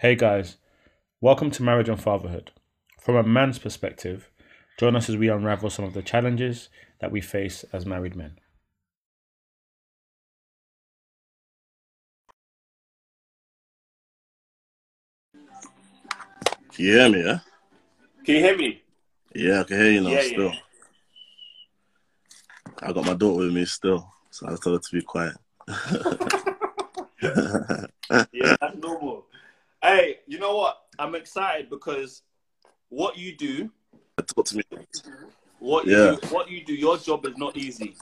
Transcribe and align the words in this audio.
Hey 0.00 0.14
guys, 0.14 0.58
welcome 1.20 1.50
to 1.50 1.62
Marriage 1.62 1.88
and 1.88 2.00
Fatherhood. 2.00 2.52
From 3.00 3.16
a 3.16 3.24
man's 3.24 3.58
perspective, 3.58 4.30
join 4.78 4.94
us 4.94 5.08
as 5.08 5.16
we 5.16 5.28
unravel 5.28 5.70
some 5.70 5.84
of 5.84 5.92
the 5.92 6.02
challenges 6.02 6.68
that 7.00 7.10
we 7.10 7.20
face 7.20 7.64
as 7.72 7.84
married 7.84 8.14
men. 8.14 8.38
Can 16.72 16.84
you 16.84 16.92
hear 16.92 17.08
me, 17.08 17.24
yeah? 17.24 17.38
Can 18.24 18.34
you 18.36 18.40
hear 18.40 18.56
me? 18.56 18.82
Yeah, 19.34 19.60
I 19.60 19.64
can 19.64 19.76
hear 19.78 19.90
you 19.90 20.00
now 20.02 20.10
Yeah, 20.10 20.20
still. 20.20 20.52
yeah. 20.52 20.58
I 22.82 22.92
got 22.92 23.04
my 23.04 23.14
daughter 23.14 23.44
with 23.46 23.52
me 23.52 23.64
still, 23.64 24.12
so 24.30 24.46
I 24.46 24.50
told 24.62 24.76
her 24.76 24.78
to 24.78 24.96
be 24.96 25.02
quiet. 25.02 25.34
Yeah, 28.32 28.56
that's 28.60 28.76
normal. 28.78 29.26
Hey, 29.82 30.16
you 30.26 30.38
know 30.38 30.56
what? 30.56 30.76
I'm 30.98 31.14
excited 31.14 31.70
because 31.70 32.22
what 32.88 33.16
you 33.16 33.36
do, 33.36 33.70
Talk 34.34 34.46
to 34.46 34.56
me. 34.56 34.62
what 35.60 35.86
you 35.86 35.92
Yeah. 35.96 36.16
do, 36.16 36.20
what 36.30 36.50
you 36.50 36.64
do, 36.64 36.74
your 36.74 36.98
job 36.98 37.24
is 37.26 37.36
not 37.36 37.56
easy, 37.56 37.96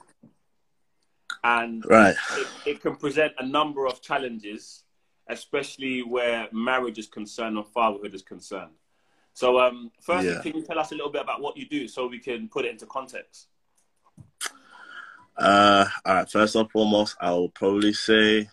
and 1.45 1.85
Right. 1.85 2.17
it, 2.35 2.49
it 2.65 2.81
can 2.81 2.97
present 2.97 3.35
a 3.39 3.47
number 3.47 3.87
of 3.87 4.01
challenges, 4.01 4.85
especially 5.29 6.03
where 6.03 6.49
marriage 6.53 6.99
is 6.99 7.07
concerned 7.07 7.59
and 7.59 7.67
fatherhood 7.67 8.15
is 8.15 8.23
concerned. 8.23 8.73
So, 9.35 9.61
um, 9.61 9.93
firstly, 10.01 10.31
Yeah. 10.33 10.41
can 10.41 10.57
you 10.57 10.63
tell 10.63 10.79
us 10.79 10.93
a 10.93 10.95
little 10.95 11.11
bit 11.13 11.21
about 11.21 11.43
what 11.43 11.59
you 11.59 11.69
do 11.69 11.87
so 11.89 12.07
we 12.07 12.19
can 12.19 12.49
put 12.49 12.65
it 12.65 12.71
into 12.71 12.87
context? 12.87 13.49
Uh, 15.37 15.87
all 16.07 16.15
right. 16.15 16.31
First 16.31 16.57
and 16.57 16.71
foremost, 16.71 17.15
I 17.21 17.33
will 17.33 17.51
probably 17.51 17.93
say, 17.93 18.49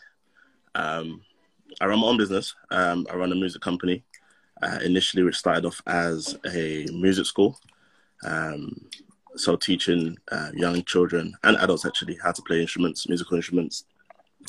um, 0.76 1.24
I 1.82 1.86
run 1.86 2.00
my 2.00 2.08
own 2.08 2.18
business. 2.18 2.56
Um, 2.72 3.06
I 3.12 3.16
run 3.16 3.32
a 3.32 3.36
music 3.36 3.62
company. 3.62 4.04
Uh, 4.62 4.80
initially, 4.86 5.24
which 5.24 5.36
started 5.36 5.66
off 5.66 5.82
as 5.88 6.38
a 6.54 6.86
music 6.94 7.26
school. 7.26 7.60
Um, 8.24 8.88
so 9.36 9.58
teaching 9.58 10.18
uh, 10.32 10.52
young 10.54 10.84
children 10.84 11.34
and 11.44 11.58
adults 11.58 11.86
actually 11.86 12.18
how 12.24 12.32
to 12.32 12.42
play 12.44 12.62
instruments, 12.62 13.10
musical 13.10 13.36
instruments. 13.36 13.84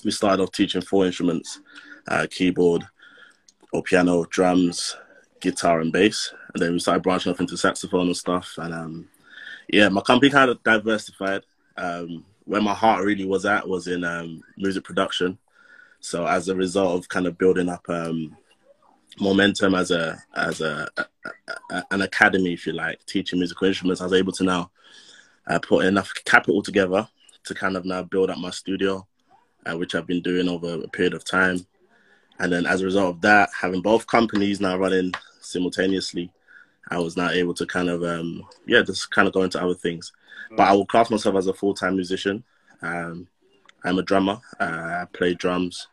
We 0.04 0.12
started 0.12 0.42
off 0.42 0.52
teaching 0.52 0.82
four 0.82 1.06
instruments: 1.06 1.60
uh, 2.06 2.28
keyboard, 2.30 2.84
or 3.72 3.82
piano, 3.82 4.24
drums, 4.26 4.96
guitar, 5.40 5.80
and 5.80 5.92
bass. 5.92 6.32
And 6.52 6.62
then 6.62 6.72
we 6.74 6.78
started 6.78 7.02
branching 7.02 7.32
off 7.32 7.40
into 7.40 7.56
saxophone 7.56 8.06
and 8.06 8.16
stuff. 8.16 8.54
And 8.58 8.72
um, 8.72 9.08
yeah, 9.68 9.88
my 9.88 10.02
company 10.02 10.30
kind 10.30 10.50
of 10.50 10.62
diversified. 10.62 11.42
Um, 11.76 12.24
where 12.44 12.60
my 12.60 12.74
heart 12.74 13.04
really 13.04 13.24
was 13.24 13.46
at 13.46 13.68
was 13.68 13.88
in 13.88 14.04
um, 14.04 14.42
music 14.56 14.84
production. 14.84 15.38
So 16.04 16.26
as 16.26 16.48
a 16.48 16.54
result 16.54 16.98
of 16.98 17.08
kind 17.08 17.26
of 17.26 17.38
building 17.38 17.70
up 17.70 17.88
um, 17.88 18.36
momentum 19.18 19.74
as 19.74 19.90
a 19.90 20.22
as 20.36 20.60
a, 20.60 20.86
a, 20.98 21.04
a- 21.70 21.84
an 21.92 22.02
academy, 22.02 22.52
if 22.52 22.66
you 22.66 22.74
like, 22.74 23.04
teaching 23.06 23.38
musical 23.38 23.66
instruments, 23.66 24.02
I 24.02 24.04
was 24.04 24.12
able 24.12 24.32
to 24.32 24.44
now 24.44 24.70
uh, 25.46 25.58
put 25.60 25.86
enough 25.86 26.12
capital 26.26 26.60
together 26.60 27.08
to 27.44 27.54
kind 27.54 27.74
of 27.74 27.86
now 27.86 28.02
build 28.02 28.28
up 28.28 28.36
my 28.36 28.50
studio, 28.50 29.06
uh, 29.64 29.78
which 29.78 29.94
I've 29.94 30.06
been 30.06 30.20
doing 30.20 30.46
over 30.46 30.74
a 30.74 30.88
period 30.88 31.14
of 31.14 31.24
time. 31.24 31.66
And 32.38 32.52
then 32.52 32.66
as 32.66 32.82
a 32.82 32.84
result 32.84 33.14
of 33.16 33.20
that, 33.22 33.48
having 33.58 33.80
both 33.80 34.06
companies 34.06 34.60
now 34.60 34.76
running 34.76 35.12
simultaneously, 35.40 36.30
I 36.90 36.98
was 36.98 37.16
now 37.16 37.30
able 37.30 37.54
to 37.54 37.64
kind 37.64 37.88
of 37.88 38.02
um, 38.02 38.46
yeah, 38.66 38.82
just 38.82 39.10
kind 39.10 39.26
of 39.26 39.32
go 39.32 39.42
into 39.42 39.62
other 39.62 39.74
things. 39.74 40.12
But 40.50 40.68
I 40.68 40.72
will 40.74 40.84
class 40.84 41.10
myself 41.10 41.36
as 41.36 41.46
a 41.46 41.54
full 41.54 41.72
time 41.72 41.94
musician. 41.94 42.44
Um, 42.82 43.26
I'm 43.82 43.98
a 43.98 44.02
drummer. 44.02 44.38
Uh, 44.60 45.02
I 45.02 45.06
play 45.12 45.32
drums, 45.32 45.88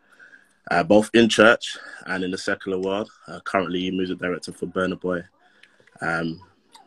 uh, 0.72 0.84
both 0.84 1.10
in 1.14 1.28
church 1.28 1.78
and 2.06 2.24
in 2.24 2.32
the 2.32 2.38
secular 2.38 2.80
world. 2.80 3.10
Uh, 3.28 3.40
currently, 3.42 3.92
music 3.92 4.18
director 4.20 4.54
for 4.54 4.66
Burna 4.68 5.00
Boy. 5.00 5.22
Um, 6.02 6.40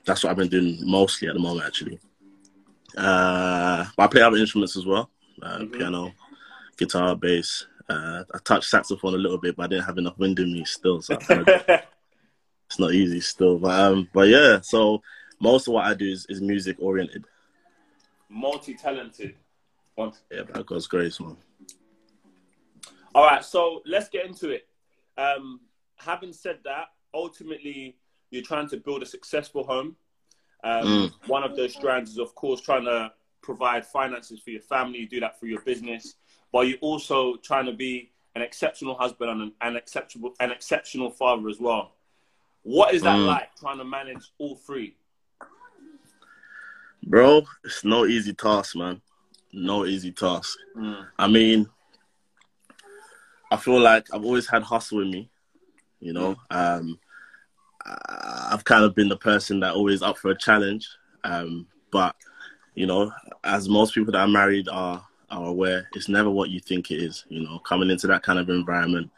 that's 0.07 0.25
what 0.25 0.31
I've 0.31 0.37
been 0.37 0.49
doing 0.49 0.79
mostly 0.83 1.29
at 1.29 1.35
the 1.35 1.41
moment, 1.41 1.67
actually. 1.67 2.01
Uh, 2.97 3.85
I 3.99 4.07
play 4.07 4.23
other 4.23 4.37
instruments 4.37 4.77
as 4.77 4.87
well 4.87 5.11
uh, 5.43 5.59
Mhm. 5.59 5.73
piano, 5.73 6.13
guitar, 6.77 7.15
bass. 7.17 7.67
Uh, 7.89 8.25
I 8.33 8.39
touched 8.39 8.71
saxophone 8.71 9.15
a 9.15 9.19
little 9.19 9.39
bit, 9.39 9.57
but 9.57 9.65
I 9.65 9.67
didn't 9.67 9.85
have 9.85 9.99
enough 9.99 10.19
wind 10.19 10.39
in 10.39 10.53
me 10.53 10.65
still, 10.65 11.03
so 11.03 11.17
kind 11.17 11.41
of 11.43 11.49
it's 12.67 12.79
not 12.79 12.93
easy 12.93 13.21
still. 13.21 13.59
But 13.59 13.79
um, 13.79 14.09
but 14.15 14.29
yeah, 14.29 14.61
so 14.63 15.03
most 15.41 15.69
of 15.69 15.75
what 15.75 15.85
I 15.85 15.93
do 15.95 16.07
is, 16.11 16.25
is 16.31 16.41
music 16.41 16.77
oriented. 16.79 17.25
Multi-talented. 18.31 19.35
Yeah, 20.31 20.43
by 20.53 20.63
God's 20.63 20.87
grace, 20.87 21.21
man. 21.21 21.37
All 23.15 23.25
right, 23.25 23.45
so 23.45 23.83
let's 23.87 24.09
get 24.09 24.27
into 24.27 24.51
it. 24.51 24.67
Um, 25.17 25.61
having 25.97 26.33
said 26.33 26.59
that, 26.65 26.87
ultimately, 27.13 27.97
you're 28.31 28.43
trying 28.43 28.69
to 28.69 28.77
build 28.77 29.03
a 29.03 29.07
successful 29.07 29.65
home. 29.65 29.97
Um, 30.65 30.87
Mm. 30.87 31.13
One 31.29 31.45
of 31.45 31.55
those 31.57 31.73
strands 31.75 32.11
is, 32.11 32.19
of 32.19 32.35
course, 32.35 32.61
trying 32.61 32.85
to 32.87 33.13
provide 33.43 33.87
finances 33.87 34.41
for 34.41 34.51
your 34.51 34.63
family. 34.63 34.99
You 35.01 35.09
do 35.09 35.21
that 35.21 35.39
for 35.39 35.47
your 35.47 35.61
business, 35.61 36.15
but 36.53 36.67
you're 36.67 36.79
also 36.79 37.37
trying 37.37 37.67
to 37.67 37.73
be 37.73 38.11
an 38.35 38.43
exceptional 38.43 38.95
husband 38.97 39.31
and 39.31 39.43
an, 39.43 39.53
an 39.61 39.77
exceptional, 39.77 40.35
an 40.41 40.51
exceptional 40.51 41.11
father 41.11 41.49
as 41.49 41.61
well. 41.61 41.93
What 42.63 42.95
is 42.95 43.03
that 43.03 43.19
Mm. 43.19 43.27
like 43.27 43.55
trying 43.57 43.79
to 43.79 43.85
manage 43.85 44.33
all 44.39 44.57
three? 44.57 44.97
Bro, 47.07 47.43
it's 47.63 47.85
no 47.85 48.07
easy 48.07 48.33
task, 48.33 48.75
man. 48.75 49.03
No 49.53 49.85
easy 49.85 50.11
task. 50.11 50.59
I 51.19 51.29
mean, 51.29 51.69
I 53.55 53.57
feel 53.57 53.81
like 53.81 54.13
I've 54.13 54.25
always 54.25 54.49
had 54.49 54.63
hustle 54.65 55.01
in 55.01 55.11
me. 55.11 55.31
You 56.01 56.13
know, 56.13 56.37
um, 56.51 56.99
I- 57.85 58.49
I've 58.53 58.65
kind 58.65 58.85
of 58.85 58.95
been 58.95 59.09
the 59.09 59.17
person 59.17 59.61
that 59.61 59.75
always 59.75 60.03
up 60.03 60.19
for 60.19 60.31
a 60.31 60.39
challenge. 60.39 60.89
Um, 61.23 61.67
but 61.93 62.17
you 62.75 62.87
know, 62.87 63.13
as 63.45 63.69
most 63.69 63.95
people 63.95 64.13
that 64.13 64.19
are 64.21 64.29
married 64.29 64.69
are 64.69 65.07
are 65.31 65.47
aware, 65.47 65.89
it's 65.95 66.09
never 66.09 66.31
what 66.31 66.51
you 66.51 66.59
think 66.61 66.91
it 66.91 67.01
is. 67.01 67.25
You 67.29 67.45
know, 67.45 67.61
coming 67.61 67.91
into 67.91 68.09
that 68.09 68.25
kind 68.25 68.39
of 68.41 68.51
environment, 68.51 69.11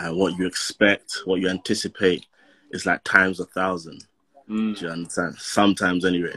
uh, 0.00 0.10
what 0.10 0.36
you 0.36 0.46
expect, 0.46 1.22
what 1.24 1.40
you 1.40 1.48
anticipate, 1.48 2.26
is 2.70 2.86
like 2.86 3.04
times 3.04 3.38
a 3.38 3.46
thousand. 3.46 4.04
Mm. 4.48 4.76
Do 4.78 4.84
you 4.84 4.90
understand? 4.90 5.36
Sometimes, 5.38 6.04
anyway. 6.04 6.34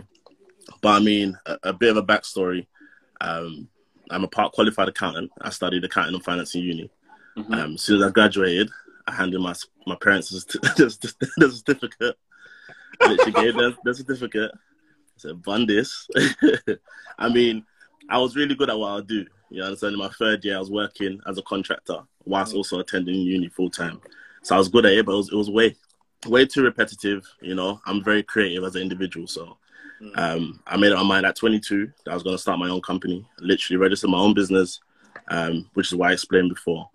But 0.82 0.90
I 0.90 1.00
mean, 1.00 1.38
a, 1.48 1.58
a 1.64 1.74
bit 1.74 1.90
of 1.90 1.98
a 1.98 2.04
backstory. 2.04 2.68
Um, 3.22 3.68
I'm 4.12 4.24
a 4.24 4.28
part 4.28 4.54
qualified 4.54 4.88
accountant. 4.88 5.32
I 5.42 5.50
studied 5.50 5.84
accounting 5.84 6.16
and 6.16 6.24
finance 6.24 6.56
in 6.56 6.62
uni. 6.62 6.90
Mhm. 7.40 7.54
Um, 7.54 7.74
as 7.76 7.82
soon 7.82 8.02
as 8.02 8.08
I 8.10 8.12
graduated, 8.12 8.70
I 9.08 9.14
handed 9.14 9.40
my 9.40 9.54
my 9.88 9.96
parents 9.96 10.30
the 10.46 11.52
certificate. 11.52 12.18
I 13.02 13.08
literally 13.08 13.32
gave 13.32 13.56
them 13.56 13.78
the 13.84 13.94
certificate. 13.94 14.52
I 14.54 15.18
said, 15.18 15.42
"Bun 15.44 15.66
this." 15.66 16.08
I 17.20 17.30
mean, 17.30 17.66
I 18.10 18.18
was 18.18 18.36
really 18.36 18.56
good 18.56 18.70
at 18.70 18.78
what 18.78 18.92
I 18.92 19.02
do. 19.02 19.26
You 19.50 19.64
understand? 19.64 19.94
In 19.94 20.00
my 20.00 20.10
third 20.10 20.44
year, 20.44 20.58
I 20.58 20.60
was 20.60 20.70
working 20.72 21.20
as 21.26 21.38
a 21.38 21.42
contractor 21.44 22.00
whilst 22.26 22.54
also 22.54 22.80
attending 22.80 23.16
uni 23.16 23.50
full 23.50 23.70
time. 23.70 24.02
So 24.44 24.56
I 24.56 24.58
was 24.58 24.70
good 24.70 24.86
at 24.86 24.94
it, 24.94 25.06
but 25.06 25.14
it 25.14 25.18
was, 25.18 25.30
it 25.32 25.36
was 25.36 25.50
way, 25.50 25.76
way 26.28 26.46
too 26.46 26.64
repetitive. 26.64 27.26
You 27.42 27.56
know, 27.56 27.82
I'm 27.86 28.04
very 28.04 28.22
creative 28.24 28.64
as 28.64 28.76
an 28.76 28.82
individual, 28.82 29.28
so 29.28 29.58
um, 30.16 30.62
I 30.68 30.78
made 30.78 30.92
up 30.92 31.00
my 31.00 31.04
mind 31.04 31.26
at 31.26 31.36
22 31.36 31.92
that 32.06 32.12
I 32.12 32.14
was 32.14 32.24
going 32.24 32.36
to 32.36 32.42
start 32.42 32.60
my 32.60 32.70
own 32.70 32.82
company. 32.82 33.26
Literally 33.40 33.78
registered 33.78 34.10
my 34.12 34.20
own 34.20 34.34
business, 34.34 34.80
um, 35.30 35.70
which 35.74 35.88
is 35.88 35.96
why 35.96 36.10
I 36.10 36.14
explained 36.14 36.50
before. 36.50 36.90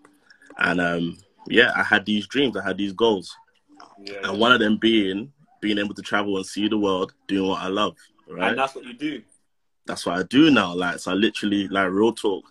And 0.58 0.80
um, 0.80 1.18
yeah, 1.48 1.72
I 1.76 1.82
had 1.82 2.06
these 2.06 2.26
dreams, 2.26 2.56
I 2.56 2.62
had 2.64 2.78
these 2.78 2.92
goals, 2.92 3.36
Yeah. 3.98 4.20
and 4.24 4.38
one 4.38 4.52
of 4.52 4.60
them 4.60 4.76
being 4.78 5.32
being 5.60 5.78
able 5.78 5.94
to 5.94 6.02
travel 6.02 6.36
and 6.36 6.44
see 6.44 6.68
the 6.68 6.76
world, 6.78 7.14
doing 7.26 7.48
what 7.48 7.62
I 7.62 7.68
love. 7.68 7.96
Right, 8.28 8.50
And 8.50 8.58
that's 8.58 8.74
what 8.74 8.84
you 8.84 8.92
do. 8.92 9.22
that's 9.86 10.04
what 10.04 10.18
I 10.18 10.22
do 10.24 10.50
now. 10.50 10.74
Like, 10.74 10.98
so 10.98 11.10
I 11.10 11.14
literally, 11.14 11.68
like, 11.68 11.90
real 11.90 12.12
talk. 12.12 12.44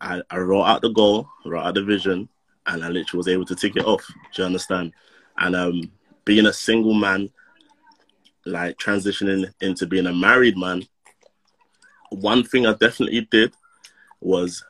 I, 0.00 0.20
I 0.30 0.38
wrote 0.38 0.64
out 0.64 0.82
the 0.82 0.88
goal, 0.90 1.28
wrote 1.44 1.64
out 1.64 1.74
the 1.74 1.84
vision, 1.84 2.28
and 2.66 2.84
I 2.84 2.88
literally 2.88 3.18
was 3.18 3.28
able 3.28 3.44
to 3.46 3.54
tick 3.54 3.76
it 3.76 3.84
off. 3.84 4.04
Do 4.34 4.42
you 4.42 4.46
understand? 4.46 4.92
And 5.38 5.54
um, 5.54 5.92
being 6.24 6.46
a 6.46 6.52
single 6.52 6.94
man, 6.94 7.30
like 8.46 8.76
transitioning 8.78 9.52
into 9.60 9.86
being 9.86 10.06
a 10.06 10.12
married 10.12 10.56
man, 10.56 10.86
one 12.10 12.42
thing 12.44 12.66
I 12.66 12.74
definitely 12.74 13.22
did 13.30 13.52
was 14.20 14.64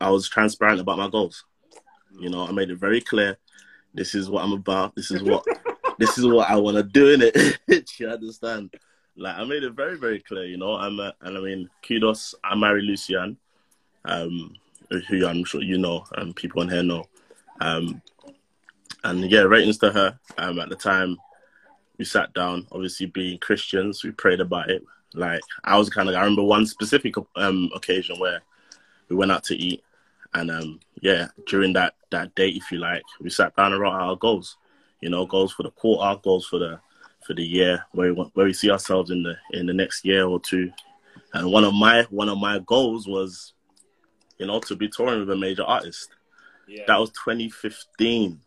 I 0.00 0.10
was 0.10 0.28
transparent 0.28 0.80
about 0.80 0.98
my 0.98 1.08
goals. 1.08 1.44
You 2.18 2.30
know, 2.30 2.46
I 2.46 2.52
made 2.52 2.70
it 2.70 2.76
very 2.78 3.00
clear. 3.00 3.38
This 3.94 4.14
is 4.14 4.28
what 4.28 4.44
I'm 4.44 4.52
about. 4.52 4.94
This 4.94 5.10
is 5.10 5.22
what 5.22 5.44
this 5.98 6.18
is 6.18 6.26
what 6.26 6.50
I 6.50 6.56
want 6.56 6.76
to 6.76 6.82
do 6.82 7.10
in 7.10 7.20
it. 7.22 7.58
you 7.98 8.08
understand? 8.08 8.74
Like 9.16 9.36
I 9.36 9.44
made 9.44 9.64
it 9.64 9.72
very, 9.72 9.98
very 9.98 10.20
clear. 10.20 10.44
You 10.44 10.56
know, 10.56 10.74
I'm 10.74 11.00
a, 11.00 11.14
and 11.22 11.36
I 11.36 11.40
mean, 11.40 11.68
kudos. 11.86 12.34
I 12.44 12.54
married 12.54 12.84
Lucian, 12.84 13.36
um, 14.04 14.54
who 15.08 15.26
I'm 15.26 15.44
sure 15.44 15.62
you 15.62 15.78
know, 15.78 16.04
and 16.16 16.36
people 16.36 16.62
on 16.62 16.68
here 16.68 16.82
know. 16.82 17.04
Um, 17.60 18.00
and 19.04 19.28
yeah, 19.30 19.40
ratings 19.40 19.78
to 19.78 19.90
her. 19.90 20.18
Um, 20.38 20.60
at 20.60 20.68
the 20.68 20.76
time, 20.76 21.16
we 21.98 22.04
sat 22.04 22.32
down. 22.32 22.66
Obviously, 22.70 23.06
being 23.06 23.38
Christians, 23.38 24.04
we 24.04 24.12
prayed 24.12 24.40
about 24.40 24.70
it. 24.70 24.84
Like 25.14 25.40
I 25.64 25.76
was 25.76 25.90
kind 25.90 26.08
of. 26.08 26.14
I 26.14 26.20
remember 26.20 26.44
one 26.44 26.66
specific 26.66 27.14
um 27.36 27.70
occasion 27.74 28.18
where 28.20 28.40
we 29.08 29.16
went 29.16 29.32
out 29.32 29.44
to 29.44 29.56
eat, 29.56 29.82
and 30.34 30.50
um, 30.50 30.80
yeah, 31.00 31.28
during 31.46 31.72
that 31.72 31.94
that 32.10 32.34
date, 32.34 32.56
if 32.56 32.70
you 32.72 32.78
like, 32.78 33.02
we 33.20 33.30
sat 33.30 33.54
down 33.56 33.72
and 33.72 33.80
wrote 33.80 33.92
our 33.92 34.16
goals. 34.16 34.56
You 35.00 35.10
know, 35.10 35.26
goals 35.26 35.52
for 35.52 35.62
the 35.62 35.70
quarter, 35.70 36.20
goals 36.22 36.46
for 36.46 36.58
the 36.58 36.80
for 37.26 37.34
the 37.34 37.44
year, 37.44 37.84
where 37.92 38.08
we 38.08 38.12
want, 38.12 38.30
where 38.34 38.46
we 38.46 38.52
see 38.52 38.70
ourselves 38.70 39.10
in 39.10 39.22
the 39.22 39.36
in 39.52 39.66
the 39.66 39.74
next 39.74 40.04
year 40.04 40.26
or 40.26 40.40
two. 40.40 40.72
And 41.34 41.52
one 41.52 41.64
of 41.64 41.74
my 41.74 42.02
one 42.10 42.28
of 42.28 42.38
my 42.38 42.58
goals 42.60 43.06
was, 43.06 43.52
you 44.38 44.46
know, 44.46 44.60
to 44.60 44.76
be 44.76 44.88
touring 44.88 45.20
with 45.20 45.30
a 45.30 45.36
major 45.36 45.62
artist. 45.62 46.10
Yeah. 46.66 46.84
That 46.86 46.98
was 46.98 47.10
2015. 47.10 48.40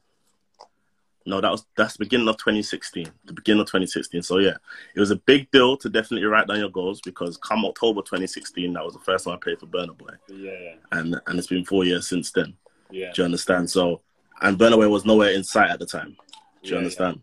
No, 1.26 1.40
that 1.40 1.52
was 1.52 1.66
that's 1.78 1.94
the 1.94 2.06
beginning 2.06 2.28
of 2.28 2.38
2016. 2.38 3.08
The 3.26 3.34
beginning 3.34 3.62
of 3.62 3.68
2016. 3.68 4.24
So 4.24 4.40
yeah, 4.40 4.58
it 4.96 5.00
was 5.00 5.12
a 5.12 5.16
big 5.16 5.50
deal 5.52 5.78
to 5.78 5.90
definitely 5.90 6.26
write 6.26 6.48
down 6.48 6.60
your 6.60 6.70
goals 6.70 7.00
because 7.02 7.38
come 7.38 7.64
October 7.66 8.02
2016, 8.02 8.74
that 8.74 8.84
was 8.84 8.94
the 8.94 9.00
first 9.00 9.26
time 9.26 9.36
I 9.36 9.38
played 9.38 9.60
for 9.60 9.68
Burna 9.68 9.96
Boy, 9.96 10.14
yeah, 10.30 10.52
yeah, 10.52 10.74
and 10.92 11.22
and 11.28 11.38
it's 11.38 11.48
been 11.48 11.66
four 11.66 11.86
years 11.86 12.08
since 12.08 12.32
then. 12.32 12.56
Yeah. 12.92 13.12
Do 13.14 13.22
you 13.22 13.26
understand? 13.26 13.70
So, 13.70 14.02
and 14.42 14.58
Burna 14.58 14.76
Boy 14.76 14.90
was 14.90 15.06
nowhere 15.06 15.32
in 15.32 15.44
sight 15.44 15.70
at 15.70 15.80
the 15.80 15.86
time. 15.86 16.16
Do 16.64 16.70
you 16.70 16.72
Yeah, 16.74 16.78
understand? 16.80 17.22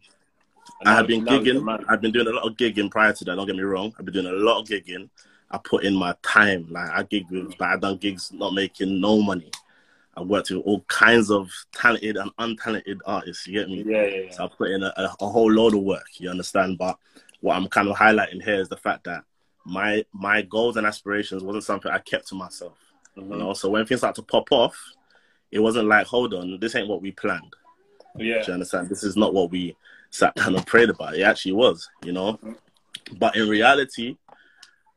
And 0.80 0.88
I 0.88 0.94
had 0.94 1.06
been 1.06 1.24
now 1.24 1.40
he's 1.40 1.52
the 1.54 1.60
gigging. 1.60 1.84
I've 1.88 2.00
been 2.00 2.12
doing 2.12 2.26
a 2.28 2.30
lot 2.30 2.46
of 2.46 2.56
gigging 2.56 2.90
prior 2.90 3.12
to 3.12 3.24
that. 3.24 3.36
Don't 3.36 3.46
get 3.46 3.56
me 3.56 3.62
wrong. 3.62 3.92
I've 3.98 4.04
been 4.04 4.14
doing 4.14 4.26
a 4.26 4.32
lot 4.32 4.60
of 4.60 4.68
gigging. 4.68 5.08
I 5.50 5.58
put 5.58 5.84
in 5.84 5.94
my 5.94 6.14
time. 6.22 6.66
Like 6.70 6.90
I 6.90 7.02
gig 7.02 7.26
but 7.58 7.68
I 7.68 7.76
done 7.76 7.96
gigs 7.96 8.32
not 8.32 8.54
making 8.54 9.00
no 9.00 9.20
money. 9.20 9.50
I 10.16 10.22
worked 10.22 10.50
with 10.50 10.62
all 10.64 10.80
kinds 10.88 11.30
of 11.30 11.50
talented 11.72 12.16
and 12.16 12.30
untalented 12.36 12.98
artists. 13.06 13.46
You 13.46 13.54
get 13.54 13.68
me? 13.68 13.84
Yeah, 13.86 14.04
yeah, 14.04 14.20
yeah. 14.22 14.30
So 14.32 14.44
I 14.44 14.48
put 14.48 14.70
in 14.70 14.82
a, 14.82 14.92
a, 14.96 15.14
a 15.20 15.28
whole 15.28 15.50
load 15.50 15.74
of 15.74 15.80
work. 15.82 16.08
You 16.18 16.28
understand? 16.30 16.76
But 16.76 16.98
what 17.40 17.56
I'm 17.56 17.68
kind 17.68 17.88
of 17.88 17.96
highlighting 17.96 18.42
here 18.42 18.60
is 18.60 18.68
the 18.68 18.76
fact 18.76 19.04
that 19.04 19.24
my 19.64 20.04
my 20.12 20.42
goals 20.42 20.76
and 20.76 20.86
aspirations 20.86 21.42
wasn't 21.42 21.64
something 21.64 21.90
I 21.90 21.98
kept 21.98 22.28
to 22.28 22.34
myself. 22.34 22.76
Mhm. 23.16 23.30
You 23.30 23.36
know. 23.36 23.52
So 23.54 23.70
when 23.70 23.86
things 23.86 24.00
start 24.00 24.14
to 24.16 24.22
pop 24.22 24.48
off, 24.50 24.76
it 25.50 25.60
wasn't 25.60 25.88
like, 25.88 26.06
hold 26.06 26.34
on, 26.34 26.58
this 26.60 26.74
ain't 26.74 26.88
what 26.88 27.02
we 27.02 27.12
planned. 27.12 27.54
Yeah, 28.16 28.42
Do 28.42 28.48
you 28.48 28.54
understand? 28.54 28.88
This 28.88 29.04
is 29.04 29.16
not 29.16 29.34
what 29.34 29.50
we 29.50 29.76
sat 30.10 30.34
down 30.34 30.54
and 30.54 30.66
prayed 30.66 30.90
about. 30.90 31.16
It 31.16 31.22
actually 31.22 31.52
was, 31.52 31.88
you 32.04 32.12
know. 32.12 32.38
But 33.18 33.36
in 33.36 33.48
reality, 33.48 34.16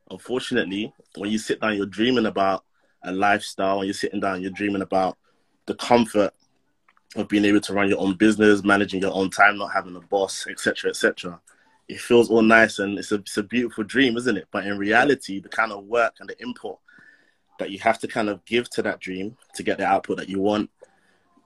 unfortunately, 0.09 0.94
when 1.15 1.30
you 1.30 1.38
sit 1.38 1.62
down, 1.62 1.77
you're 1.77 1.86
dreaming 1.86 2.25
about 2.25 2.63
a 3.03 3.12
lifestyle, 3.12 3.80
and 3.80 3.86
you're 3.86 3.94
sitting 3.94 4.19
down, 4.19 4.42
you're 4.42 4.51
dreaming 4.51 4.81
about 4.81 5.18
the 5.65 5.75
comfort 5.75 6.33
of 7.15 7.27
being 7.27 7.45
able 7.45 7.62
to 7.62 7.74
run 7.74 7.89
your 7.89 8.00
own 8.00 8.15
business, 8.15 8.63
managing 8.63 9.01
your 9.01 9.13
own 9.13 9.30
time, 9.30 9.57
not 9.57 9.74
having 9.74 9.95
a 9.95 10.01
boss, 10.01 10.48
etc., 10.48 10.89
etc. 10.89 11.39
It 11.88 12.00
feels 12.00 12.30
all 12.30 12.42
nice 12.42 12.80
and 12.80 12.98
it's 12.98 13.12
a, 13.12 13.15
it's 13.15 13.38
a 13.38 13.44
beautiful 13.44 13.83
dream, 13.83 14.15
isn't 14.15 14.38
it? 14.38 14.48
But 14.51 14.65
in 14.65 14.77
reality, 14.77 15.39
the 15.39 15.50
kind 15.50 15.71
of 15.71 15.86
work 15.86 16.15
and 16.19 16.30
the 16.30 16.42
input 16.42 16.77
that 17.62 17.72
you 17.72 17.80
have 17.80 18.00
to 18.00 18.08
kind 18.08 18.28
of 18.28 18.44
give 18.46 18.69
to 18.72 18.81
that 18.81 19.00
dream 19.00 19.38
to 19.56 19.63
get 19.63 19.78
the 19.78 19.86
output 19.86 20.18
that 20.18 20.28
you 20.30 20.40
want 20.40 20.69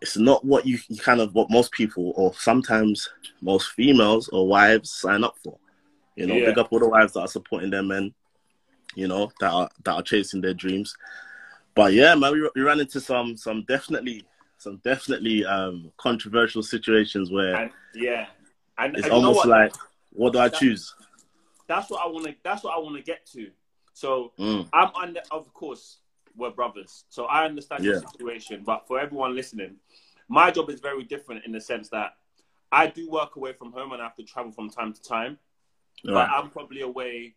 it's 0.01 0.17
not 0.17 0.43
what 0.45 0.65
you, 0.65 0.77
you 0.89 0.97
kind 0.97 1.19
of 1.21 1.33
what 1.33 1.49
most 1.49 1.71
people 1.71 2.13
or 2.15 2.33
sometimes 2.35 3.09
most 3.41 3.69
females 3.71 4.27
or 4.29 4.47
wives 4.47 4.91
sign 4.93 5.23
up 5.23 5.35
for. 5.43 5.57
You 6.15 6.27
know, 6.27 6.35
Yeah. 6.35 6.45
big 6.45 6.57
up 6.59 6.67
all 6.71 6.79
the 6.79 6.87
wives 6.87 7.13
that 7.13 7.21
are 7.21 7.27
supporting 7.27 7.69
their 7.71 7.81
men, 7.81 8.13
you 8.93 9.07
know, 9.07 9.31
that 9.39 9.51
are 9.51 9.69
that 9.83 9.93
are 9.93 10.03
chasing 10.03 10.41
their 10.41 10.53
dreams. 10.53 10.95
But 11.73 11.93
yeah, 11.93 12.13
man, 12.15 12.33
we, 12.33 12.49
we 12.55 12.61
ran 12.61 12.79
into 12.79 13.01
some 13.01 13.35
some 13.35 13.63
definitely 13.67 14.25
some 14.57 14.77
definitely 14.83 15.45
um 15.45 15.91
controversial 15.97 16.63
situations 16.63 17.31
where 17.31 17.55
and 17.55 17.71
yeah, 17.93 18.27
and, 18.77 18.95
it's 18.95 19.05
and 19.05 19.13
almost 19.13 19.37
what? 19.37 19.47
like 19.47 19.73
what 20.11 20.33
do 20.33 20.39
I 20.39 20.49
choose? 20.49 20.93
that's 21.67 21.89
what 21.89 22.05
I 22.05 22.07
want 22.07 22.25
to. 22.27 22.35
That's 22.43 22.63
what 22.63 22.75
I 22.75 22.79
want 22.79 22.95
to 22.95 23.01
get 23.01 23.25
to. 23.33 23.49
So 23.93 24.33
Mm, 24.37 24.67
I'm 24.71 24.91
under. 24.95 25.21
Of 25.31 25.51
course, 25.53 25.97
we're 26.37 26.51
brothers, 26.51 27.05
so 27.09 27.25
I 27.25 27.45
understand 27.45 27.83
your 27.83 28.01
situation. 28.01 28.63
But 28.65 28.87
for 28.87 28.99
everyone 28.99 29.35
listening, 29.35 29.75
my 30.27 30.51
job 30.51 30.69
is 30.69 30.79
very 30.79 31.03
different 31.03 31.45
in 31.45 31.51
the 31.51 31.61
sense 31.61 31.89
that 31.89 32.13
I 32.71 32.87
do 32.87 33.09
work 33.09 33.35
away 33.35 33.53
from 33.53 33.71
home 33.71 33.93
and 33.93 34.01
I 34.01 34.05
have 34.05 34.15
to 34.15 34.23
travel 34.23 34.51
from 34.51 34.69
time 34.69 34.93
to 34.93 35.01
time. 35.01 35.37
But 36.03 36.13
right. 36.13 36.29
I'm 36.29 36.49
probably 36.49 36.81
away 36.81 37.35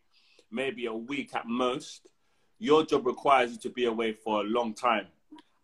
maybe 0.50 0.86
a 0.86 0.92
week 0.92 1.34
at 1.34 1.46
most. 1.46 2.08
Your 2.58 2.84
job 2.84 3.06
requires 3.06 3.52
you 3.52 3.58
to 3.58 3.70
be 3.70 3.84
away 3.84 4.12
for 4.12 4.40
a 4.40 4.44
long 4.44 4.74
time. 4.74 5.06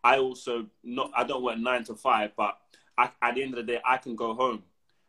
I 0.03 0.19
also 0.19 0.67
not. 0.85 1.11
I 1.17 1.25
don't 1.25 1.43
work 1.43 1.59
nine 1.59 1.83
to 1.85 1.95
five, 1.95 2.33
but 2.37 2.57
I, 2.97 3.11
at 3.23 3.35
the 3.35 3.43
end 3.43 3.55
of 3.55 3.67
the 3.67 3.73
day, 3.73 3.81
I 3.85 3.97
can 3.97 4.15
go 4.15 4.35
home. 4.35 4.63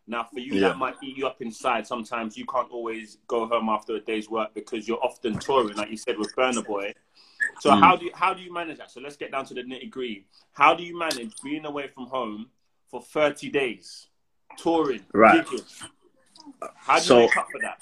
Now, 0.07 0.23
for 0.23 0.39
you, 0.39 0.53
Yeah. 0.53 0.69
that 0.69 0.77
might 0.77 0.95
eat 1.01 1.17
you 1.17 1.25
up 1.25 1.41
inside. 1.41 1.87
Sometimes 1.87 2.37
you 2.37 2.45
can't 2.45 2.69
always 2.71 3.17
go 3.27 3.47
home 3.47 3.69
after 3.69 3.95
a 3.95 3.99
day's 3.99 4.29
work 4.29 4.53
because 4.53 4.87
you're 4.87 5.03
often 5.03 5.39
touring, 5.39 5.75
like 5.77 5.89
you 5.89 5.97
said 5.97 6.17
with 6.17 6.33
Burna 6.35 6.63
Boy. 6.65 6.93
So 7.59 7.71
Mm. 7.71 7.79
how 7.79 7.95
do 7.95 8.05
you, 8.05 8.11
how 8.13 8.33
do 8.33 8.41
you 8.43 8.53
manage 8.53 8.77
that? 8.77 8.91
So 8.91 9.01
let's 9.01 9.15
get 9.17 9.31
down 9.31 9.45
to 9.45 9.53
the 9.55 9.63
nitty 9.63 9.89
gritty. 9.89 10.27
How 10.53 10.75
do 10.75 10.83
you 10.83 10.97
manage 10.97 11.33
being 11.43 11.65
away 11.65 11.87
from 11.87 12.05
home 12.07 12.51
for 12.89 13.01
30 13.01 13.49
days, 13.49 14.07
touring, 14.57 15.05
Right. 15.13 15.43
gigging? 15.45 15.89
How 16.75 16.95
do 16.97 17.01
you 17.01 17.07
So- 17.07 17.19
make 17.21 17.37
up 17.37 17.47
for 17.51 17.59
that? 17.61 17.81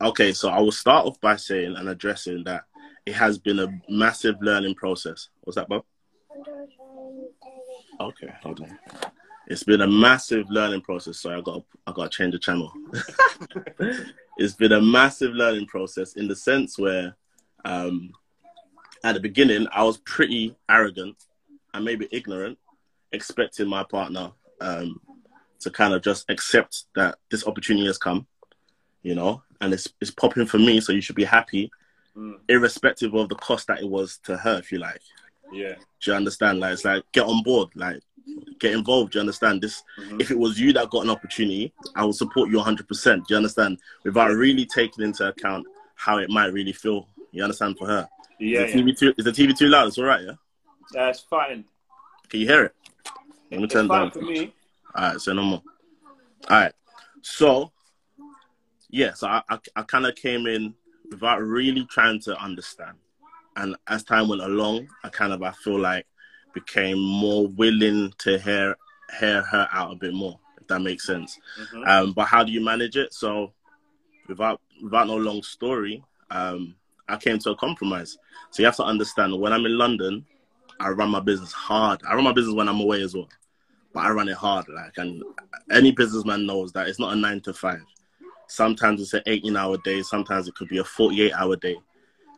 Okay, 0.00 0.32
so 0.32 0.48
I 0.50 0.60
will 0.60 0.72
start 0.72 1.06
off 1.06 1.20
by 1.20 1.36
saying 1.36 1.76
and 1.76 1.88
addressing 1.88 2.44
that 2.44 2.64
it 3.06 3.14
has 3.14 3.38
been 3.38 3.60
a 3.60 3.80
massive 3.88 4.42
learning 4.42 4.74
process. 4.74 5.28
What's 5.42 5.54
that, 5.54 5.68
Bob? 5.68 5.84
Okay, 8.00 8.34
hold 8.42 8.60
on. 8.60 8.78
It's 9.48 9.62
been 9.62 9.80
a 9.80 9.86
massive 9.86 10.50
learning 10.50 10.80
process. 10.82 11.18
So 11.18 11.36
I 11.36 11.40
got 11.40 11.62
I 11.86 11.92
got 11.92 12.10
to 12.10 12.16
change 12.16 12.32
the 12.32 12.38
channel. 12.38 12.72
it's 14.38 14.54
been 14.54 14.72
a 14.72 14.80
massive 14.80 15.32
learning 15.32 15.66
process 15.66 16.14
in 16.14 16.26
the 16.28 16.36
sense 16.36 16.78
where, 16.78 17.14
um, 17.64 18.12
at 19.04 19.14
the 19.14 19.20
beginning 19.20 19.66
I 19.72 19.84
was 19.84 19.98
pretty 19.98 20.56
arrogant 20.68 21.16
and 21.74 21.84
maybe 21.84 22.08
ignorant, 22.10 22.58
expecting 23.12 23.68
my 23.68 23.84
partner 23.84 24.32
um, 24.60 25.00
to 25.60 25.70
kind 25.70 25.94
of 25.94 26.02
just 26.02 26.28
accept 26.28 26.84
that 26.96 27.18
this 27.30 27.46
opportunity 27.46 27.86
has 27.86 27.98
come, 27.98 28.26
you 29.02 29.14
know, 29.14 29.42
and 29.60 29.72
it's 29.72 29.88
it's 30.00 30.10
popping 30.10 30.46
for 30.46 30.58
me. 30.58 30.80
So 30.80 30.92
you 30.92 31.00
should 31.00 31.16
be 31.16 31.24
happy, 31.24 31.70
Mm. 32.16 32.38
irrespective 32.48 33.12
of 33.12 33.28
the 33.28 33.34
cost 33.34 33.66
that 33.66 33.82
it 33.82 33.88
was 33.90 34.16
to 34.24 34.38
her, 34.38 34.58
if 34.58 34.72
you 34.72 34.78
like. 34.78 35.02
Yeah. 35.52 35.74
Do 36.00 36.10
you 36.10 36.16
understand? 36.16 36.60
Like, 36.60 36.72
it's 36.72 36.82
like 36.84 37.04
get 37.12 37.26
on 37.26 37.42
board, 37.42 37.68
like 37.74 38.00
get 38.58 38.72
involved. 38.72 39.12
Do 39.12 39.18
you 39.18 39.20
understand? 39.20 39.62
This, 39.62 39.82
Mhm. 39.98 40.20
if 40.20 40.30
it 40.30 40.38
was 40.38 40.58
you 40.58 40.72
that 40.72 40.90
got 40.90 41.04
an 41.04 41.10
opportunity, 41.10 41.72
I 41.94 42.04
would 42.04 42.14
support 42.14 42.50
you 42.50 42.58
100. 42.58 42.88
percent 42.88 43.26
Do 43.26 43.34
you 43.34 43.36
understand? 43.36 43.78
Without 44.04 44.30
really 44.32 44.66
taking 44.66 45.04
into 45.04 45.26
account 45.28 45.66
how 45.94 46.18
it 46.18 46.30
might 46.30 46.52
really 46.52 46.72
feel. 46.72 47.08
You 47.32 47.42
understand 47.42 47.76
for 47.78 47.86
her? 47.86 48.08
Yeah, 48.38 48.62
is, 48.62 48.72
the 48.72 48.78
yeah. 48.78 48.84
TV 48.84 48.98
too, 48.98 49.14
is 49.16 49.24
the 49.24 49.32
TV 49.32 49.54
too 49.56 49.68
loud? 49.68 49.88
It's 49.88 49.98
all 49.98 50.04
right, 50.04 50.22
yeah. 50.24 51.08
it's 51.08 51.20
fine. 51.20 51.64
Can 52.28 52.40
you 52.40 52.46
hear 52.46 52.64
it? 52.64 52.74
Let 53.50 53.60
me 53.60 53.66
turn 53.66 53.88
fine 53.88 54.02
down. 54.02 54.10
for 54.10 54.20
me. 54.22 54.52
All 54.94 55.10
right, 55.12 55.20
so 55.20 55.32
no 55.32 55.42
more. 55.42 55.62
All 56.50 56.56
right, 56.60 56.72
so 57.22 57.72
yeah, 58.90 59.12
so 59.14 59.26
I 59.28 59.42
I, 59.48 59.58
I 59.76 59.82
kind 59.82 60.06
of 60.06 60.14
came 60.16 60.46
in 60.46 60.74
without 61.10 61.40
really 61.42 61.84
trying 61.86 62.20
to 62.20 62.36
understand, 62.40 62.96
and 63.56 63.76
as 63.86 64.02
time 64.04 64.28
went 64.28 64.42
along, 64.42 64.88
I 65.04 65.08
kind 65.08 65.32
of 65.32 65.42
I 65.42 65.52
feel 65.52 65.78
like 65.78 66.06
became 66.56 66.98
more 66.98 67.46
willing 67.48 68.10
to 68.16 68.38
hear 68.38 68.76
hear 69.20 69.42
her 69.42 69.68
out 69.70 69.92
a 69.92 69.94
bit 69.94 70.14
more, 70.14 70.40
if 70.58 70.66
that 70.68 70.80
makes 70.80 71.06
sense. 71.06 71.38
Mhm. 71.60 71.86
Um, 71.86 72.12
but 72.12 72.24
how 72.24 72.42
do 72.42 72.50
you 72.50 72.62
manage 72.64 72.96
it? 72.96 73.12
So 73.12 73.52
without 74.26 74.60
without 74.82 75.06
no 75.06 75.16
long 75.16 75.42
story, 75.42 76.02
um, 76.30 76.74
I 77.08 77.16
came 77.18 77.38
to 77.40 77.50
a 77.50 77.56
compromise. 77.56 78.16
So 78.50 78.62
you 78.62 78.66
have 78.66 78.76
to 78.76 78.84
understand 78.84 79.38
when 79.38 79.52
I'm 79.52 79.66
in 79.66 79.76
London, 79.76 80.24
I 80.80 80.88
run 80.88 81.10
my 81.10 81.20
business 81.20 81.52
hard. 81.52 82.00
I 82.08 82.14
run 82.14 82.24
my 82.24 82.32
business 82.32 82.54
when 82.54 82.68
I'm 82.70 82.80
away 82.80 83.02
as 83.02 83.14
well, 83.14 83.28
but 83.92 84.00
I 84.00 84.10
run 84.10 84.28
it 84.28 84.36
hard. 84.36 84.66
Like, 84.68 84.96
and 84.96 85.22
any 85.70 85.92
businessman 85.92 86.46
knows 86.46 86.72
that 86.72 86.88
it's 86.88 86.98
not 86.98 87.12
a 87.12 87.16
nine 87.16 87.42
to 87.42 87.52
five. 87.52 87.84
Sometimes 88.48 89.02
it's 89.02 89.12
an 89.14 89.22
18 89.26 89.56
hour 89.56 89.76
day. 89.84 90.02
Sometimes 90.02 90.48
it 90.48 90.54
could 90.54 90.68
be 90.68 90.78
a 90.78 90.84
48 90.84 91.32
hour 91.34 91.56
day. 91.56 91.76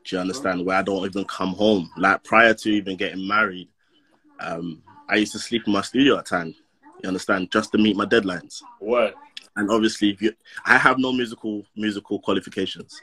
Do 0.05 0.17
you 0.17 0.21
understand? 0.21 0.67
Where 0.67 0.77
I 0.77 0.83
don't 0.83 1.05
even 1.05 1.25
come 1.25 1.55
home. 1.55 1.91
Like 1.97 2.25
prior 2.25 2.55
to 2.55 2.71
even 2.71 2.97
getting 2.97 3.27
married, 3.27 3.69
um, 4.41 4.83
I 5.09 5.17
used 5.17 5.33
to 5.33 5.39
sleep 5.39 5.63
in 5.67 5.73
my 5.73 5.83
studio 5.83 6.19
at 6.19 6.27
times. 6.27 6.57
You 7.03 7.09
understand? 7.09 7.51
Just 7.53 7.73
to 7.73 7.79
meet 7.79 7.97
my 7.97 8.05
deadlines 8.07 8.61
Word. 8.81 9.15
and 9.57 9.71
obviously 9.71 10.11
if 10.11 10.21
you 10.23 10.33
i 10.67 10.77
have 10.77 10.99
no 10.99 11.13
musical 11.13 11.65
musical 11.77 12.19
qualifications 12.21 13.01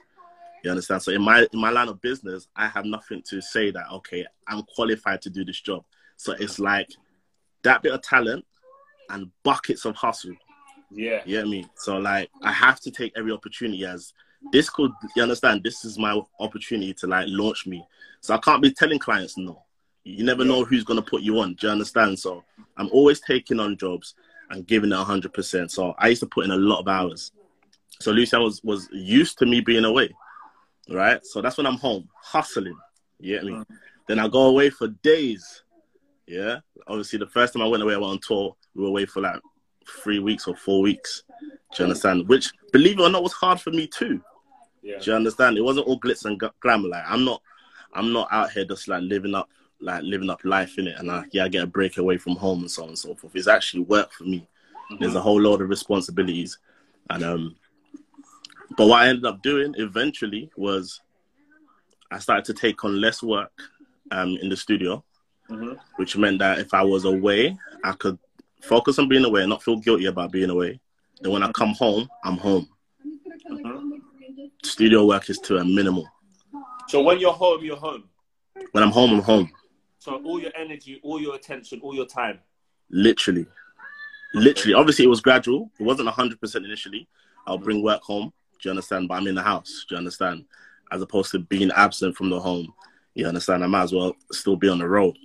you 0.63 0.69
understand 0.69 1.01
so 1.01 1.11
in 1.11 1.21
my 1.21 1.47
in 1.53 1.59
my 1.59 1.69
line 1.69 1.87
of 1.87 2.01
business 2.01 2.47
i 2.57 2.67
have 2.67 2.85
nothing 2.85 3.21
to 3.29 3.41
say 3.41 3.71
that 3.71 3.85
okay 3.91 4.25
i'm 4.47 4.63
qualified 4.75 5.21
to 5.21 5.29
do 5.29 5.45
this 5.45 5.61
job 5.61 5.83
so 6.17 6.33
it's 6.39 6.59
like 6.59 6.89
that 7.63 7.81
bit 7.81 7.93
of 7.93 8.01
talent 8.01 8.43
and 9.09 9.31
buckets 9.43 9.85
of 9.85 9.95
hustle 9.95 10.33
Yeah. 10.91 11.21
you 11.25 11.37
get 11.37 11.47
me 11.47 11.65
so 11.75 11.97
like 11.97 12.29
i 12.41 12.51
have 12.51 12.79
to 12.81 12.91
take 12.91 13.13
every 13.17 13.31
opportunity 13.31 13.85
as 13.85 14.13
this 14.51 14.69
could 14.69 14.91
you 15.15 15.23
understand 15.23 15.63
this 15.63 15.85
is 15.85 15.97
my 15.97 16.21
opportunity 16.39 16.93
to 16.95 17.07
like 17.07 17.27
launch 17.29 17.65
me 17.65 17.85
so 18.21 18.33
i 18.33 18.37
can't 18.39 18.61
be 18.61 18.71
telling 18.71 18.99
clients 18.99 19.37
no 19.37 19.61
you 20.05 20.23
never 20.23 20.43
Yeah. 20.43 20.49
know 20.49 20.63
who's 20.63 20.83
going 20.85 21.01
to 21.03 21.09
put 21.09 21.21
you 21.23 21.39
on 21.39 21.55
do 21.55 21.67
you 21.67 21.71
understand 21.73 22.17
so 22.17 22.43
i'm 22.77 22.89
always 22.91 23.19
taking 23.19 23.59
on 23.59 23.75
jobs 23.77 24.15
and 24.51 24.65
giving 24.67 24.91
it 24.91 24.95
100% 24.95 25.69
so 25.71 25.93
i 25.97 26.07
used 26.09 26.21
to 26.21 26.27
put 26.27 26.45
in 26.45 26.51
a 26.51 26.55
lot 26.57 26.79
of 26.79 26.87
hours 26.87 27.31
so 27.99 28.11
lucian 28.11 28.41
was 28.41 28.63
was 28.63 28.87
used 28.93 29.37
to 29.39 29.45
me 29.45 29.59
being 29.61 29.85
away 29.85 30.09
right 30.89 31.25
so 31.25 31.41
that's 31.41 31.57
when 31.57 31.65
i'm 31.65 31.77
home 31.77 32.07
hustling 32.21 32.77
you 33.19 33.35
get 33.35 33.43
me 33.43 33.51
Mm. 33.53 33.65
then 34.07 34.19
i 34.19 34.27
go 34.27 34.43
away 34.47 34.69
for 34.69 34.87
days 35.03 35.63
Yeah. 36.27 36.59
Obviously, 36.87 37.19
the 37.19 37.27
first 37.37 37.53
time 37.53 37.61
I 37.63 37.67
went 37.67 37.83
away, 37.83 37.93
I 37.93 37.97
went 37.97 38.11
on 38.13 38.19
tour. 38.19 38.55
We 38.73 38.81
were 38.81 38.89
away 38.89 39.05
for 39.05 39.21
like 39.21 39.39
three 40.03 40.17
weeks 40.17 40.47
or 40.47 40.55
four 40.55 40.81
weeks. 40.81 41.21
Do 41.39 41.77
you 41.77 41.83
understand? 41.85 42.27
Which, 42.27 42.51
believe 42.73 42.97
it 42.99 43.03
or 43.03 43.09
not, 43.11 43.21
was 43.21 43.33
hard 43.43 43.59
for 43.61 43.69
me 43.71 43.85
too. 43.85 44.15
Yeah. 44.81 44.97
Do 44.99 45.11
you 45.11 45.15
understand? 45.17 45.55
It 45.57 45.61
wasn't 45.69 45.85
all 45.87 45.99
glitz 45.99 46.25
and 46.25 46.41
glamour. 46.63 46.89
Like 46.89 47.03
I'm 47.07 47.23
not, 47.25 47.41
I'm 47.93 48.11
not 48.11 48.27
out 48.31 48.51
here 48.51 48.65
just 48.65 48.87
like 48.87 49.03
living 49.03 49.35
up, 49.35 49.47
like 49.81 50.03
living 50.03 50.29
up 50.29 50.43
life 50.43 50.77
in 50.77 50.87
it. 50.87 50.97
And 50.97 51.11
I, 51.11 51.25
yeah, 51.31 51.45
I 51.45 51.47
get 51.47 51.63
a 51.63 51.67
break 51.67 51.97
away 51.97 52.17
from 52.17 52.35
home 52.35 52.61
and 52.61 52.71
so 52.71 52.83
on 52.83 52.89
and 52.89 52.97
so 52.97 53.15
forth. 53.15 53.35
It's 53.35 53.47
actually 53.47 53.83
work 53.83 54.11
for 54.11 54.23
me. 54.23 54.47
Mm-hmm. 54.91 55.01
There's 55.01 55.15
a 55.15 55.21
whole 55.21 55.41
load 55.41 55.61
of 55.61 55.69
responsibilities, 55.69 56.59
and 57.09 57.23
um, 57.23 57.55
but 58.77 58.87
what 58.87 59.01
I 59.01 59.07
ended 59.07 59.25
up 59.25 59.41
doing 59.41 59.73
eventually 59.77 60.51
was 60.55 61.01
I 62.11 62.19
started 62.19 62.45
to 62.45 62.53
take 62.53 62.83
on 62.83 63.01
less 63.01 63.23
work 63.23 63.51
um 64.11 64.37
in 64.41 64.49
the 64.49 64.57
studio, 64.57 65.03
mm-hmm. 65.49 65.73
which 65.95 66.17
meant 66.17 66.39
that 66.39 66.59
if 66.59 66.73
I 66.73 66.83
was 66.83 67.05
away, 67.05 67.57
I 67.83 67.93
could 67.93 68.19
focus 68.61 68.99
on 68.99 69.09
being 69.09 69.25
away 69.25 69.41
and 69.41 69.49
not 69.49 69.63
feel 69.63 69.77
guilty 69.77 70.05
about 70.05 70.31
being 70.31 70.51
away. 70.51 70.79
Then 71.21 71.31
when 71.31 71.43
I 71.43 71.51
come 71.51 71.73
home, 71.73 72.07
I'm 72.23 72.37
home. 72.37 72.67
Mm-hmm. 73.49 73.97
Studio 74.63 75.05
work 75.05 75.29
is 75.29 75.39
to 75.39 75.57
a 75.57 75.65
minimal. 75.65 76.07
So 76.87 77.01
when 77.01 77.19
you're 77.19 77.33
home, 77.33 77.63
you're 77.63 77.77
home. 77.77 78.03
When 78.71 78.83
I'm 78.83 78.91
home, 78.91 79.11
I'm 79.11 79.21
home. 79.21 79.51
So 80.05 80.21
all 80.23 80.39
your 80.39 80.51
energy, 80.55 80.99
all 81.01 81.19
your 81.19 81.33
attention, 81.33 81.79
all 81.81 81.95
your 81.95 82.05
time. 82.05 82.37
Literally, 82.91 83.47
literally. 84.35 84.75
Obviously, 84.75 85.03
it 85.03 85.07
was 85.07 85.19
gradual. 85.19 85.71
It 85.79 85.83
wasn't 85.83 86.09
hundred 86.09 86.39
percent 86.39 86.63
initially. 86.63 87.07
I'll 87.47 87.57
bring 87.57 87.81
work 87.81 88.03
home. 88.03 88.31
Do 88.61 88.69
you 88.69 88.69
understand? 88.69 89.07
But 89.07 89.15
I'm 89.15 89.25
in 89.25 89.33
the 89.33 89.41
house. 89.41 89.83
Do 89.89 89.95
you 89.95 89.97
understand? 89.97 90.45
As 90.91 91.01
opposed 91.01 91.31
to 91.31 91.39
being 91.39 91.71
absent 91.71 92.15
from 92.15 92.29
the 92.29 92.39
home. 92.39 92.71
You 93.15 93.25
understand? 93.25 93.63
I 93.63 93.67
might 93.67 93.81
as 93.81 93.93
well 93.93 94.15
still 94.31 94.55
be 94.55 94.69
on 94.69 94.77
the 94.77 94.87
road. 94.87 95.17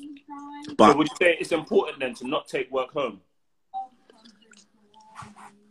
But 0.78 0.92
so 0.92 0.96
would 0.96 1.08
you 1.08 1.16
say 1.20 1.36
it's 1.38 1.52
important 1.52 2.00
then 2.00 2.14
to 2.14 2.26
not 2.26 2.48
take 2.48 2.70
work 2.70 2.90
home? 2.90 3.20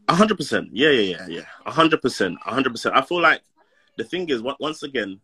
hundred 0.08 0.38
percent. 0.38 0.70
Yeah, 0.72 0.90
yeah, 0.92 1.18
yeah, 1.18 1.28
yeah. 1.28 1.72
hundred 1.72 2.04
percent. 2.04 2.38
hundred 2.42 2.74
percent. 2.74 2.96
I 2.96 3.02
feel 3.02 3.22
like 3.22 3.42
the 3.98 4.04
thing 4.04 4.30
is, 4.30 4.44
once 4.44 4.84
again, 4.84 5.20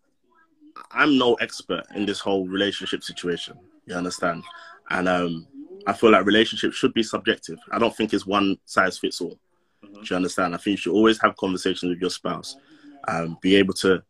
I'm 0.89 1.19
no 1.19 1.35
expert 1.35 1.83
in 1.93 2.07
this 2.07 2.19
whole 2.19 2.47
relationship 2.47 3.03
situation. 3.03 3.59
You 3.85 3.95
understand? 3.95 4.43
And 4.89 5.07
um, 5.07 5.47
I 5.87 5.93
feel 5.93 6.11
like 6.11 6.25
relationships 6.25 6.75
should 6.75 6.93
be 6.93 7.03
subjective. 7.03 7.59
I 7.71 7.79
don't 7.79 7.95
think 7.95 8.13
it's 8.13 8.25
one 8.25 8.57
size 8.65 8.97
fits 8.97 9.21
all. 9.21 9.37
Mm-hmm. 9.83 9.93
Do 9.93 10.07
you 10.09 10.15
understand? 10.15 10.53
I 10.53 10.57
think 10.57 10.73
you 10.73 10.77
should 10.77 10.93
always 10.93 11.21
have 11.21 11.37
conversations 11.37 11.89
with 11.89 12.01
your 12.01 12.09
spouse, 12.09 12.55
um, 13.07 13.37
be 13.41 13.55
able 13.55 13.73
to 13.75 14.01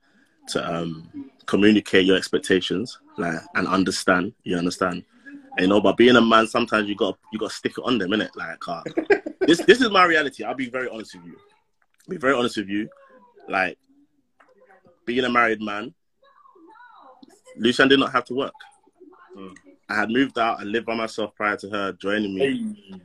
to 0.47 0.73
um, 0.75 1.31
communicate 1.47 2.05
your 2.05 2.17
expectations, 2.17 2.99
like 3.17 3.39
and 3.55 3.67
understand. 3.67 4.33
You 4.43 4.57
understand? 4.57 5.03
And, 5.57 5.61
you 5.61 5.67
know, 5.67 5.81
but 5.81 5.97
being 5.97 6.15
a 6.15 6.21
man, 6.21 6.47
sometimes 6.47 6.87
you 6.87 6.95
got 6.95 7.17
you 7.31 7.39
got 7.39 7.49
to 7.49 7.55
stick 7.55 7.73
it 7.77 7.83
on 7.83 7.97
them, 7.97 8.11
innit? 8.11 8.29
Like, 8.35 8.67
uh, 8.67 8.83
this 9.41 9.59
this 9.59 9.81
is 9.81 9.89
my 9.89 10.05
reality. 10.05 10.43
I'll 10.43 10.55
be 10.55 10.69
very 10.69 10.89
honest 10.89 11.15
with 11.15 11.25
you. 11.25 11.37
I'll 11.37 12.11
be 12.11 12.17
very 12.17 12.33
honest 12.35 12.57
with 12.57 12.69
you. 12.69 12.89
Like, 13.47 13.77
being 15.05 15.25
a 15.25 15.29
married 15.29 15.61
man, 15.61 15.93
Lucian 17.57 17.87
did 17.87 17.99
not 17.99 18.11
have 18.11 18.25
to 18.25 18.33
work. 18.33 18.53
Mm. 19.37 19.55
I 19.87 19.95
had 19.95 20.09
moved 20.09 20.39
out 20.39 20.59
I 20.59 20.63
lived 20.63 20.85
by 20.85 20.95
myself 20.95 21.35
prior 21.35 21.57
to 21.57 21.69
her 21.69 21.91
joining 21.93 22.35
me. 22.35 22.41
Hey. 22.41 22.99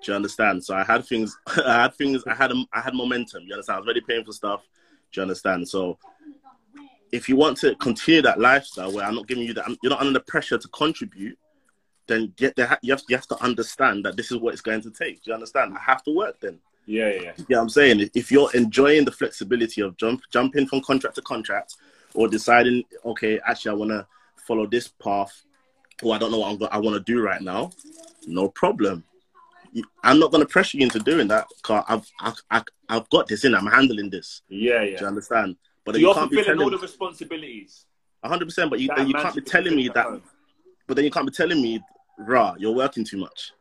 Do 0.00 0.12
you 0.12 0.14
understand? 0.14 0.64
So 0.64 0.76
I 0.76 0.84
had 0.84 1.04
things, 1.04 1.36
I 1.46 1.82
had 1.82 1.94
things, 1.94 2.22
I 2.26 2.34
had, 2.34 2.52
I 2.72 2.80
had 2.80 2.94
momentum. 2.94 3.44
You 3.46 3.54
understand? 3.54 3.76
I 3.76 3.78
was 3.80 3.86
already 3.86 4.00
paying 4.00 4.24
for 4.24 4.32
stuff. 4.32 4.62
Do 5.12 5.20
you 5.20 5.22
understand? 5.22 5.68
So 5.68 5.98
if 7.10 7.28
you 7.28 7.36
want 7.36 7.56
to 7.58 7.74
continue 7.76 8.22
that 8.22 8.38
lifestyle 8.38 8.92
where 8.92 9.04
I'm 9.04 9.14
not 9.14 9.26
giving 9.26 9.44
you 9.44 9.54
that, 9.54 9.66
you're 9.82 9.90
not 9.90 10.00
under 10.00 10.12
the 10.12 10.20
pressure 10.20 10.58
to 10.58 10.68
contribute, 10.68 11.38
then 12.06 12.32
get 12.36 12.56
there, 12.56 12.78
you 12.82 12.92
have, 12.92 13.02
you 13.08 13.16
have 13.16 13.26
to 13.28 13.42
understand 13.42 14.04
that 14.04 14.16
this 14.16 14.30
is 14.30 14.38
what 14.38 14.52
it's 14.52 14.62
going 14.62 14.82
to 14.82 14.90
take. 14.90 15.22
Do 15.22 15.30
you 15.30 15.34
understand? 15.34 15.74
I 15.76 15.80
have 15.80 16.02
to 16.04 16.14
work 16.14 16.40
then. 16.40 16.58
Yeah, 16.86 17.10
yeah. 17.10 17.32
Yeah, 17.48 17.60
I'm 17.60 17.68
saying 17.68 18.08
if 18.14 18.32
you're 18.32 18.50
enjoying 18.54 19.04
the 19.04 19.12
flexibility 19.12 19.82
of 19.82 19.96
jump 19.96 20.22
jumping 20.32 20.66
from 20.66 20.80
contract 20.80 21.16
to 21.16 21.22
contract, 21.22 21.76
or 22.14 22.28
deciding, 22.28 22.84
okay, 23.04 23.38
actually 23.46 23.70
I 23.70 23.74
want 23.74 23.90
to 23.90 24.06
follow 24.46 24.66
this 24.66 24.88
path, 24.88 25.44
or 26.02 26.14
I 26.14 26.18
don't 26.18 26.30
know 26.30 26.38
what 26.38 26.52
I'm, 26.52 26.68
I 26.70 26.78
want 26.78 26.94
to 26.94 27.12
do 27.12 27.22
right 27.22 27.40
now, 27.40 27.70
no 28.26 28.48
problem. 28.48 29.04
I'm 30.02 30.18
not 30.18 30.30
going 30.30 30.42
to 30.42 30.48
pressure 30.48 30.78
you 30.78 30.84
into 30.84 30.98
doing 30.98 31.28
that 31.28 31.46
because 31.56 31.84
I've, 31.88 32.06
I've, 32.20 32.42
I've, 32.50 32.64
I've 32.88 33.10
got 33.10 33.28
this 33.28 33.44
in. 33.44 33.54
I'm 33.54 33.66
handling 33.66 34.10
this. 34.10 34.42
Yeah, 34.48 34.82
yeah. 34.82 34.96
Do 34.96 35.02
you 35.02 35.08
understand? 35.08 35.56
But 35.84 35.94
so 35.94 36.00
you 36.00 36.14
can't 36.14 36.30
be 36.30 36.42
telling 36.42 36.62
all 36.62 36.70
the 36.70 36.78
responsibilities. 36.78 37.84
100. 38.20 38.44
percent 38.44 38.70
But 38.70 38.80
you, 38.80 38.88
you 39.06 39.14
can't 39.14 39.34
be 39.34 39.42
telling 39.42 39.76
me 39.76 39.88
that. 39.88 40.06
Home. 40.06 40.22
But 40.86 40.96
then 40.96 41.04
you 41.04 41.10
can't 41.10 41.26
be 41.26 41.32
telling 41.32 41.62
me, 41.62 41.80
rah, 42.18 42.54
you're 42.58 42.74
working 42.74 43.04
too 43.04 43.18
much. 43.18 43.52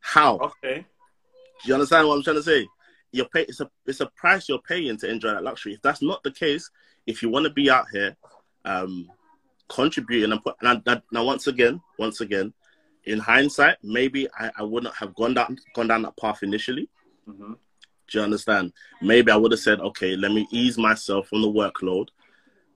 How? 0.00 0.38
Okay. 0.38 0.86
Do 1.62 1.68
you 1.68 1.74
understand 1.74 2.08
what 2.08 2.16
I'm 2.16 2.22
trying 2.22 2.36
to 2.36 2.42
say? 2.42 2.66
You're 3.12 3.28
pay, 3.28 3.42
it's 3.42 3.60
a 3.60 3.70
it's 3.86 4.00
a 4.00 4.06
price 4.06 4.48
you're 4.48 4.58
paying 4.60 4.96
to 4.98 5.10
enjoy 5.10 5.32
that 5.32 5.44
luxury. 5.44 5.74
If 5.74 5.82
that's 5.82 6.02
not 6.02 6.22
the 6.22 6.30
case, 6.30 6.70
if 7.06 7.22
you 7.22 7.28
want 7.28 7.44
to 7.44 7.52
be 7.52 7.68
out 7.68 7.86
here, 7.92 8.16
um, 8.64 9.10
contributing 9.72 10.32
and 10.32 10.42
put 10.42 10.56
now, 10.62 10.80
now 11.10 11.24
once 11.24 11.46
again, 11.46 11.80
once 11.98 12.20
again, 12.20 12.52
in 13.04 13.18
hindsight, 13.18 13.76
maybe 13.82 14.28
I, 14.38 14.50
I 14.58 14.62
wouldn't 14.62 14.94
have 14.94 15.14
gone 15.14 15.34
down 15.34 15.58
gone 15.74 15.88
down 15.88 16.02
that 16.02 16.16
path 16.16 16.42
initially. 16.42 16.88
Mm-hmm. 17.28 17.52
Do 18.08 18.18
you 18.18 18.24
understand? 18.24 18.72
Maybe 19.00 19.32
I 19.32 19.36
would 19.36 19.52
have 19.52 19.60
said, 19.60 19.80
okay, 19.80 20.16
let 20.16 20.32
me 20.32 20.46
ease 20.50 20.76
myself 20.76 21.28
from 21.28 21.42
the 21.42 21.48
workload, 21.48 22.08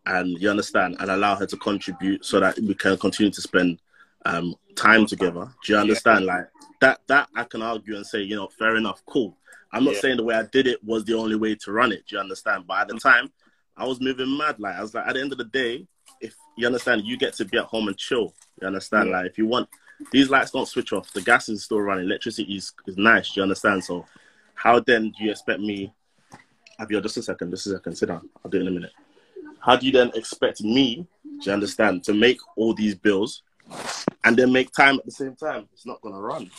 and 0.07 0.41
you 0.41 0.49
understand, 0.49 0.97
and 0.99 1.11
allow 1.11 1.37
her 1.37 1.47
to 1.47 1.57
contribute 1.57 2.25
so 2.25 2.41
that 2.41 2.59
we 2.59 2.75
can 2.75 2.97
continue 2.97 3.31
to 3.31 3.41
spend 3.41 3.79
um, 4.25 4.55
time 4.75 5.07
together. 5.07 5.53
Do 5.65 5.73
you 5.73 5.79
understand? 5.79 6.25
Yeah. 6.25 6.35
Like 6.35 6.49
that, 6.81 7.01
that 7.09 7.29
I 7.37 7.45
can 7.45 7.63
argue 7.63 7.97
and 7.97 8.07
say, 8.07 8.23
you 8.23 8.37
know, 8.37 8.49
fair 8.59 8.77
enough, 8.77 9.03
cool. 9.07 9.37
I'm 9.73 9.85
not 9.85 9.95
yeah. 9.95 10.01
saying 10.01 10.17
the 10.17 10.25
way 10.25 10.35
I 10.35 10.45
did 10.45 10.67
it 10.67 10.83
was 10.83 11.05
the 11.05 11.15
only 11.15 11.37
way 11.37 11.55
to 11.57 11.73
run 11.73 11.93
it. 11.93 12.07
Do 12.07 12.17
you 12.17 12.21
understand? 12.21 12.65
But 12.67 12.81
at 12.81 12.89
the 12.89 12.99
time, 12.99 13.31
I 13.77 13.85
was 13.85 14.01
moving 14.01 14.37
mad. 14.37 14.59
Like 14.59 14.77
I 14.77 14.83
was 14.83 14.95
like, 14.95 15.07
at 15.07 15.15
the 15.15 15.21
end 15.21 15.33
of 15.33 15.39
the 15.39 15.45
day, 15.45 15.87
if 16.21 16.35
you 16.57 16.67
understand, 16.67 17.03
you 17.05 17.17
get 17.17 17.35
to 17.35 17.45
be 17.45 17.59
at 17.59 17.65
home 17.65 17.89
and 17.89 17.97
chill. 17.97 18.35
You 18.61 18.67
understand? 18.67 19.09
Yeah. 19.09 19.19
Like 19.19 19.27
if 19.27 19.39
you 19.39 19.47
want, 19.47 19.69
these 20.13 20.31
lights 20.31 20.51
don't 20.51 20.69
switch 20.69 20.93
off. 20.93 21.13
The 21.13 21.23
gas 21.23 21.49
is 21.49 21.65
still 21.65 21.81
running. 21.81 22.05
Electricity 22.05 22.55
is, 22.55 22.73
is 22.87 22.97
nice. 22.97 23.37
You 23.37 23.43
understand? 23.43 23.85
So 23.85 24.05
how 24.55 24.81
then 24.81 25.13
do 25.17 25.25
you 25.25 25.31
expect 25.31 25.61
me? 25.61 25.93
Abio, 26.81 27.03
just 27.03 27.17
a 27.17 27.23
second, 27.23 27.51
just 27.51 27.67
a 27.67 27.71
second. 27.71 27.97
Sit 27.97 28.07
down. 28.07 28.29
I'll 28.45 28.51
do 28.51 28.59
it 28.59 28.63
in 28.63 28.69
a 28.69 28.71
minute. 28.71 28.93
How 29.61 29.77
do 29.77 29.87
you 29.87 29.93
then 29.93 30.11
expect 30.15 30.63
me, 30.63 31.07
do 31.25 31.39
you 31.43 31.53
understand, 31.53 32.05
to 32.05 32.15
make 32.15 32.39
all 32.57 32.75
these 32.75 32.95
bills 32.95 33.43
and 34.25 34.37
then 34.37 34.53
make 34.53 34.71
time 34.73 34.97
at 34.97 35.05
the 35.05 35.11
same 35.11 35.35
time? 35.35 35.69
It's 35.73 35.87
not 35.87 36.01
gonna 36.03 36.21
run. 36.21 36.51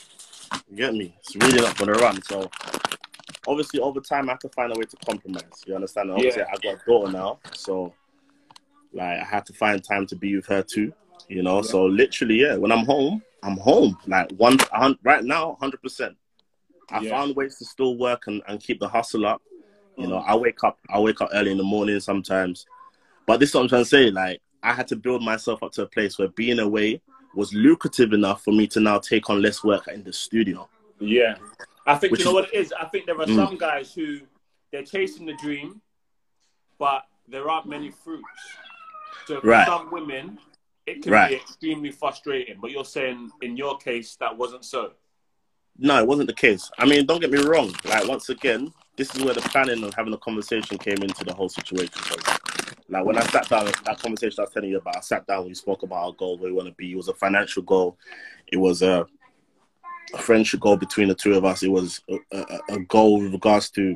You 0.70 0.76
get 0.76 0.94
me? 0.94 1.16
It's 1.20 1.36
really 1.36 1.62
not 1.62 1.78
gonna 1.78 1.94
run. 1.94 2.22
So 2.24 2.50
obviously 3.48 3.80
over 3.80 4.02
time 4.02 4.30
I 4.30 4.34
have 4.34 4.40
to 4.40 4.50
find 4.50 4.76
a 4.76 4.78
way 4.78 4.86
to 4.86 4.98
compromise. 5.06 5.64
You 5.66 5.76
understand? 5.76 6.12
Obviously 6.12 6.42
yeah. 6.42 6.48
I 6.52 6.58
got 6.58 6.82
a 6.82 6.86
daughter 6.86 7.12
now, 7.12 7.40
so 7.54 7.94
like 8.98 9.22
I 9.22 9.24
had 9.24 9.46
to 9.46 9.54
find 9.54 9.84
time 9.84 10.06
to 10.08 10.16
be 10.16 10.36
with 10.36 10.48
her 10.48 10.63
too. 10.63 10.94
You 11.30 11.44
know, 11.44 11.58
yeah. 11.58 11.70
so 11.70 11.86
literally, 11.86 12.42
yeah. 12.42 12.56
When 12.56 12.72
I'm 12.72 12.86
home, 12.86 13.22
I'm 13.44 13.58
home. 13.58 13.98
Like 14.08 14.32
one, 14.34 14.58
right 15.04 15.24
now, 15.24 15.58
hundred 15.60 15.82
percent. 15.82 16.18
I 16.89 17.01
yeah. 17.01 17.12
found 17.12 17.36
ways 17.36 17.58
to 17.58 17.66
still 17.66 17.98
work 17.98 18.27
and, 18.27 18.42
and 18.48 18.60
keep 18.60 18.80
the 18.80 18.88
hustle 18.88 19.25
up. 19.25 19.42
You 19.98 20.08
know, 20.08 20.18
I 20.18 20.36
wake 20.36 20.63
up, 20.63 20.77
I 20.89 21.00
wake 21.00 21.22
up 21.22 21.30
early 21.34 21.51
in 21.51 21.58
the 21.58 21.63
morning 21.63 22.00
sometimes. 22.00 22.66
But 23.25 23.39
this 23.39 23.50
is 23.50 23.56
what 23.56 23.63
I'm 23.63 23.68
trying 23.68 23.84
to 23.84 23.89
say. 23.89 24.12
Like, 24.12 24.42
I 24.62 24.74
had 24.74 24.88
to 24.89 24.96
build 24.96 25.24
myself 25.24 25.63
up 25.63 25.72
to 25.74 25.84
a 25.84 25.88
place 25.88 26.18
where 26.18 26.27
being 26.30 26.60
away 26.60 27.01
was 27.36 27.54
lucrative 27.54 28.13
enough 28.13 28.44
for 28.44 28.51
me 28.51 28.68
to 28.68 28.80
now 28.80 29.00
take 29.00 29.30
on 29.30 29.42
less 29.42 29.63
work 29.63 29.88
in 29.88 30.04
the 30.04 30.13
studio. 30.13 30.70
Yeah. 31.00 31.36
I 31.86 31.96
think 31.96 32.12
Which 32.12 32.20
you 32.22 32.25
know 32.25 32.32
is, 32.32 32.36
what 32.36 32.54
it 32.54 32.58
is. 32.58 32.74
I 32.80 32.86
think 32.86 33.06
there 33.06 33.20
are 33.20 33.25
mm. 33.25 33.36
some 33.36 33.58
guys 33.58 33.94
who 33.94 34.20
they're 34.72 34.84
chasing 34.84 35.25
the 35.25 35.34
dream, 35.34 35.82
but 36.77 37.04
there 37.27 37.50
aren't 37.50 37.68
many 37.68 37.92
fruits. 37.92 38.24
So 39.26 39.42
for 39.42 39.48
right. 39.48 39.68
some 39.68 39.92
women, 39.92 40.40
it 40.86 41.04
can 41.04 41.12
right. 41.12 41.30
be 41.30 41.36
extremely 41.36 41.92
frustrating. 41.92 42.58
But 42.62 42.72
you're 42.72 42.86
saying 42.86 43.32
in 43.42 43.58
your 43.58 43.78
case 43.78 44.16
that 44.18 44.38
wasn't 44.38 44.66
so. 44.66 44.94
No, 45.78 46.00
it 46.00 46.08
wasn't 46.08 46.28
the 46.28 46.36
case. 46.36 46.72
I 46.80 46.86
mean, 46.86 47.06
don't 47.06 47.22
get 47.22 47.32
me 47.32 47.40
wrong. 47.40 47.74
Like 47.86 48.08
once 48.08 48.30
again, 48.30 48.74
this 48.96 49.14
is 49.16 49.24
where 49.24 49.34
the 49.34 49.42
planning 49.42 49.84
and 49.84 49.94
having 49.94 50.14
a 50.14 50.18
conversation 50.18 50.78
came 50.78 50.98
into 51.04 51.24
the 51.24 51.34
whole 51.34 51.50
situation. 51.50 52.02
Like 52.90 53.06
when 53.06 53.18
I 53.18 53.22
sat 53.28 53.50
down, 53.50 53.66
that 53.66 54.00
conversation 54.00 54.40
I 54.40 54.44
was 54.44 54.54
telling 54.54 54.70
you 54.70 54.78
about, 54.78 54.98
I 54.98 55.02
sat 55.02 55.28
down, 55.28 55.46
we 55.46 55.54
spoke 55.54 55.84
about 55.84 56.04
our 56.04 56.14
goal, 56.14 56.38
where 56.38 56.50
we 56.50 56.56
want 56.56 56.70
to 56.70 56.74
be. 56.74 56.94
It 56.94 56.98
was 56.98 57.10
a 57.10 57.14
financial 57.14 57.62
goal. 57.62 57.98
It 58.48 58.58
was 58.58 58.82
a 58.82 59.06
a 60.14 60.18
friendship 60.18 60.60
goal 60.60 60.78
between 60.78 61.08
the 61.08 61.16
two 61.16 61.34
of 61.36 61.46
us. 61.46 61.64
It 61.64 61.70
was 61.70 62.02
a, 62.10 62.18
a, 62.32 62.60
a 62.76 62.80
goal 62.80 63.20
with 63.20 63.34
regards 63.34 63.70
to 63.72 63.96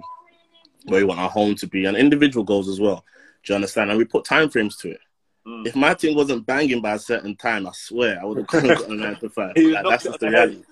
where 0.85 0.99
we 0.99 1.05
want 1.05 1.19
our 1.19 1.29
home 1.29 1.55
to 1.55 1.67
be 1.67 1.85
and 1.85 1.95
individual 1.95 2.43
goals 2.43 2.67
as 2.67 2.79
well. 2.79 3.05
Do 3.43 3.53
you 3.53 3.55
understand? 3.55 3.89
And 3.89 3.97
we 3.97 4.05
put 4.05 4.25
time 4.25 4.49
frames 4.49 4.75
to 4.77 4.91
it. 4.91 4.99
Mm. 5.45 5.67
If 5.67 5.75
my 5.75 5.93
team 5.93 6.15
wasn't 6.15 6.45
banging 6.45 6.81
by 6.81 6.93
a 6.95 6.99
certain 6.99 7.35
time, 7.35 7.65
I 7.67 7.71
swear 7.73 8.19
I 8.21 8.25
would 8.25 8.37
have 8.37 8.47
got 8.47 8.89
a 8.89 8.93
nine 8.93 9.15
to 9.19 9.29
five. 9.37 9.53
Like, 9.57 9.83
that's 9.89 10.03
just 10.03 10.19
the 10.19 10.29
reality. 10.29 10.63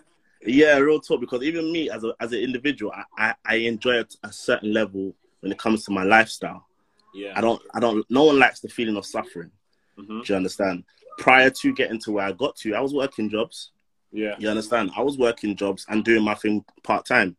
Yeah, 0.46 0.78
real 0.78 1.00
talk. 1.00 1.20
Because 1.20 1.44
even 1.44 1.72
me 1.72 1.90
as 1.90 2.04
a 2.04 2.14
as 2.20 2.32
an 2.32 2.40
individual, 2.40 2.92
I, 2.96 3.04
I, 3.18 3.34
I 3.46 3.56
enjoy 3.56 4.00
at 4.00 4.16
a 4.24 4.32
certain 4.32 4.72
level 4.74 5.14
when 5.42 5.52
it 5.52 5.58
comes 5.58 5.84
to 5.86 5.92
my 5.92 6.04
lifestyle. 6.04 6.66
Yeah. 7.14 7.34
I 7.36 7.42
don't 7.42 7.62
I 7.74 7.80
don't 7.80 8.06
no 8.10 8.26
one 8.26 8.38
likes 8.40 8.60
the 8.60 8.70
feeling 8.70 8.96
of 8.96 9.06
suffering. 9.06 9.52
Mm-hmm. 9.98 10.22
Do 10.22 10.34
you 10.34 10.36
understand? 10.36 10.84
Prior 11.18 11.50
to 11.50 11.74
getting 11.74 12.00
to 12.02 12.12
where 12.14 12.26
I 12.26 12.32
got 12.32 12.56
to, 12.58 12.76
I 12.76 12.80
was 12.80 12.94
working 12.94 13.30
jobs 13.30 13.72
Yeah. 14.12 14.36
You 14.40 14.50
understand? 14.50 14.92
I 14.96 15.02
was 15.02 15.18
working 15.18 15.56
jobs 15.56 15.86
and 15.90 16.06
doing 16.06 16.24
my 16.24 16.36
thing 16.36 16.64
part 16.84 17.06
time. 17.06 17.36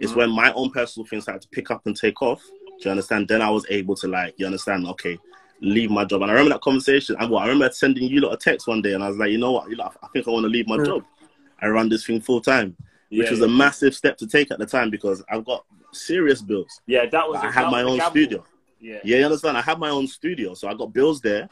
It's 0.00 0.12
Mhm. 0.12 0.16
when 0.16 0.30
my 0.30 0.52
own 0.54 0.70
personal 0.70 1.06
things 1.06 1.24
started 1.24 1.42
to 1.42 1.48
pick 1.48 1.70
up 1.70 1.82
and 1.86 1.96
take 1.96 2.20
off. 2.22 2.42
Do 2.44 2.84
you 2.84 2.90
understand? 2.90 3.28
Then 3.28 3.40
I 3.42 3.50
was 3.50 3.64
able 3.70 3.94
to 3.96 4.08
like, 4.08 4.34
you 4.38 4.46
understand? 4.46 4.86
Okay, 4.88 5.18
leave 5.62 5.90
my 5.90 6.04
job. 6.04 6.22
And 6.22 6.30
I 6.30 6.34
remember 6.34 6.54
that 6.54 6.60
conversation. 6.60 7.16
And 7.18 7.30
what 7.30 7.44
I 7.44 7.46
remember 7.46 7.72
sending 7.72 8.04
you 8.04 8.20
a 8.20 8.22
lot 8.22 8.34
a 8.34 8.36
text 8.36 8.66
one 8.66 8.82
day, 8.82 8.92
and 8.94 9.02
I 9.02 9.08
was 9.08 9.16
like, 9.16 9.30
you 9.30 9.38
know 9.38 9.52
what? 9.52 9.70
You 9.70 9.76
know, 9.76 9.90
I 10.02 10.08
think 10.08 10.26
I 10.26 10.30
want 10.30 10.44
to 10.44 10.48
leave 10.50 10.66
my 10.66 10.76
Mm. 10.76 10.86
job. 10.86 11.04
I 11.60 11.68
run 11.68 11.88
this 11.88 12.04
thing 12.04 12.20
full 12.20 12.40
time, 12.40 12.76
which 13.08 13.24
yeah, 13.26 13.30
was 13.30 13.38
yeah. 13.40 13.46
a 13.46 13.48
massive 13.48 13.94
step 13.94 14.16
to 14.18 14.26
take 14.26 14.50
at 14.50 14.58
the 14.58 14.66
time 14.66 14.90
because 14.90 15.22
I've 15.30 15.44
got 15.44 15.64
serious 15.92 16.42
bills. 16.42 16.80
yeah, 16.86 17.06
that 17.06 17.28
was. 17.28 17.38
I 17.38 17.46
that 17.46 17.52
have 17.54 17.70
my 17.70 17.82
own 17.82 18.00
studio. 18.10 18.44
Yeah. 18.80 18.98
Yeah, 19.04 19.18
you 19.18 19.24
understand? 19.24 19.56
I 19.56 19.62
have 19.62 19.78
my 19.78 19.90
own 19.90 20.08
studio, 20.08 20.54
so 20.54 20.66
I 20.68 20.74
got 20.74 20.92
bills 20.92 21.20
there. 21.20 21.48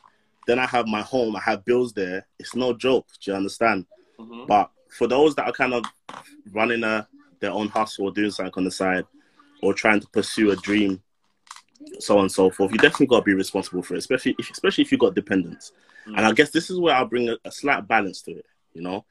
Then 0.49 0.59
I 0.59 0.67
have 0.67 0.87
my 0.89 1.03
home. 1.03 1.37
I 1.37 1.41
have 1.41 1.65
bills 1.65 1.93
there. 1.93 2.27
It's 2.41 2.57
no 2.57 2.73
joke. 2.73 3.07
Do 3.23 3.31
you 3.31 3.37
understand? 3.37 3.87
Mhm. 4.19 4.49
But 4.49 4.71
for 4.89 5.07
those 5.07 5.37
that 5.37 5.47
are 5.47 5.53
kind 5.53 5.75
of 5.75 5.85
running 6.53 6.83
a, 6.83 7.07
their 7.39 7.53
own 7.53 7.69
hustle 7.69 8.07
or 8.07 8.11
doing 8.11 8.33
something 8.33 8.53
on 8.57 8.65
the 8.65 8.71
side 8.73 9.05
or 9.63 9.73
trying 9.73 10.01
to 10.01 10.09
pursue 10.09 10.51
a 10.51 10.57
dream, 10.57 11.01
so 11.99 12.17
on 12.17 12.23
and 12.23 12.33
so 12.33 12.51
forth, 12.51 12.73
you 12.73 12.79
definitely 12.79 13.07
got 13.07 13.21
to 13.21 13.25
be 13.25 13.35
responsible 13.35 13.83
for 13.83 13.95
it, 13.95 13.99
especially 13.99 14.35
if, 14.39 14.51
especially 14.51 14.83
if 14.83 14.93
you've 14.93 15.01
got 15.01 15.15
dependents. 15.15 15.73
Mm. 16.07 16.17
And 16.17 16.27
I 16.27 16.33
guess 16.33 16.51
this 16.51 16.71
is 16.71 16.79
where 16.79 16.95
I'll 16.95 17.07
bring 17.07 17.29
a, 17.29 17.37
a 17.45 17.51
slight 17.51 17.87
balance 17.87 18.23
to 18.23 18.33
it. 18.33 18.47
You 18.73 18.83
know, 18.83 19.05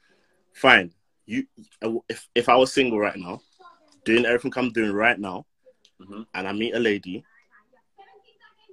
fine. 0.52 0.92
You, 1.26 1.46
if 2.08 2.28
if 2.34 2.48
I 2.48 2.56
was 2.56 2.72
single 2.72 2.98
right 2.98 3.16
now, 3.16 3.40
doing 4.04 4.24
everything 4.24 4.52
I'm 4.56 4.72
doing 4.72 4.92
right 4.92 5.18
now, 5.18 5.46
Mhm. 6.00 6.26
and 6.34 6.48
I 6.48 6.52
meet 6.52 6.74
a 6.74 6.78
lady, 6.78 7.24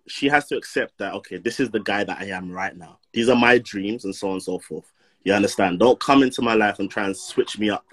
she 0.08 0.28
has 0.30 0.48
to 0.48 0.58
accept 0.58 0.98
that 1.00 1.14
okay, 1.16 1.38
this 1.38 1.60
is 1.60 1.70
the 1.70 1.82
guy 1.82 2.04
that 2.04 2.20
I 2.20 2.26
am 2.28 2.50
right 2.52 2.76
now. 2.76 3.00
These 3.12 3.30
are 3.30 3.36
my 3.36 3.58
dreams, 3.58 4.06
and 4.06 4.16
so 4.16 4.28
on 4.28 4.34
and 4.34 4.44
so 4.44 4.60
forth. 4.60 4.92
You 5.24 5.34
understand? 5.34 5.80
Don't 5.80 6.00
come 6.00 6.24
into 6.24 6.42
my 6.42 6.54
life 6.54 6.80
and 6.80 6.90
try 6.90 7.06
and 7.06 7.18
switch 7.18 7.60
me 7.60 7.70
up. 7.70 7.86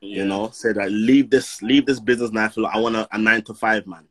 Yeah. 0.00 0.16
You 0.16 0.24
know, 0.24 0.50
say 0.50 0.72
that 0.72 0.90
leave 0.90 1.30
this 1.30 1.62
leave 1.62 1.86
this 1.86 2.00
business 2.00 2.32
now. 2.32 2.50
I 2.56 2.76
I 2.76 2.78
want 2.78 2.96
a, 2.96 3.08
a 3.12 3.18
nine 3.18 3.42
to 3.42 3.54
five 3.54 3.86
man. 3.86 4.08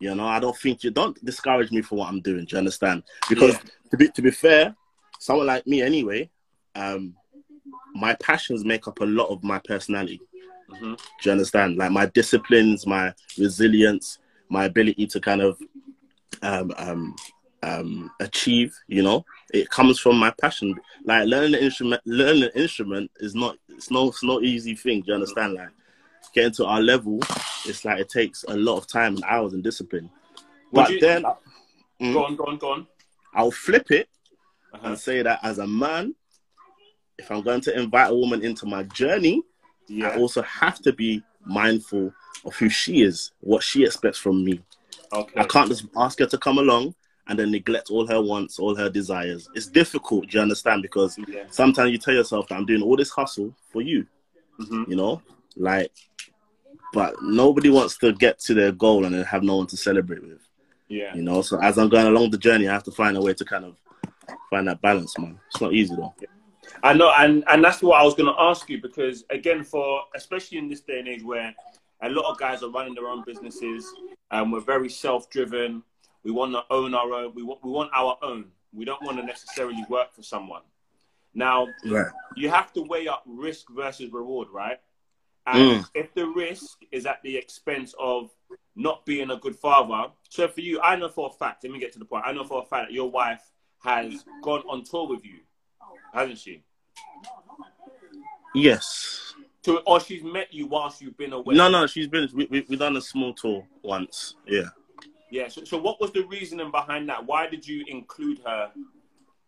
You 0.00 0.14
know, 0.14 0.26
I 0.26 0.40
don't 0.40 0.56
think 0.56 0.84
you 0.84 0.90
don't 0.90 1.22
discourage 1.24 1.70
me 1.70 1.82
for 1.82 1.96
what 1.96 2.08
I'm 2.08 2.20
doing. 2.20 2.44
Do 2.44 2.54
you 2.54 2.58
understand? 2.58 3.02
Because 3.28 3.54
Yeah. 3.54 3.70
to 3.90 3.96
be 3.96 4.08
to 4.08 4.22
be 4.22 4.30
fair, 4.30 4.74
someone 5.18 5.46
like 5.46 5.66
me 5.66 5.82
anyway, 5.82 6.30
um, 6.74 7.14
my 7.94 8.14
passions 8.14 8.64
make 8.64 8.88
up 8.88 9.00
a 9.00 9.04
lot 9.04 9.28
of 9.28 9.42
my 9.44 9.58
personality. 9.60 10.20
Mhm. 10.68 10.96
Do 10.98 11.04
you 11.22 11.32
understand? 11.32 11.76
Like 11.76 11.92
my 11.92 12.06
disciplines, 12.06 12.86
my 12.86 13.14
resilience, 13.38 14.18
my 14.48 14.64
ability 14.64 15.06
to 15.08 15.20
kind 15.20 15.40
of 15.42 15.58
um, 16.42 16.72
um, 16.76 17.16
um, 17.62 18.10
achieve. 18.20 18.74
You 18.88 19.02
know, 19.02 19.24
it 19.52 19.70
comes 19.70 19.98
from 19.98 20.16
my 20.18 20.30
passion. 20.40 20.74
Like 21.04 21.26
learning 21.26 21.54
an 21.54 21.60
instrument, 21.60 22.02
learning 22.04 22.44
an 22.44 22.50
instrument 22.54 23.10
is 23.16 23.34
not 23.34 23.56
it's 23.68 23.90
no 23.90 24.08
it's 24.08 24.22
no 24.22 24.40
easy 24.40 24.74
thing. 24.74 25.00
Do 25.02 25.08
you 25.08 25.14
understand? 25.14 25.54
Like 25.54 25.70
getting 26.34 26.52
to 26.52 26.66
our 26.66 26.80
level, 26.80 27.20
it's 27.64 27.84
like 27.84 28.00
it 28.00 28.08
takes 28.10 28.44
a 28.48 28.56
lot 28.56 28.76
of 28.76 28.86
time 28.86 29.14
and 29.14 29.24
hours 29.24 29.54
and 29.54 29.62
discipline. 29.62 30.10
Would 30.72 30.82
But 30.82 30.90
you- 30.90 31.00
then 31.00 31.22
Go 32.00 32.24
on, 32.24 32.36
go 32.36 32.44
on, 32.44 32.58
go 32.58 32.72
on. 32.72 32.86
I'll 33.34 33.52
flip 33.52 33.90
it 33.92 34.08
Uh-huh. 34.74 34.88
and 34.88 34.98
say 34.98 35.22
that 35.22 35.38
as 35.44 35.58
a 35.58 35.66
man, 35.66 36.14
if 37.18 37.30
I'm 37.30 37.42
going 37.42 37.60
to 37.62 37.78
invite 37.78 38.10
a 38.10 38.14
woman 38.14 38.44
into 38.44 38.66
my 38.66 38.82
journey, 38.82 39.42
I 40.02 40.16
also 40.18 40.42
have 40.42 40.80
to 40.82 40.92
be 40.92 41.22
mindful 41.46 42.12
of 42.44 42.54
who 42.56 42.68
she 42.68 43.02
is, 43.02 43.30
what 43.40 43.62
she 43.62 43.84
expects 43.84 44.18
from 44.18 44.44
me. 44.44 44.60
Okay. 45.12 45.40
I 45.40 45.44
can't 45.44 45.68
just 45.68 45.86
ask 45.96 46.18
her 46.18 46.26
to 46.26 46.36
come 46.38 46.58
along 46.58 46.94
and 47.28 47.38
then 47.38 47.52
neglect 47.52 47.90
all 47.90 48.06
her 48.08 48.20
wants, 48.20 48.58
all 48.58 48.74
her 48.74 48.90
desires. 48.90 49.48
It's 49.54 49.68
difficult, 49.68 50.28
do 50.28 50.36
you 50.38 50.42
understand? 50.42 50.82
Because 50.82 51.16
Yeah. 51.28 51.44
sometimes 51.50 51.92
you 51.92 51.98
tell 51.98 52.12
yourself 52.14 52.48
that 52.48 52.56
I'm 52.56 52.66
doing 52.66 52.82
all 52.82 52.96
this 52.96 53.10
hustle 53.10 53.54
for 53.70 53.80
you, 53.82 54.06
Mhm. 54.58 54.88
you 54.88 54.96
know? 54.96 55.22
Like, 55.56 55.92
but 56.92 57.14
nobody 57.22 57.70
wants 57.70 57.98
to 57.98 58.12
get 58.12 58.38
to 58.40 58.54
their 58.54 58.72
goal 58.72 59.04
and 59.04 59.14
then 59.14 59.24
have 59.24 59.42
no 59.42 59.56
one 59.56 59.66
to 59.68 59.76
celebrate 59.76 60.22
with, 60.22 60.40
Yeah. 60.88 61.14
you 61.14 61.22
know? 61.22 61.42
So 61.42 61.60
as 61.60 61.78
I'm 61.78 61.88
going 61.88 62.06
along 62.06 62.30
the 62.30 62.38
journey, 62.38 62.68
I 62.68 62.72
have 62.72 62.84
to 62.84 62.92
find 62.92 63.16
a 63.16 63.20
way 63.20 63.34
to 63.34 63.44
kind 63.44 63.64
of 63.64 63.76
find 64.50 64.66
that 64.68 64.80
balance, 64.80 65.18
man. 65.18 65.38
It's 65.48 65.60
not 65.60 65.72
easy 65.72 65.94
though. 65.96 66.14
I 66.82 66.92
know, 66.94 67.12
and 67.18 67.44
and 67.48 67.62
that's 67.62 67.82
what 67.82 68.00
I 68.00 68.04
was 68.04 68.14
going 68.14 68.32
to 68.34 68.40
ask 68.40 68.68
you 68.68 68.80
because 68.80 69.24
again, 69.30 69.64
for 69.64 70.02
especially 70.14 70.58
in 70.58 70.68
this 70.68 70.80
day 70.80 70.98
and 70.98 71.08
age 71.08 71.22
where 71.22 71.54
a 72.02 72.08
lot 72.08 72.30
of 72.30 72.38
guys 72.38 72.62
are 72.62 72.70
running 72.70 72.94
their 72.94 73.06
own 73.06 73.22
businesses, 73.24 73.86
and 74.30 74.52
we're 74.52 74.60
very 74.60 74.88
self-driven. 74.88 75.82
We 76.24 76.30
want 76.32 76.52
to 76.52 76.62
own 76.70 76.94
our 76.94 77.12
own. 77.12 77.32
We 77.34 77.42
want 77.42 77.62
we 77.64 77.70
want 77.70 77.90
our 77.94 78.18
own. 78.22 78.46
We 78.72 78.84
don't 78.84 79.02
want 79.02 79.18
to 79.18 79.22
necessarily 79.22 79.84
work 79.88 80.14
for 80.14 80.22
someone. 80.22 80.62
Now, 81.34 81.68
Right. 81.84 82.06
you 82.36 82.48
have 82.48 82.72
to 82.74 82.82
weigh 82.82 83.08
up 83.08 83.22
risk 83.26 83.66
versus 83.70 84.10
reward, 84.12 84.48
right? 84.52 84.80
And 85.46 85.82
Mm. 85.82 85.90
if 85.94 86.14
the 86.14 86.26
risk 86.26 86.78
is 86.90 87.04
at 87.04 87.22
the 87.22 87.36
expense 87.36 87.94
of 87.98 88.30
not 88.76 89.04
being 89.04 89.30
a 89.30 89.36
good 89.36 89.56
father, 89.56 90.10
so 90.30 90.48
for 90.48 90.60
you, 90.62 90.80
I 90.80 90.96
know 90.96 91.08
for 91.08 91.28
a 91.28 91.32
fact. 91.32 91.64
Let 91.64 91.72
me 91.72 91.78
get 91.78 91.92
to 91.92 91.98
the 91.98 92.04
point. 92.06 92.24
I 92.26 92.32
know 92.32 92.44
for 92.44 92.62
a 92.62 92.64
fact 92.64 92.88
that 92.88 92.92
your 92.94 93.10
wife 93.10 93.42
has 93.82 94.24
gone 94.42 94.62
on 94.68 94.84
tour 94.84 95.06
with 95.06 95.24
you, 95.24 95.40
hasn't 96.14 96.38
she? 96.38 96.64
Yes. 98.54 99.34
To, 99.64 99.78
or 99.80 100.00
she's 100.00 100.22
met 100.22 100.52
you 100.52 100.66
whilst 100.66 101.00
you've 101.00 101.16
been 101.16 101.32
away. 101.32 101.54
No, 101.54 101.68
no, 101.68 101.86
she's 101.86 102.06
been. 102.06 102.28
We, 102.34 102.46
we 102.46 102.60
we 102.68 102.76
done 102.76 102.96
a 102.96 103.00
small 103.00 103.32
tour 103.34 103.66
once. 103.82 104.34
Yeah. 104.46 104.68
Yeah. 105.30 105.48
So, 105.48 105.64
so 105.64 105.78
what 105.78 106.00
was 106.00 106.12
the 106.12 106.24
reasoning 106.26 106.70
behind 106.70 107.08
that? 107.08 107.24
Why 107.26 107.48
did 107.48 107.66
you 107.66 107.84
include 107.88 108.40
her, 108.46 108.70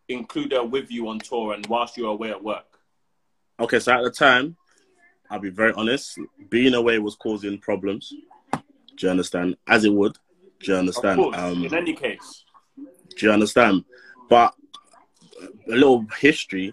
include 0.08 0.52
her 0.52 0.64
with 0.64 0.90
you 0.90 1.08
on 1.08 1.18
tour 1.18 1.52
and 1.52 1.66
whilst 1.66 1.96
you 1.96 2.04
were 2.04 2.10
away 2.10 2.30
at 2.30 2.42
work? 2.42 2.78
Okay, 3.60 3.78
so 3.78 3.92
at 3.92 4.02
the 4.02 4.10
time, 4.10 4.56
I'll 5.30 5.40
be 5.40 5.50
very 5.50 5.72
honest. 5.72 6.18
Being 6.48 6.74
away 6.74 6.98
was 6.98 7.16
causing 7.16 7.58
problems. 7.58 8.12
Do 8.96 9.06
you 9.06 9.10
understand? 9.10 9.56
As 9.66 9.84
it 9.84 9.92
would. 9.92 10.16
Do 10.60 10.72
you 10.72 10.78
understand? 10.78 11.20
Um, 11.34 11.64
in 11.64 11.74
any 11.74 11.92
case. 11.92 12.44
do 13.16 13.26
you 13.26 13.32
understand? 13.32 13.84
But 14.28 14.54
a 15.68 15.70
little 15.70 16.06
history, 16.18 16.72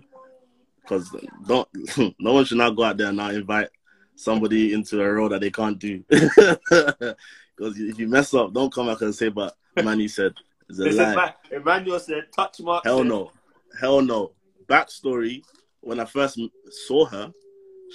because 0.82 1.14
don't 1.48 1.68
no 2.20 2.34
one 2.34 2.46
should 2.46 2.58
now 2.58 2.70
go 2.70 2.84
out 2.84 2.98
there 2.98 3.08
and 3.08 3.18
now 3.18 3.30
invite 3.30 3.70
somebody 4.16 4.74
into 4.74 5.02
a 5.02 5.12
role 5.12 5.30
that 5.30 5.42
they 5.42 5.52
can't 5.52 5.80
do. 5.80 6.04
Because 7.56 7.80
if 7.80 8.00
you 8.00 8.08
mess 8.08 8.34
up, 8.34 8.54
don't 8.54 8.74
come 8.74 8.88
back 8.88 9.02
and 9.02 9.14
say, 9.14 9.30
"But 9.30 9.56
man, 9.76 10.00
you 10.00 10.08
said 10.08 10.34
it's 10.68 10.80
a 10.80 10.84
lie." 10.84 11.36
Emmanuel 11.52 12.00
said, 12.00 12.24
touch 12.36 12.60
mark. 12.62 12.84
Hell 12.84 13.04
no. 13.04 13.32
Hell 13.80 14.02
no. 14.02 14.32
Backstory: 14.66 15.44
When 15.82 16.00
I 16.00 16.06
first 16.06 16.40
saw 16.88 17.06
her, 17.06 17.32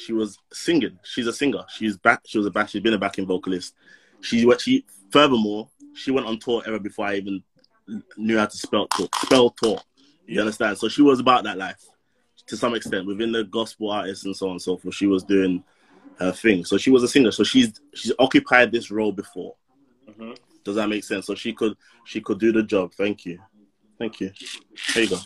she 0.05 0.13
was 0.13 0.39
singing. 0.53 0.99
She's 1.03 1.27
a 1.27 1.33
singer. 1.33 1.65
She's 1.69 1.97
back. 1.97 2.21
She 2.27 2.39
was 2.39 2.47
a 2.47 2.51
back. 2.51 2.69
She's 2.69 2.83
been 2.83 2.95
a 2.95 2.99
backing 2.99 3.27
vocalist. 3.27 3.75
She 4.21 4.45
what 4.47 4.61
she 4.61 4.85
furthermore 5.11 5.69
she 5.95 6.11
went 6.11 6.27
on 6.27 6.39
tour 6.39 6.63
ever 6.67 6.79
before 6.79 7.07
I 7.07 7.17
even 7.17 7.43
knew 8.17 8.39
how 8.39 8.47
to 8.47 8.57
spell 8.57 8.87
tour. 8.89 9.09
Spell 9.17 9.51
tour. 9.51 9.81
You 10.27 10.37
Yeah. 10.37 10.41
understand? 10.43 10.79
So 10.79 10.89
she 10.89 11.03
was 11.03 11.21
about 11.21 11.45
that 11.45 11.59
life 11.59 11.85
to 12.47 12.57
some 12.57 12.75
extent 12.75 13.07
within 13.07 13.33
the 13.33 13.45
gospel 13.45 13.91
artists 13.91 14.25
and 14.25 14.37
so 14.37 14.47
on 14.47 14.53
and 14.53 14.63
so 14.63 14.77
forth. 14.77 14.95
She 14.95 15.07
was 15.07 15.25
doing 15.25 15.65
her 16.19 16.33
thing. 16.33 16.65
So 16.65 16.79
she 16.79 16.91
was 16.91 17.03
a 17.03 17.09
singer. 17.09 17.31
So 17.31 17.45
she's 17.45 17.73
she's 17.95 18.13
occupied 18.19 18.73
this 18.73 18.91
role 18.91 19.13
before. 19.13 19.55
Mhm. 20.09 20.37
Does 20.65 20.77
that 20.77 20.89
make 20.89 21.05
sense? 21.05 21.27
So 21.27 21.35
she 21.35 21.53
could 21.53 21.77
she 22.05 22.21
could 22.21 22.39
do 22.39 22.53
the 22.53 22.63
job. 22.63 22.93
Thank 22.95 23.25
you, 23.25 23.39
thank 23.99 24.21
you. 24.21 24.33
There 24.95 25.05
you 25.05 25.11
go. 25.11 25.19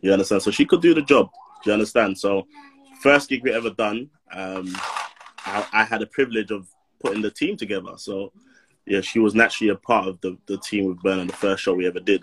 You 0.00 0.12
understand? 0.12 0.42
So 0.42 0.50
she 0.50 0.64
could 0.64 0.80
do 0.80 0.94
the 0.94 1.02
job. 1.02 1.30
Do 1.62 1.70
you 1.70 1.74
understand? 1.74 2.18
So 2.18 2.46
first 3.02 3.28
gig 3.28 3.42
we 3.42 3.52
ever 3.52 3.70
done, 3.70 4.08
um, 4.32 4.74
I, 5.44 5.66
I 5.72 5.84
had 5.84 6.00
the 6.00 6.06
privilege 6.06 6.50
of 6.50 6.68
putting 7.00 7.22
the 7.22 7.30
team 7.30 7.56
together. 7.56 7.92
So 7.96 8.32
yeah, 8.86 9.00
she 9.00 9.18
was 9.18 9.34
naturally 9.34 9.70
a 9.70 9.76
part 9.76 10.08
of 10.08 10.20
the, 10.20 10.38
the 10.46 10.58
team 10.58 10.86
with 10.86 11.02
Burn 11.02 11.18
on 11.18 11.26
the 11.26 11.32
first 11.32 11.62
show 11.62 11.74
we 11.74 11.86
ever 11.86 12.00
did, 12.00 12.22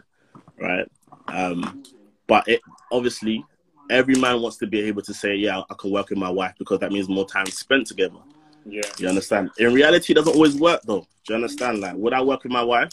right? 0.60 0.90
Um, 1.28 1.84
but 2.28 2.48
it 2.48 2.62
obviously 2.92 3.44
every 3.90 4.16
man 4.16 4.42
wants 4.42 4.58
to 4.58 4.68
be 4.68 4.82
able 4.82 5.02
to 5.02 5.14
say, 5.14 5.36
yeah, 5.36 5.62
I 5.70 5.74
can 5.78 5.92
work 5.92 6.10
with 6.10 6.20
my 6.20 6.30
wife 6.30 6.54
because 6.58 6.80
that 6.80 6.92
means 6.92 7.10
more 7.10 7.26
time 7.26 7.48
spent 7.48 7.88
together. 7.88 8.20
Yeah. 8.66 8.82
You 8.98 9.08
understand? 9.08 9.52
In 9.58 9.74
reality, 9.74 10.14
it 10.14 10.16
doesn't 10.16 10.34
always 10.34 10.56
work 10.56 10.82
though. 10.84 11.08
Do 11.26 11.34
you 11.34 11.36
understand? 11.36 11.80
Like, 11.80 11.96
would 11.96 12.14
I 12.14 12.22
work 12.22 12.44
with 12.44 12.52
my 12.52 12.64
wife? 12.64 12.92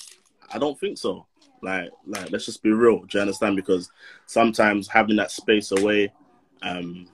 I 0.53 0.59
don't 0.59 0.79
think 0.79 0.99
so. 0.99 1.27
Like, 1.63 1.91
like 2.07 2.31
let's 2.31 2.47
just 2.47 2.63
be 2.63 2.71
real. 2.71 3.01
Do 3.01 3.19
you 3.19 3.21
understand? 3.21 3.57
Because 3.57 3.91
sometimes 4.27 4.89
having 4.89 5.17
that 5.17 5.31
space 5.31 5.73
away, 5.73 6.13
um, 6.63 7.09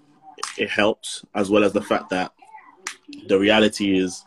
it 0.59 0.71
helps, 0.71 1.25
as 1.35 1.51
well 1.51 1.65
as 1.65 1.73
the 1.73 1.83
fact 1.83 2.11
that 2.11 2.33
the 3.27 3.39
reality 3.39 3.99
is 3.99 4.25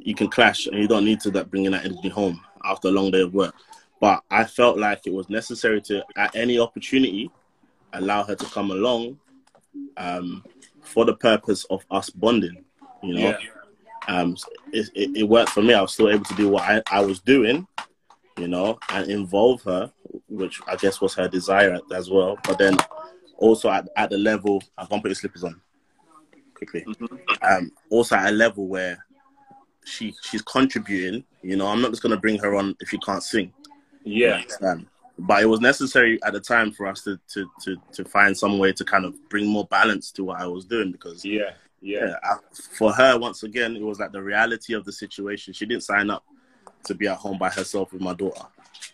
you 0.00 0.14
can 0.14 0.28
clash 0.28 0.66
and 0.66 0.78
you 0.78 0.88
don't 0.88 1.04
need 1.04 1.20
to 1.20 1.30
that 1.32 1.50
bringing 1.50 1.72
that 1.72 1.84
energy 1.84 2.08
home 2.08 2.40
after 2.64 2.88
a 2.88 2.90
long 2.90 3.10
day 3.10 3.22
of 3.22 3.34
work. 3.34 3.54
But 4.00 4.22
I 4.30 4.44
felt 4.44 4.78
like 4.78 5.06
it 5.06 5.12
was 5.12 5.28
necessary 5.28 5.80
to, 5.82 6.04
at 6.16 6.34
any 6.34 6.58
opportunity, 6.58 7.30
allow 7.92 8.22
her 8.24 8.34
to 8.34 8.44
come 8.46 8.70
along 8.70 9.18
um, 9.96 10.44
for 10.82 11.04
the 11.04 11.14
purpose 11.14 11.64
of 11.64 11.84
us 11.90 12.08
bonding. 12.10 12.64
You 13.02 13.14
know, 13.14 13.20
Yeah. 13.20 13.38
um, 14.08 14.36
it, 14.72 14.88
it, 14.94 15.16
it 15.16 15.22
worked 15.24 15.50
for 15.50 15.62
me. 15.62 15.74
I 15.74 15.82
was 15.82 15.92
still 15.92 16.08
able 16.08 16.24
to 16.24 16.34
do 16.34 16.48
what 16.48 16.62
I, 16.62 16.82
I 16.90 17.00
was 17.00 17.20
doing, 17.20 17.66
you 18.38 18.48
know, 18.48 18.78
and 18.90 19.10
involve 19.10 19.62
her, 19.62 19.92
which 20.28 20.60
I 20.66 20.76
guess 20.76 21.00
was 21.00 21.14
her 21.14 21.28
desire 21.28 21.78
as 21.94 22.10
well. 22.10 22.38
But 22.44 22.58
then 22.58 22.76
also 23.40 23.70
at, 23.70 23.88
at 23.96 24.10
the 24.10 24.18
level, 24.18 24.62
I 24.78 24.86
can't 24.86 25.02
put 25.02 25.08
your 25.08 25.14
slippers 25.16 25.44
on. 25.44 25.60
quickly. 26.54 26.84
Um, 27.42 27.72
also 27.90 28.16
at 28.16 28.28
a 28.28 28.32
level 28.32 28.66
where 28.68 29.04
she 29.84 30.14
she's 30.22 30.42
contributing. 30.42 31.24
You 31.42 31.56
know, 31.56 31.66
I'm 31.66 31.80
not 31.80 31.90
just 31.90 32.02
gonna 32.02 32.16
bring 32.18 32.38
her 32.38 32.54
on 32.54 32.76
if 32.80 32.90
she 32.90 32.98
can't 32.98 33.22
sing. 33.22 33.52
Yeah. 34.04 34.42
But 35.18 35.42
it 35.42 35.46
was 35.46 35.60
necessary 35.60 36.18
at 36.22 36.32
the 36.32 36.40
time 36.40 36.72
for 36.72 36.86
us 36.86 37.02
to, 37.02 37.20
to, 37.34 37.46
to, 37.62 37.76
to 37.92 38.04
find 38.06 38.34
some 38.34 38.58
way 38.58 38.72
to 38.72 38.84
kind 38.86 39.04
of 39.04 39.14
bring 39.28 39.46
more 39.46 39.66
balance 39.66 40.10
to 40.12 40.24
what 40.24 40.40
I 40.40 40.46
was 40.46 40.64
doing 40.64 40.92
because 40.92 41.24
Yeah. 41.24 41.50
Yeah. 41.82 42.06
yeah, 42.06 42.14
I, 42.22 42.36
for 42.78 42.92
her, 42.92 43.18
once 43.18 43.42
again, 43.42 43.74
it 43.76 43.82
was 43.82 43.98
like 44.00 44.12
the 44.12 44.22
reality 44.22 44.72
of 44.74 44.84
the 44.84 44.92
situation. 44.92 45.52
She 45.54 45.66
didn't 45.66 45.82
sign 45.82 46.08
up 46.10 46.24
to 46.84 46.94
be 46.94 47.06
at 47.06 47.16
home 47.18 47.36
by 47.38 47.50
herself 47.50 47.92
with 47.92 48.00
my 48.02 48.14
daughter. 48.14 48.44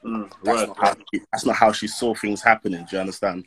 Mm, 0.04 0.30
That's, 0.44 0.60
word. 0.60 0.68
not 0.68 0.78
how, 0.80 0.94
that's 1.32 1.44
not 1.44 1.56
how 1.56 1.70
she 1.72 1.86
saw 1.88 2.14
things 2.14 2.42
happening. 2.42 2.84
Do 2.88 2.96
you 2.96 3.00
understand? 3.00 3.44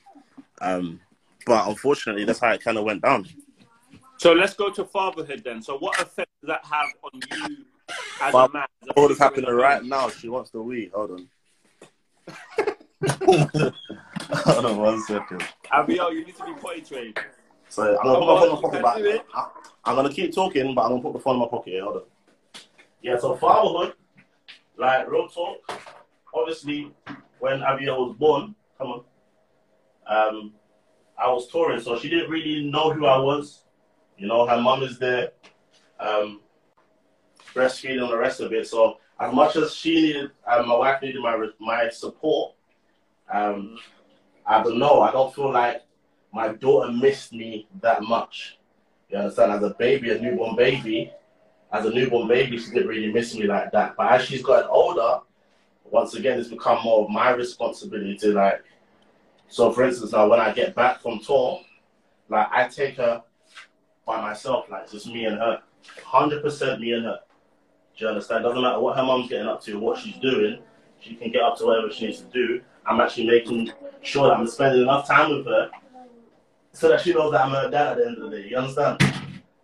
Um, 0.61 0.99
but 1.45 1.67
unfortunately, 1.67 2.25
that's 2.25 2.39
how 2.39 2.51
it 2.51 2.61
kind 2.63 2.77
of 2.77 2.83
went 2.83 3.01
down. 3.01 3.27
So 4.17 4.33
let's 4.33 4.53
go 4.53 4.69
to 4.71 4.83
fatherhood 4.85 5.41
then. 5.45 5.61
So 5.61 5.77
what 5.77 5.99
effect 6.01 6.29
does 6.41 6.47
that 6.49 6.65
have 6.65 6.87
on 7.03 7.21
you 7.49 7.65
as 8.21 8.29
a 8.29 8.31
Father- 8.31 8.53
man? 8.53 8.63
as 8.83 8.89
a 8.89 8.93
Hold 8.99 9.11
is 9.11 9.17
figure 9.17 9.25
happening 9.29 9.51
right 9.55 9.83
now. 9.83 10.09
She 10.09 10.27
wants 10.29 10.51
the 10.51 10.61
weed. 10.61 10.91
Hold 10.93 11.11
on. 11.11 11.29
Hold 14.31 14.65
on 14.65 14.77
one 14.77 15.01
second. 15.03 15.43
Abiel, 15.71 16.11
you 16.13 16.25
need 16.25 16.35
to 16.35 16.45
be 16.45 16.53
potty 16.53 16.81
trained. 16.81 17.17
So 17.69 17.97
I'm 17.97 18.05
gonna 18.05 18.19
put 18.19 18.27
my 18.27 18.39
phone 18.39 18.49
in 18.49 18.53
my 18.55 18.61
pocket, 18.61 18.71
can 18.71 18.81
but 18.81 18.97
do 18.97 19.05
it. 19.05 19.25
I- 19.33 19.49
I'm 19.85 19.95
gonna 19.95 20.11
keep 20.11 20.33
talking, 20.35 20.75
but 20.75 20.81
I'm 20.83 20.89
gonna 20.91 21.01
put 21.01 21.13
the 21.13 21.19
phone 21.19 21.35
in 21.35 21.41
my 21.41 21.47
pocket. 21.47 21.71
Here. 21.71 21.83
Hold 21.83 21.95
on. 21.97 22.03
Yeah. 23.01 23.17
So 23.17 23.35
fatherhood, 23.35 23.93
like 24.77 25.09
real 25.09 25.27
talk. 25.29 25.57
Obviously, 26.33 26.91
when 27.39 27.61
Abiel 27.61 28.07
was 28.07 28.15
born, 28.17 28.53
come 28.77 28.87
on, 28.87 29.03
um, 30.09 30.53
I 31.17 31.29
was 31.31 31.47
touring, 31.47 31.79
so 31.79 31.97
she 31.97 32.09
didn't 32.09 32.29
really 32.29 32.69
know 32.69 32.91
who 32.91 33.05
I 33.05 33.19
was. 33.19 33.63
You 34.17 34.27
know, 34.27 34.45
her 34.45 34.59
mum 34.59 34.83
is 34.83 34.97
there, 34.99 35.31
um, 35.99 36.41
breastfeeding 37.53 38.01
and 38.01 38.11
the 38.11 38.17
rest 38.17 38.41
of 38.41 38.51
it. 38.51 38.67
So 38.67 38.97
as 39.19 39.33
much 39.33 39.55
as 39.55 39.73
she 39.73 39.95
needed, 39.95 40.31
um, 40.47 40.67
my 40.67 40.75
wife 40.75 41.01
needed 41.01 41.21
my 41.21 41.47
my 41.59 41.89
support. 41.89 42.55
Um, 43.31 43.77
I 44.45 44.63
don't 44.63 44.79
know. 44.79 45.01
I 45.01 45.11
don't 45.11 45.33
feel 45.33 45.51
like 45.51 45.83
my 46.33 46.49
daughter 46.49 46.91
missed 46.91 47.33
me 47.33 47.67
that 47.81 48.03
much. 48.03 48.57
You 49.09 49.17
understand? 49.17 49.51
As 49.51 49.63
a 49.63 49.75
baby, 49.77 50.11
a 50.11 50.19
newborn 50.19 50.55
baby, 50.55 51.11
as 51.71 51.85
a 51.85 51.91
newborn 51.91 52.27
baby, 52.27 52.57
she 52.57 52.71
didn't 52.71 52.87
really 52.87 53.11
miss 53.11 53.35
me 53.35 53.45
like 53.45 53.71
that. 53.71 53.95
But 53.95 54.13
as 54.13 54.25
she's 54.25 54.43
gotten 54.43 54.69
older, 54.69 55.19
once 55.85 56.13
again, 56.15 56.39
it's 56.39 56.49
become 56.49 56.83
more 56.83 57.03
of 57.03 57.09
my 57.09 57.31
responsibility. 57.31 58.17
to 58.17 58.33
Like, 58.33 58.63
so 59.49 59.71
for 59.71 59.83
instance, 59.83 60.11
now 60.11 60.29
when 60.29 60.39
I 60.39 60.53
get 60.53 60.75
back 60.75 61.01
from 61.01 61.19
tour, 61.19 61.61
like 62.29 62.47
I 62.51 62.67
take 62.67 62.97
her 62.97 63.23
by 64.05 64.21
myself, 64.21 64.69
like 64.69 64.83
it's 64.83 64.91
just 64.91 65.07
me 65.07 65.25
and 65.25 65.37
her, 65.37 65.61
hundred 66.03 66.43
percent 66.43 66.79
me 66.79 66.93
and 66.93 67.05
her. 67.05 67.19
Do 67.97 68.05
you 68.05 68.09
understand? 68.09 68.43
Doesn't 68.43 68.61
matter 68.61 68.79
what 68.79 68.95
her 68.95 69.03
mom's 69.03 69.29
getting 69.29 69.47
up 69.47 69.61
to, 69.63 69.79
what 69.79 69.97
she's 69.99 70.17
doing, 70.17 70.59
she 70.99 71.15
can 71.15 71.31
get 71.31 71.41
up 71.41 71.57
to 71.57 71.65
whatever 71.65 71.91
she 71.91 72.05
needs 72.05 72.21
to 72.21 72.25
do. 72.27 72.61
I'm 72.85 73.01
actually 73.01 73.27
making 73.27 73.71
sure 74.01 74.27
that 74.27 74.37
I'm 74.37 74.47
spending 74.47 74.83
enough 74.83 75.07
time 75.07 75.35
with 75.35 75.45
her 75.45 75.69
so 76.71 76.89
that 76.89 77.01
she 77.01 77.13
knows 77.13 77.31
that 77.31 77.41
I'm 77.41 77.51
her 77.51 77.69
dad 77.69 77.87
at 77.87 77.97
the 77.97 78.05
end 78.07 78.17
of 78.17 78.29
the 78.29 78.37
day. 78.37 78.47
You 78.47 78.57
understand? 78.57 79.01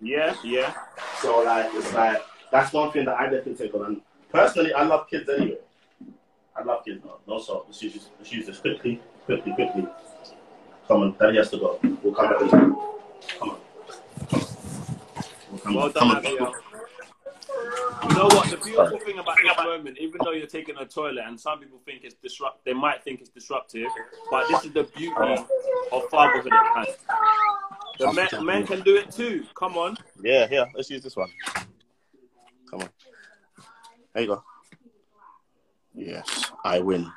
Yeah, 0.01 0.35
yeah. 0.43 0.73
So 1.21 1.43
like 1.43 1.69
it's 1.73 1.93
like 1.93 2.21
that's 2.51 2.73
one 2.73 2.91
thing 2.91 3.05
that 3.05 3.19
I 3.19 3.23
definitely 3.23 3.55
take 3.55 3.73
on. 3.75 3.85
And 3.85 4.01
personally, 4.31 4.73
I 4.73 4.83
love 4.83 5.09
kids 5.09 5.29
anyway. 5.29 5.57
I 6.55 6.63
love 6.63 6.85
kids. 6.85 7.03
No, 7.03 7.17
no 7.27 7.39
so 7.39 7.65
let's 7.67 7.81
use 7.81 7.93
this, 7.93 8.09
let's 8.17 8.31
use 8.31 8.47
this 8.47 8.59
quickly, 8.59 9.01
quickly, 9.25 9.53
quickly. 9.53 9.87
Come 10.87 11.01
on, 11.01 11.15
Daddy 11.19 11.37
has 11.37 11.49
to 11.51 11.57
go. 11.57 11.79
We'll 12.03 12.13
come 12.13 12.29
back. 12.29 12.41
later. 12.41 12.57
Come 12.57 13.49
on. 13.49 13.57
Come 15.59 15.77
on. 15.77 15.83
We'll 15.83 15.91
come 15.91 16.09
Well 16.09 16.21
back. 16.21 16.23
Come 16.23 16.47
on. 16.47 16.53
You 18.09 18.15
know 18.15 18.25
what? 18.27 18.49
The 18.49 18.57
beautiful 18.57 18.99
thing 18.99 19.17
about 19.17 19.37
this 19.41 19.57
moment, 19.57 19.97
even 19.99 20.19
though 20.23 20.31
you're 20.31 20.45
taking 20.47 20.77
a 20.77 20.85
toilet, 20.85 21.23
and 21.25 21.39
some 21.39 21.59
people 21.59 21.79
think 21.85 22.03
it's 22.03 22.15
disrupt, 22.15 22.63
they 22.63 22.73
might 22.73 23.03
think 23.03 23.19
it's 23.21 23.29
disruptive, 23.29 23.87
but 24.29 24.47
this 24.47 24.65
is 24.65 24.73
the 24.73 24.83
beauty 24.83 25.43
of 25.91 26.09
fatherhood 26.09 26.53
at 26.53 26.73
times. 26.73 26.97
The 27.97 28.13
men, 28.13 28.45
men 28.45 28.67
can 28.67 28.81
do 28.81 28.95
it 28.95 29.11
too. 29.11 29.45
Come 29.55 29.77
on. 29.77 29.97
Yeah, 30.21 30.47
here. 30.47 30.67
Let's 30.75 30.89
use 30.89 31.01
this 31.01 31.15
one. 31.15 31.29
Come 32.69 32.81
on. 32.81 32.89
There 34.13 34.23
you 34.23 34.29
go. 34.29 34.43
Yes, 35.93 36.51
I 36.63 36.79
win. 36.79 37.09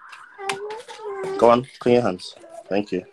Go 1.38 1.50
on, 1.50 1.66
clean 1.78 1.96
your 1.96 2.02
hands. 2.02 2.35
Thank 2.68 2.92
you. 2.92 3.04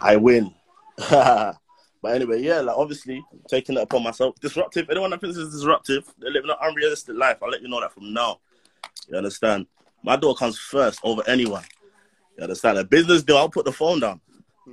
I 0.00 0.16
win. 0.16 0.54
but 1.10 1.56
anyway, 2.04 2.42
yeah, 2.42 2.60
like 2.60 2.76
obviously 2.76 3.24
taking 3.48 3.76
it 3.76 3.82
upon 3.82 4.02
myself. 4.02 4.38
Disruptive. 4.40 4.88
Anyone 4.90 5.10
that 5.10 5.20
thinks 5.20 5.36
it's 5.36 5.52
disruptive, 5.52 6.12
they're 6.18 6.30
living 6.30 6.50
an 6.50 6.56
unrealistic 6.62 7.16
life. 7.16 7.38
I'll 7.42 7.50
let 7.50 7.62
you 7.62 7.68
know 7.68 7.80
that 7.80 7.92
from 7.92 8.12
now. 8.12 8.40
You 9.08 9.16
understand? 9.16 9.66
My 10.02 10.16
daughter 10.16 10.38
comes 10.38 10.58
first 10.58 11.00
over 11.02 11.22
anyone. 11.26 11.64
You 12.36 12.44
understand? 12.44 12.78
A 12.78 12.84
business 12.84 13.22
deal, 13.22 13.38
I'll 13.38 13.48
put 13.48 13.64
the 13.64 13.72
phone 13.72 14.00
down 14.00 14.20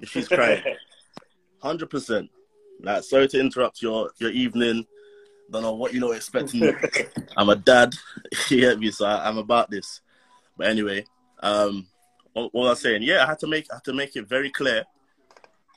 if 0.01 0.09
she's 0.09 0.27
crying. 0.27 0.63
Hundred 1.61 1.89
percent. 1.89 2.29
Like, 2.81 3.03
sorry 3.03 3.27
to 3.29 3.39
interrupt 3.39 3.81
your 3.81 4.11
your 4.17 4.31
evening. 4.31 4.85
Don't 5.51 5.61
know 5.61 5.73
what 5.73 5.93
you 5.93 5.99
know 5.99 6.11
expecting. 6.11 6.61
me. 6.61 6.73
I'm 7.37 7.49
a 7.49 7.55
dad. 7.55 7.93
you 8.49 8.61
get 8.61 8.79
me? 8.79 8.91
So 8.91 9.05
I, 9.05 9.27
I'm 9.27 9.37
about 9.37 9.69
this. 9.69 10.01
But 10.57 10.67
anyway, 10.67 11.05
um, 11.41 11.87
what, 12.33 12.53
what 12.53 12.67
I 12.67 12.69
was 12.71 12.81
saying, 12.81 13.03
yeah, 13.03 13.23
I 13.23 13.27
had 13.27 13.39
to 13.39 13.47
make 13.47 13.67
I 13.71 13.75
had 13.75 13.83
to 13.85 13.93
make 13.93 14.15
it 14.15 14.27
very 14.27 14.49
clear. 14.49 14.83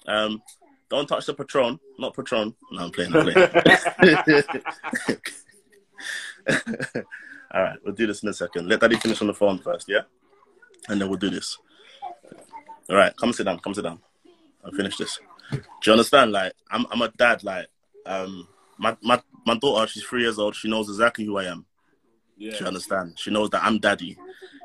Um, 0.06 0.42
don't 0.88 1.06
touch 1.06 1.26
the 1.26 1.34
Patron, 1.34 1.80
not 1.98 2.14
Patron. 2.14 2.54
No, 2.72 2.84
I'm 2.84 2.90
playing. 2.90 3.14
I'm 3.14 3.24
playing. 3.24 3.48
All 7.52 7.62
right, 7.62 7.78
we'll 7.84 7.94
do 7.94 8.06
this 8.06 8.22
in 8.22 8.28
a 8.28 8.32
second. 8.32 8.68
Let 8.68 8.80
Daddy 8.80 8.96
finish 8.96 9.20
on 9.20 9.26
the 9.26 9.34
phone 9.34 9.58
first, 9.58 9.88
yeah, 9.88 10.02
and 10.88 11.00
then 11.00 11.08
we'll 11.08 11.18
do 11.18 11.30
this. 11.30 11.58
All 12.88 12.96
right, 12.96 13.16
come 13.16 13.32
sit 13.32 13.44
down. 13.44 13.58
Come 13.60 13.74
sit 13.74 13.82
down. 13.82 14.00
I'll 14.64 14.72
finish 14.72 14.96
this. 14.96 15.18
Do 15.50 15.60
you 15.84 15.92
understand? 15.92 16.32
Like, 16.32 16.52
I'm 16.70 16.86
I'm 16.90 17.02
a 17.02 17.08
dad. 17.08 17.42
Like, 17.42 17.66
um, 18.04 18.48
my 18.78 18.96
my 19.02 19.20
my 19.44 19.56
daughter, 19.56 19.86
she's 19.86 20.04
three 20.04 20.22
years 20.22 20.38
old. 20.38 20.54
She 20.54 20.68
knows 20.68 20.88
exactly 20.88 21.24
who 21.24 21.38
I 21.38 21.44
am. 21.44 21.66
She 22.38 22.44
Yeah. 22.44 22.66
understand. 22.66 23.18
She 23.18 23.30
knows 23.30 23.50
that 23.50 23.64
I'm 23.64 23.78
daddy. 23.78 24.18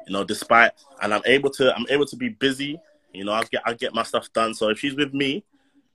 You 0.08 0.14
know, 0.14 0.24
despite 0.24 0.72
and 1.02 1.14
I'm 1.14 1.22
able 1.26 1.50
to 1.52 1.76
I'm 1.76 1.86
able 1.90 2.06
to 2.06 2.16
be 2.16 2.30
busy. 2.30 2.80
You 3.14 3.26
know, 3.26 3.34
I 3.34 3.44
get 3.44 3.62
I 3.66 3.74
get 3.74 3.94
my 3.94 4.04
stuff 4.04 4.32
done. 4.34 4.54
So 4.54 4.70
if 4.70 4.80
she's 4.80 4.96
with 4.96 5.14
me, 5.14 5.44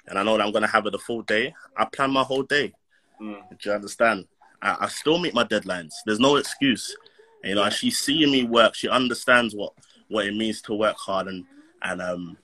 and 0.06 0.18
I 0.18 0.22
know 0.22 0.36
that 0.36 0.46
I'm 0.46 0.52
gonna 0.52 0.66
have 0.66 0.84
her 0.84 0.90
the 0.90 0.98
full 0.98 1.22
day, 1.22 1.54
I 1.76 1.84
plan 1.84 2.10
my 2.10 2.22
whole 2.22 2.42
day. 2.42 2.72
Mm. 3.20 3.48
Do 3.50 3.70
you 3.70 3.72
understand? 3.72 4.26
I, 4.62 4.76
I 4.80 4.88
still 4.88 5.18
meet 5.18 5.34
my 5.34 5.44
deadlines. 5.44 5.94
There's 6.04 6.20
no 6.20 6.36
excuse. 6.36 6.96
You 7.44 7.54
know, 7.54 7.62
and 7.62 7.72
she's 7.72 7.98
seeing 7.98 8.30
me 8.30 8.44
work. 8.44 8.74
She 8.74 8.88
understands 8.88 9.54
what 9.54 9.72
what 10.08 10.26
it 10.26 10.34
means 10.34 10.62
to 10.62 10.74
work 10.74 10.96
hard 10.96 11.28
and 11.28 11.44
and 11.82 12.00
um 12.00 12.36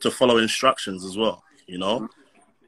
to 0.00 0.10
follow 0.10 0.38
instructions 0.38 1.04
as 1.04 1.16
well. 1.16 1.42
You 1.66 1.78
know, 1.78 2.08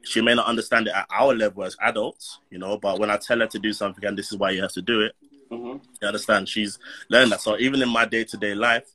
she 0.03 0.21
may 0.21 0.35
not 0.35 0.47
understand 0.47 0.87
it 0.87 0.93
at 0.93 1.07
our 1.11 1.33
level 1.33 1.63
as 1.63 1.75
adults. 1.81 2.39
You 2.49 2.59
know, 2.59 2.77
but 2.77 2.99
when 2.99 3.09
I 3.09 3.17
tell 3.17 3.39
her 3.39 3.47
to 3.47 3.59
do 3.59 3.73
something 3.73 4.03
and 4.05 4.17
this 4.17 4.31
is 4.31 4.37
why 4.37 4.51
you 4.51 4.61
have 4.61 4.73
to 4.73 4.81
do 4.81 5.01
it, 5.01 5.15
hmm 5.51 5.77
you 6.01 6.07
understand? 6.07 6.49
She's 6.49 6.79
learned 7.09 7.31
that. 7.31 7.41
So 7.41 7.57
even 7.59 7.81
in 7.81 7.89
my 7.89 8.05
day 8.05 8.23
to 8.23 8.37
day 8.37 8.55
life, 8.55 8.89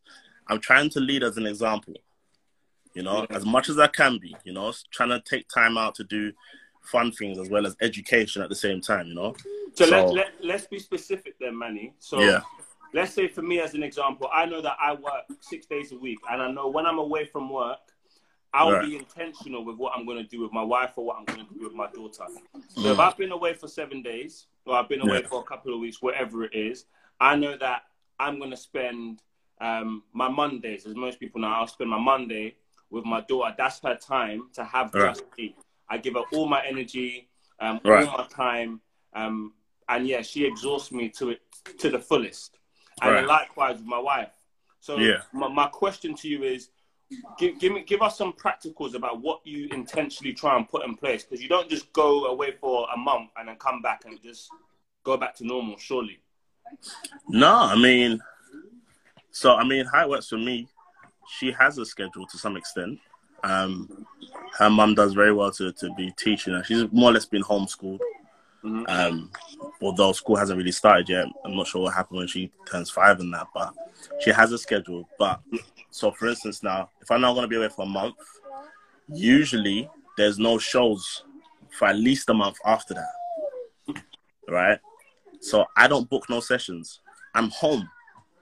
I'm 0.49 0.59
trying 0.61 0.91
to 0.91 1.01
lead 1.01 1.23
as 1.23 1.37
an 1.37 1.47
example. 1.47 1.95
You 2.95 3.03
know, 3.03 3.27
Yeah. 3.31 3.37
as 3.37 3.45
much 3.45 3.69
as 3.69 3.79
I 3.79 3.87
can 3.89 4.19
be. 4.19 4.35
You 4.45 4.53
know, 4.55 4.73
trying 4.91 5.11
to 5.11 5.21
take 5.21 5.47
time 5.49 5.77
out 5.79 5.95
to 5.97 6.05
do 6.05 6.33
fun 6.83 7.13
things 7.13 7.39
as 7.39 7.49
well 7.51 7.67
as 7.67 7.77
education 7.81 8.43
at 8.43 8.49
the 8.49 8.55
same 8.55 8.81
time. 8.81 9.07
You 9.09 9.15
know. 9.15 9.37
So, 9.75 9.85
So- 9.85 9.91
let, 9.91 10.13
let, 10.15 10.29
let's 10.43 10.67
be 10.67 10.79
specific 10.79 11.35
then, 11.39 11.57
Manny. 11.59 11.95
So 11.99 12.21
Yeah. 12.21 12.41
let's 12.95 13.13
say 13.13 13.29
for 13.29 13.43
me 13.43 13.61
as 13.61 13.75
an 13.75 13.83
example, 13.83 14.29
I 14.33 14.47
know 14.47 14.63
that 14.63 14.77
I 14.81 14.95
work 14.95 15.25
six 15.41 15.67
days 15.67 15.93
a 15.93 15.99
week, 15.99 16.19
and 16.31 16.41
I 16.43 16.51
know 16.51 16.69
when 16.69 16.87
I'm 16.87 16.99
away 16.99 17.27
from 17.27 17.51
work, 17.51 17.79
I'll 18.57 18.73
Right. 18.73 18.81
be 18.81 18.97
intentional 18.97 19.63
with 19.65 19.77
what 19.77 19.93
I'm 19.95 20.07
going 20.07 20.17
to 20.17 20.25
do 20.25 20.41
with 20.41 20.53
my 20.53 20.63
wife 20.63 20.93
or 20.97 21.05
what 21.05 21.17
I'm 21.19 21.27
going 21.27 21.47
to 21.47 21.53
do 21.53 21.65
with 21.65 21.75
my 21.75 21.89
daughter. 21.95 22.27
So 22.69 22.89
Mm. 22.89 22.93
if 22.95 22.99
I've 22.99 23.17
been 23.17 23.33
away 23.33 23.53
for 23.53 23.69
seven 23.69 24.01
days, 24.03 24.47
or 24.65 24.77
I've 24.77 24.89
been 24.89 25.03
away 25.03 25.21
Yeah. 25.21 25.29
for 25.29 25.41
a 25.41 25.43
couple 25.45 25.75
of 25.75 25.81
weeks, 25.81 26.01
whatever 26.01 26.45
it 26.45 26.55
is, 26.55 26.87
I 27.21 27.37
know 27.37 27.57
that 27.59 27.83
I'm 28.19 28.39
going 28.39 28.51
to 28.51 28.57
spend 28.57 29.21
um, 29.61 30.03
my 30.13 30.29
Mondays, 30.29 30.85
as 30.87 30.95
most 30.95 31.19
people 31.19 31.41
know, 31.41 31.49
I'll 31.49 31.67
spend 31.67 31.89
my 31.91 31.99
Monday 31.99 32.57
with 32.91 33.05
my 33.05 33.21
daughter. 33.23 33.55
That's 33.57 33.81
her 33.81 33.95
time 33.97 34.51
to 34.55 34.65
have 34.65 34.95
Right. 34.95 35.09
just 35.09 35.25
me. 35.39 35.57
I 35.89 35.99
give 35.99 36.15
her 36.15 36.25
all 36.33 36.47
my 36.47 36.63
energy, 36.67 37.29
um, 37.61 37.81
Right. 37.85 38.07
all 38.07 38.19
my 38.19 38.27
time, 38.27 38.81
um, 39.15 39.55
and 39.89 40.07
yeah, 40.07 40.21
she 40.23 40.45
exhausts 40.45 40.93
me 40.93 41.09
to 41.11 41.31
it 41.31 41.41
to 41.79 41.89
the 41.91 41.99
fullest. 41.99 42.59
And 43.03 43.27
likewise 43.27 43.77
with 43.79 43.87
my 43.87 43.99
wife. 43.99 44.33
So 44.81 44.99
Yeah. 44.99 45.23
my, 45.33 45.49
my 45.49 45.69
question 45.69 46.15
to 46.17 46.29
you 46.29 46.43
is, 46.43 46.71
give, 47.39 47.59
give 47.59 47.73
me 47.73 47.83
give 47.85 48.03
us 48.03 48.19
some 48.19 48.33
practicals 48.33 48.95
about 48.95 49.21
what 49.21 49.41
you 49.45 49.69
intentionally 49.71 50.33
try 50.33 50.57
and 50.57 50.69
put 50.69 50.85
in 50.85 50.97
place 50.97 51.25
because 51.25 51.43
you 51.43 51.49
don't 51.49 51.69
just 51.69 51.93
go 51.93 52.27
away 52.27 52.53
for 52.61 52.87
a 52.95 52.97
month 52.97 53.31
and 53.37 53.49
then 53.49 53.57
come 53.57 53.83
back 53.83 54.05
and 54.05 54.21
just 54.23 54.49
go 55.05 55.17
back 55.17 55.35
to 55.37 55.47
normal. 55.47 55.77
Surely. 55.79 56.19
No, 57.29 57.55
I 57.55 57.77
mean, 57.77 58.21
so 59.31 59.55
I 59.55 59.65
mean, 59.65 59.87
how 59.87 60.03
it 60.03 60.09
works 60.09 60.29
for 60.29 60.39
me, 60.39 60.69
she 61.39 61.53
has 61.53 61.79
a 61.79 61.87
schedule 61.87 62.27
to 62.27 62.39
some 62.39 62.57
extent. 62.57 62.99
Um, 63.45 64.07
her 64.59 64.71
mum 64.71 64.95
does 64.95 65.13
very 65.13 65.33
well 65.33 65.53
to, 65.53 65.73
to 65.73 65.95
be 65.95 66.11
teaching 66.13 66.55
her. 66.55 66.65
She's 66.65 66.91
more 66.91 67.11
or 67.11 67.15
less 67.15 67.27
been 67.27 67.43
homeschooled. 67.43 68.01
Mhm. 68.65 68.89
Um, 68.89 69.31
although 69.81 70.13
school 70.13 70.37
hasn't 70.37 70.59
really 70.59 70.73
started 70.73 71.09
yet. 71.09 71.27
I'm 71.45 71.57
not 71.57 71.67
sure 71.67 71.83
what 71.83 71.95
happened 71.95 72.19
when 72.19 72.29
she 72.29 72.51
turns 72.67 72.91
five 72.91 73.21
and 73.21 73.33
that, 73.35 73.47
but 73.55 73.73
she 74.21 74.31
has 74.31 74.53
a 74.53 74.59
schedule. 74.59 75.09
But 75.19 75.41
so, 75.91 76.11
for 76.11 76.29
instance, 76.29 76.63
now 76.63 76.91
if 77.01 77.11
I'm 77.11 77.21
not 77.21 77.35
going 77.35 77.45
to 77.45 77.49
be 77.49 77.57
away 77.57 77.69
for 77.69 77.83
a 77.83 77.89
month, 77.89 78.17
usually 79.09 79.89
there's 80.17 80.39
no 80.39 80.59
shows 80.59 81.25
for 81.79 81.89
at 81.89 81.97
least 81.97 82.29
a 82.31 82.35
month 82.35 82.57
after 82.65 82.95
that, 82.95 84.03
right? 84.49 84.81
So 85.41 85.67
I 85.77 85.87
don't 85.87 86.09
book 86.09 86.29
no 86.29 86.41
sessions. 86.41 87.01
I'm 87.35 87.51
home. 87.51 87.89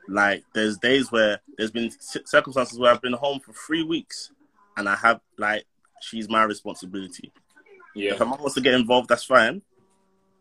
Like 0.09 0.44
there's 0.55 0.79
days 0.79 1.11
where 1.11 1.40
there's 1.57 1.70
been 1.70 1.90
circumstances 2.00 2.79
where 2.79 2.92
I've 2.92 3.03
been 3.03 3.14
home 3.14 3.40
for 3.40 3.53
three 3.53 3.83
weeks, 3.83 4.31
and 4.77 4.88
I 4.88 4.96
have 4.96 5.20
like 5.38 5.64
she's 6.00 6.29
my 6.29 6.44
responsibility. 6.44 7.33
Yeah. 7.94 8.12
If 8.12 8.18
her 8.18 8.27
mom 8.27 8.40
wants 8.40 8.55
to 8.55 8.61
get 8.61 8.74
involved, 8.74 9.09
that's 9.09 9.24
fine. 9.24 9.62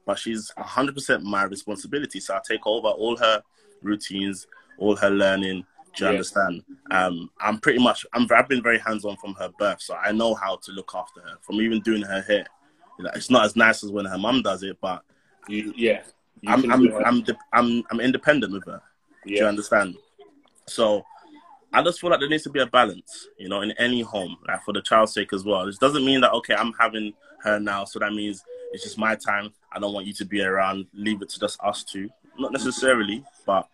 But 0.06 0.20
she's 0.20 0.52
100% 0.58 1.24
my 1.24 1.44
responsibility. 1.44 2.20
So 2.20 2.36
I 2.36 2.42
take 2.48 2.66
over 2.68 2.88
all 2.90 3.16
her 3.18 3.42
routines, 3.82 4.48
all 4.78 4.96
her 4.96 5.10
learning. 5.10 5.66
Do 5.96 6.06
you 6.06 6.06
Yeah. 6.06 6.10
understand? 6.12 6.64
Um, 6.92 7.30
I'm 7.40 7.60
pretty 7.60 7.80
much, 7.80 8.06
I'm, 8.14 8.28
I've 8.36 8.50
been 8.50 8.62
very 8.64 8.80
hands 8.80 9.06
on 9.06 9.16
from 9.18 9.34
her 9.36 9.50
birth. 9.58 9.82
So 9.82 9.96
I 9.96 10.12
know 10.12 10.34
how 10.34 10.58
to 10.58 10.72
look 10.72 10.92
after 10.96 11.22
her 11.22 11.38
from 11.42 11.62
even 11.62 11.80
doing 11.82 12.02
her 12.02 12.22
hair. 12.22 12.46
You 12.98 13.06
know, 13.06 13.12
It's 13.16 13.30
not 13.30 13.46
as 13.46 13.56
nice 13.56 13.84
as 13.84 13.92
when 13.92 14.06
her 14.06 14.18
mum 14.18 14.42
does 14.42 14.64
it, 14.64 14.78
but 14.82 15.04
You, 15.48 15.74
yeah. 15.76 16.02
You 16.42 16.52
I'm, 16.54 16.72
I'm. 16.72 16.94
I'm, 17.06 17.22
de- 17.22 17.38
I'm, 17.54 17.84
I'm 17.92 18.00
independent 18.00 18.52
with 18.54 18.66
her. 18.66 18.82
Do 19.26 19.34
you 19.34 19.46
understand? 19.46 19.96
So 20.68 21.04
I 21.72 21.82
just 21.84 22.00
feel 22.02 22.10
like 22.10 22.20
there 22.20 22.30
needs 22.30 22.44
to 22.44 22.50
be 22.50 22.60
a 22.60 22.66
balance, 22.68 23.28
you 23.38 23.50
know, 23.50 23.62
in 23.62 23.72
any 23.74 24.02
home, 24.02 24.38
like 24.48 24.64
for 24.64 24.74
the 24.74 24.82
child's 24.82 25.14
sake 25.14 25.34
as 25.34 25.44
well. 25.46 25.66
This 25.66 25.78
doesn't 25.78 26.06
mean 26.06 26.22
that 26.22 26.32
okay, 26.34 26.56
I'm 26.56 26.74
having 26.74 27.14
her 27.44 27.60
now, 27.60 27.86
so 27.86 28.00
that 28.00 28.14
means 28.14 28.44
it's 28.74 28.84
just 28.84 28.98
my 28.98 29.16
time. 29.16 29.54
I 29.72 29.80
don't 29.80 29.94
want 29.94 30.06
you 30.08 30.14
to 30.14 30.26
be 30.26 30.42
around. 30.42 30.88
Leave 30.94 31.22
it 31.22 31.30
to 31.30 31.40
just 31.40 31.60
us 31.64 31.84
two. 31.84 32.10
Not 32.38 32.52
necessarily, 32.52 33.24
but 33.46 33.68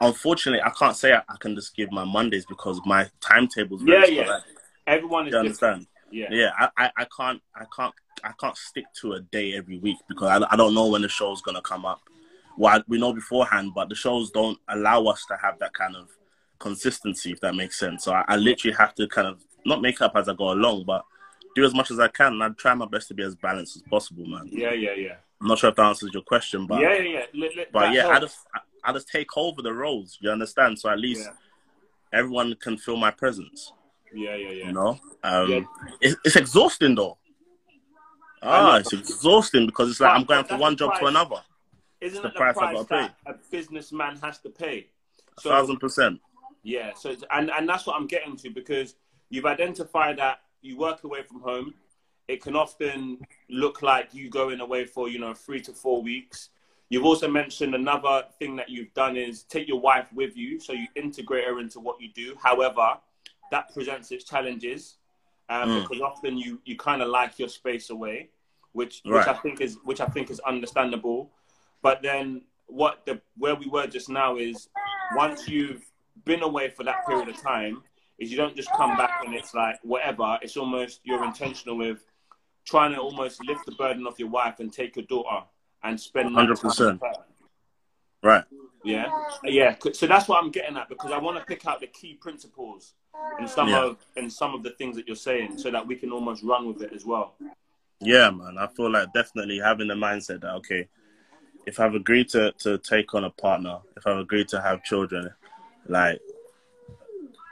unfortunately, 0.00 0.62
I 0.62 0.70
can't 0.70 0.96
say 0.96 1.12
I, 1.12 1.22
I 1.28 1.36
can 1.38 1.54
just 1.54 1.74
give 1.74 1.90
my 1.92 2.04
Mondays 2.04 2.46
because 2.46 2.80
my 2.86 3.08
timetable's 3.20 3.82
Yeah, 3.82 4.00
very 4.02 4.14
yeah. 4.16 4.22
sporadic. 4.22 4.56
Everyone 4.86 5.26
is 5.26 5.32
Do 5.32 5.38
you 5.38 5.42
different. 5.48 5.74
understand? 5.74 5.86
Yeah. 6.10 6.28
Yeah, 6.30 6.50
I, 6.58 6.68
I, 6.78 6.90
I 6.98 7.06
can't, 7.14 7.42
I 7.54 7.64
can't, 7.74 7.94
I 8.24 8.32
can't 8.40 8.56
stick 8.56 8.84
to 9.00 9.12
a 9.14 9.20
day 9.20 9.54
every 9.54 9.78
week 9.78 9.98
because 10.08 10.28
I, 10.42 10.46
I 10.52 10.56
don't 10.56 10.74
know 10.74 10.86
when 10.88 11.02
the 11.02 11.08
show's 11.08 11.42
gonna 11.42 11.60
come 11.60 11.84
up. 11.84 12.00
Well, 12.56 12.76
I- 12.78 12.84
we 12.88 12.98
know 12.98 13.12
beforehand, 13.12 13.72
but 13.74 13.88
the 13.88 13.94
shows 13.94 14.30
don't 14.30 14.58
allow 14.68 15.04
us 15.04 15.24
to 15.26 15.36
have 15.36 15.58
that 15.58 15.74
kind 15.74 15.94
of 15.96 16.08
consistency, 16.58 17.32
if 17.32 17.40
that 17.40 17.54
makes 17.54 17.78
sense. 17.78 18.04
So 18.04 18.12
I, 18.12 18.24
I 18.28 18.36
literally 18.36 18.76
have 18.76 18.94
to 18.94 19.06
kind 19.08 19.26
of 19.28 19.40
not 19.66 19.82
make 19.82 20.00
up 20.00 20.12
as 20.16 20.28
I 20.28 20.34
go 20.34 20.52
along, 20.52 20.84
but 20.86 21.04
do 21.58 21.64
as 21.64 21.74
much 21.74 21.90
as 21.90 21.98
I 21.98 22.08
can. 22.08 22.34
And 22.34 22.42
I 22.42 22.48
try 22.50 22.74
my 22.74 22.86
best 22.86 23.08
to 23.08 23.14
be 23.14 23.22
as 23.22 23.34
balanced 23.34 23.76
as 23.76 23.82
possible, 23.82 24.26
man. 24.26 24.48
Yeah, 24.50 24.72
yeah, 24.72 24.92
yeah. 24.92 25.16
I'm 25.40 25.48
not 25.48 25.58
sure 25.58 25.70
if 25.70 25.76
that 25.76 25.82
answers 25.82 26.10
your 26.12 26.22
question, 26.22 26.66
but 26.66 26.80
yeah, 26.80 26.94
yeah, 26.96 27.24
yeah. 27.34 27.64
But 27.72 27.92
yeah, 27.92 28.08
I 28.08 28.18
just 28.20 28.38
I, 28.54 28.60
I 28.84 28.92
just 28.92 29.08
take 29.08 29.36
over 29.36 29.62
the 29.62 29.72
roles. 29.72 30.18
You 30.20 30.30
understand? 30.30 30.78
So 30.78 30.88
at 30.88 30.98
least 30.98 31.26
Yeah. 31.26 32.18
everyone 32.18 32.54
can 32.60 32.76
feel 32.76 32.96
my 32.96 33.10
presence. 33.10 33.72
Yeah, 34.12 34.34
yeah, 34.34 34.50
yeah. 34.50 34.66
You 34.66 34.72
know, 34.72 34.98
um, 35.22 35.50
Yeah. 35.50 35.60
it's, 36.00 36.16
it's 36.24 36.36
exhausting 36.36 36.94
though. 36.94 37.18
Ah, 38.42 38.76
it's 38.78 38.92
exhausting 38.92 39.66
because 39.66 39.90
it's 39.90 40.00
like 40.00 40.12
I'm 40.12 40.24
going 40.24 40.44
from 40.44 40.60
one 40.60 40.76
job 40.76 40.98
to 40.98 41.06
another. 41.06 41.42
Isn't 42.00 42.22
the 42.22 42.28
it 42.28 42.34
the 42.34 42.38
price 42.38 42.56
price, 42.56 42.76
gotta 42.88 43.14
that 43.26 43.34
a 43.34 43.34
businessman 43.50 44.16
has 44.22 44.38
to 44.40 44.50
pay? 44.50 44.86
A 45.36 45.40
thousand 45.40 45.78
percent. 45.78 46.20
yeah, 46.62 46.94
so 46.94 47.10
it's, 47.10 47.24
and 47.30 47.50
and 47.50 47.68
that's 47.68 47.86
what 47.86 47.96
I'm 47.96 48.06
getting 48.06 48.36
to 48.36 48.50
because 48.50 48.94
you've 49.30 49.46
identified 49.46 50.18
that 50.18 50.40
you 50.62 50.76
work 50.76 51.04
away 51.04 51.22
from 51.22 51.40
home. 51.40 51.74
It 52.26 52.42
can 52.42 52.56
often 52.56 53.18
look 53.48 53.82
like 53.82 54.12
you 54.12 54.28
going 54.28 54.60
away 54.60 54.84
for 54.84 55.08
you 55.08 55.18
know 55.18 55.34
three 55.34 55.60
to 55.62 55.72
four 55.72 56.02
weeks. 56.02 56.50
You've 56.90 57.04
also 57.04 57.28
mentioned 57.28 57.74
another 57.74 58.24
thing 58.38 58.56
that 58.56 58.70
you've 58.70 58.92
done 58.94 59.16
is 59.16 59.42
take 59.42 59.68
your 59.68 59.80
wife 59.80 60.10
with 60.12 60.36
you, 60.36 60.58
so 60.58 60.72
you 60.72 60.86
integrate 60.96 61.44
her 61.46 61.60
into 61.60 61.80
what 61.80 62.00
you 62.00 62.08
do. 62.14 62.34
However, 62.42 62.96
that 63.50 63.72
presents 63.74 64.10
its 64.10 64.24
challenges 64.24 64.96
um, 65.50 65.68
Mm. 65.68 65.82
because 65.82 66.00
often 66.02 66.36
you 66.38 66.60
you 66.64 66.76
kind 66.76 67.02
of 67.02 67.08
like 67.08 67.38
your 67.38 67.48
space 67.48 67.90
away, 67.90 68.28
which 68.72 69.00
which 69.04 69.26
I 69.26 69.34
think 69.34 69.60
is 69.60 69.78
which 69.84 70.00
I 70.00 70.06
think 70.06 70.30
is 70.30 70.40
understandable. 70.40 71.30
But 71.82 72.02
then 72.02 72.42
what 72.66 73.06
the 73.06 73.20
where 73.38 73.54
we 73.54 73.66
were 73.66 73.86
just 73.86 74.08
now 74.10 74.36
is 74.36 74.68
once 75.14 75.48
you've 75.48 75.84
been 76.24 76.42
away 76.42 76.68
for 76.68 76.84
that 76.84 77.06
period 77.06 77.28
of 77.28 77.40
time, 77.40 77.82
is 78.18 78.30
you 78.30 78.36
don't 78.36 78.56
just 78.56 78.70
come 78.72 78.96
back 78.96 79.22
and 79.24 79.34
it's 79.34 79.54
like 79.54 79.76
whatever. 79.82 80.38
It's 80.42 80.56
almost 80.56 81.00
you're 81.04 81.24
intentional 81.24 81.76
with 81.76 82.04
trying 82.64 82.92
to 82.92 82.98
almost 82.98 83.44
lift 83.44 83.64
the 83.66 83.72
burden 83.72 84.06
off 84.06 84.18
your 84.18 84.28
wife 84.28 84.60
and 84.60 84.72
take 84.72 84.96
your 84.96 85.06
daughter 85.06 85.46
and 85.82 85.98
spend 85.98 86.34
with 86.34 86.48
100%. 86.48 87.00
Right. 88.22 88.44
Yeah, 88.84 89.10
yeah. 89.44 89.76
So 89.92 90.06
that's 90.06 90.28
what 90.28 90.42
I'm 90.42 90.50
getting 90.50 90.76
at 90.76 90.88
because 90.88 91.12
I 91.12 91.18
want 91.18 91.38
to 91.38 91.44
pick 91.44 91.66
out 91.66 91.80
the 91.80 91.86
key 91.88 92.14
principles 92.14 92.94
in 93.38 93.46
some 93.46 93.68
Yeah. 93.68 93.84
of 93.84 94.04
in 94.16 94.30
some 94.30 94.54
of 94.54 94.62
the 94.62 94.70
things 94.70 94.96
that 94.96 95.06
you're 95.06 95.16
saying, 95.16 95.58
so 95.58 95.70
that 95.70 95.86
we 95.86 95.96
can 95.96 96.12
almost 96.12 96.42
run 96.42 96.66
with 96.66 96.82
it 96.82 96.92
as 96.92 97.04
well. 97.04 97.36
Yeah, 98.00 98.30
man. 98.30 98.56
I 98.58 98.68
feel 98.68 98.90
like 98.90 99.12
definitely 99.12 99.58
having 99.58 99.88
the 99.88 99.94
mindset 99.94 100.40
that 100.42 100.54
okay, 100.56 100.88
if 101.66 101.80
I've 101.80 101.94
agreed 101.94 102.28
to 102.30 102.52
to 102.58 102.78
take 102.78 103.14
on 103.14 103.24
a 103.24 103.30
partner, 103.30 103.78
if 103.96 104.06
I've 104.06 104.18
agreed 104.18 104.48
to 104.48 104.60
have 104.60 104.84
children, 104.84 105.30
like 105.86 106.20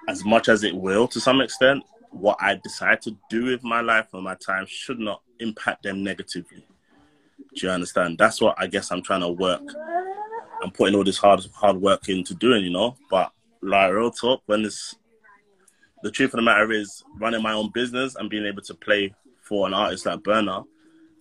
as 0.09 0.25
much 0.25 0.49
as 0.49 0.63
it 0.63 0.75
will 0.75 1.09
to 1.09 1.21
some 1.21 1.41
extent, 1.41 1.83
what 2.11 2.39
I 2.41 2.55
decide 2.63 3.03
to 3.03 3.17
do 3.29 3.47
with 3.47 3.63
my 3.63 3.81
life 3.81 4.07
and 4.13 4.25
my 4.25 4.35
time 4.37 4.67
should 4.69 4.99
not 4.99 5.23
impact 5.41 5.83
them 5.83 6.03
negatively. 6.03 6.65
Do 7.55 7.67
you 7.67 7.71
understand? 7.71 8.19
That's 8.19 8.41
what 8.41 8.55
I 8.59 8.67
guess 8.67 8.91
I'm 8.91 9.03
trying 9.03 9.21
to 9.21 9.29
work. 9.29 9.63
I'm 10.63 10.71
putting 10.71 10.95
all 10.95 11.05
this 11.05 11.19
hard 11.19 11.45
hard 11.55 11.77
work 11.77 12.09
into 12.09 12.35
doing, 12.35 12.65
you 12.65 12.71
know. 12.71 12.97
But 13.11 13.33
like 13.61 13.93
real 13.93 14.11
talk, 14.11 14.43
when 14.47 14.65
it's 14.65 14.97
the 16.03 16.11
truth 16.11 16.33
of 16.35 16.39
the 16.39 16.43
matter 16.43 16.71
is 16.73 17.03
running 17.19 17.43
my 17.43 17.53
own 17.53 17.71
business 17.71 18.15
and 18.17 18.31
being 18.31 18.47
able 18.47 18.63
to 18.63 18.75
play 18.75 19.15
for 19.43 19.67
an 19.67 19.75
artist 19.75 20.07
like 20.07 20.21
Burna, 20.21 20.65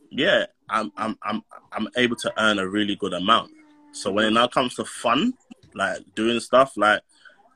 yeah, 0.09 0.45
I'm 0.69 0.91
I'm 0.97 1.17
I'm 1.23 1.43
I'm 1.71 1.87
able 1.97 2.15
to 2.17 2.33
earn 2.37 2.59
a 2.59 2.67
really 2.67 2.95
good 2.95 3.13
amount. 3.13 3.51
So 3.91 4.11
when 4.11 4.25
it 4.25 4.31
now 4.31 4.47
comes 4.47 4.75
to 4.75 4.85
fun, 4.85 5.33
like 5.73 5.99
doing 6.15 6.39
stuff, 6.39 6.75
like 6.77 7.01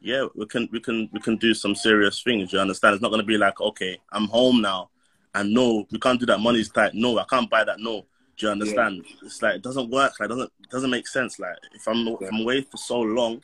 yeah, 0.01 0.27
we 0.35 0.45
can 0.45 0.69
we 0.71 0.79
can 0.79 1.09
we 1.11 1.19
can 1.19 1.37
do 1.37 1.53
some 1.53 1.75
serious 1.75 2.21
things. 2.21 2.53
You 2.53 2.59
understand? 2.59 2.93
It's 2.93 3.01
not 3.01 3.11
gonna 3.11 3.23
be 3.23 3.37
like 3.37 3.59
okay, 3.59 3.99
I'm 4.11 4.27
home 4.27 4.61
now, 4.61 4.89
and 5.35 5.53
no, 5.53 5.85
we 5.91 5.99
can't 5.99 6.19
do 6.19 6.25
that. 6.27 6.39
Money's 6.39 6.69
tight. 6.69 6.93
No, 6.93 7.17
I 7.19 7.25
can't 7.29 7.49
buy 7.49 7.63
that. 7.63 7.79
No, 7.79 8.05
do 8.37 8.45
you 8.45 8.51
understand? 8.51 9.05
It's 9.23 9.41
like 9.41 9.55
it 9.55 9.61
doesn't 9.61 9.89
work. 9.89 10.13
Like 10.19 10.29
doesn't 10.29 10.51
doesn't 10.71 10.89
make 10.89 11.07
sense. 11.07 11.39
Like 11.39 11.57
if 11.73 11.87
I'm 11.87 12.07
if 12.07 12.31
I'm 12.31 12.41
away 12.41 12.61
for 12.61 12.77
so 12.77 12.99
long, 12.99 13.43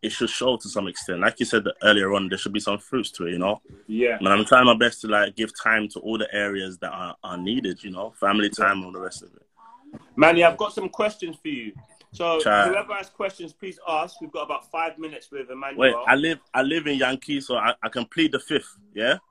it 0.00 0.10
should 0.10 0.30
show 0.30 0.56
to 0.56 0.68
some 0.68 0.88
extent. 0.88 1.20
Like 1.20 1.38
you 1.38 1.46
said 1.46 1.64
earlier 1.82 2.12
on, 2.14 2.28
there 2.28 2.38
should 2.38 2.52
be 2.52 2.60
some 2.60 2.78
fruits 2.78 3.10
to 3.12 3.26
it. 3.26 3.32
You 3.32 3.38
know. 3.38 3.60
Yeah, 3.86 4.16
And 4.18 4.28
I'm 4.28 4.44
trying 4.44 4.66
my 4.66 4.76
best 4.76 5.02
to 5.02 5.08
like 5.08 5.36
give 5.36 5.52
time 5.60 5.88
to 5.88 6.00
all 6.00 6.16
the 6.16 6.32
areas 6.34 6.78
that 6.78 6.90
are, 6.90 7.16
are 7.22 7.36
needed, 7.36 7.84
you 7.84 7.90
know, 7.90 8.14
family 8.18 8.48
time, 8.48 8.78
and 8.78 8.86
all 8.86 8.92
the 8.92 9.00
rest 9.00 9.22
of 9.22 9.30
it. 9.34 10.00
Manny, 10.16 10.42
I've 10.42 10.56
got 10.56 10.72
some 10.72 10.88
questions 10.88 11.36
for 11.40 11.48
you. 11.48 11.72
So 12.12 12.40
Try. 12.40 12.68
whoever 12.68 12.92
has 12.94 13.08
questions, 13.08 13.54
please 13.54 13.78
ask. 13.88 14.20
We've 14.20 14.30
got 14.30 14.42
about 14.42 14.70
five 14.70 14.98
minutes 14.98 15.30
with 15.30 15.50
Emmanuel. 15.50 15.78
Wait, 15.78 15.94
I 16.06 16.14
live 16.14 16.38
I 16.52 16.62
live 16.62 16.86
in 16.86 16.98
Yankee, 16.98 17.40
so 17.40 17.56
I, 17.56 17.74
I 17.82 17.88
can 17.88 18.04
plead 18.04 18.32
the 18.32 18.38
fifth. 18.38 18.76
Yeah, 18.94 19.16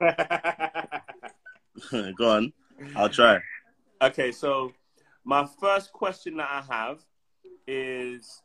go 2.18 2.30
on, 2.30 2.52
I'll 2.96 3.08
try. 3.08 3.38
okay, 4.02 4.32
so 4.32 4.72
my 5.24 5.48
first 5.60 5.92
question 5.92 6.36
that 6.38 6.48
I 6.50 6.62
have 6.74 6.98
is 7.68 8.42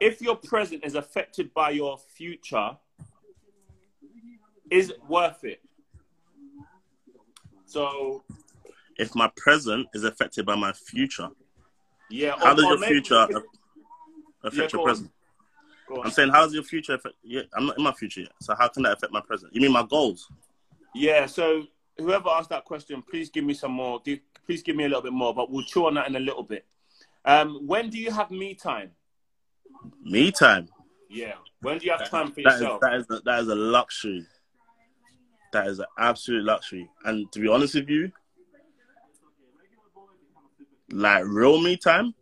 if 0.00 0.20
your 0.20 0.34
present 0.36 0.84
is 0.84 0.96
affected 0.96 1.54
by 1.54 1.70
your 1.70 1.96
future, 2.16 2.70
is 4.70 4.90
it 4.90 4.98
worth 5.08 5.44
it? 5.44 5.60
So 7.66 8.24
If 8.96 9.14
my 9.14 9.30
present 9.36 9.86
is 9.94 10.02
affected 10.02 10.44
by 10.46 10.56
my 10.56 10.72
future, 10.72 11.28
yeah, 12.10 12.34
how 12.38 12.52
or- 12.52 12.54
does 12.56 12.64
or 12.64 12.68
your 12.70 12.78
maybe- 12.78 12.92
future 12.94 13.14
a- 13.14 14.46
affect 14.46 14.72
Yeah, 14.72 14.78
your 14.78 14.84
present? 14.86 15.10
I'm 16.04 16.10
saying, 16.10 16.28
how 16.30 16.42
does 16.44 16.52
your 16.52 16.62
future 16.64 16.94
affect? 16.94 17.14
Yeah, 17.22 17.42
I'm 17.54 17.66
not 17.66 17.78
in 17.78 17.84
my 17.84 17.92
future 17.92 18.20
yet, 18.20 18.32
so 18.42 18.54
how 18.58 18.68
can 18.68 18.82
that 18.82 18.92
affect 18.92 19.12
my 19.12 19.22
present? 19.22 19.54
You 19.54 19.60
mean 19.62 19.72
my 19.72 19.84
goals? 19.84 20.30
Yeah, 20.94 21.24
so 21.26 21.64
whoever 21.96 22.28
asked 22.28 22.50
that 22.50 22.64
question, 22.66 23.02
please 23.02 23.30
give 23.30 23.44
me 23.44 23.54
some 23.54 23.72
more. 23.72 24.00
Give, 24.04 24.18
please 24.46 24.62
give 24.62 24.76
me 24.76 24.84
a 24.84 24.88
little 24.88 25.02
bit 25.02 25.12
more, 25.14 25.34
but 25.34 25.50
we'll 25.50 25.64
chew 25.64 25.86
on 25.86 25.94
that 25.94 26.06
in 26.06 26.16
a 26.16 26.20
little 26.20 26.42
bit. 26.42 26.66
Um, 27.24 27.66
when 27.66 27.88
do 27.88 27.98
you 27.98 28.10
have 28.10 28.30
me 28.30 28.54
time? 28.54 28.90
Me 30.02 30.30
time. 30.30 30.68
Yeah. 31.08 31.34
When 31.62 31.78
do 31.78 31.86
you 31.86 31.92
have 31.92 32.08
time 32.10 32.32
for 32.32 32.42
That 32.42 32.54
is 32.56 32.60
yourself? 32.60 32.80
that 32.82 32.94
is 32.94 33.06
a, 33.10 33.20
that 33.24 33.40
is 33.40 33.48
a 33.48 33.54
luxury. 33.54 34.26
That 35.52 35.66
is 35.68 35.78
an 35.78 35.86
absolute 35.98 36.44
luxury. 36.44 36.88
And 37.04 37.30
to 37.32 37.40
be 37.40 37.48
honest 37.48 37.74
with 37.74 37.88
you, 37.88 38.12
like 40.90 41.24
real 41.26 41.60
me 41.60 41.76
time, 41.76 42.14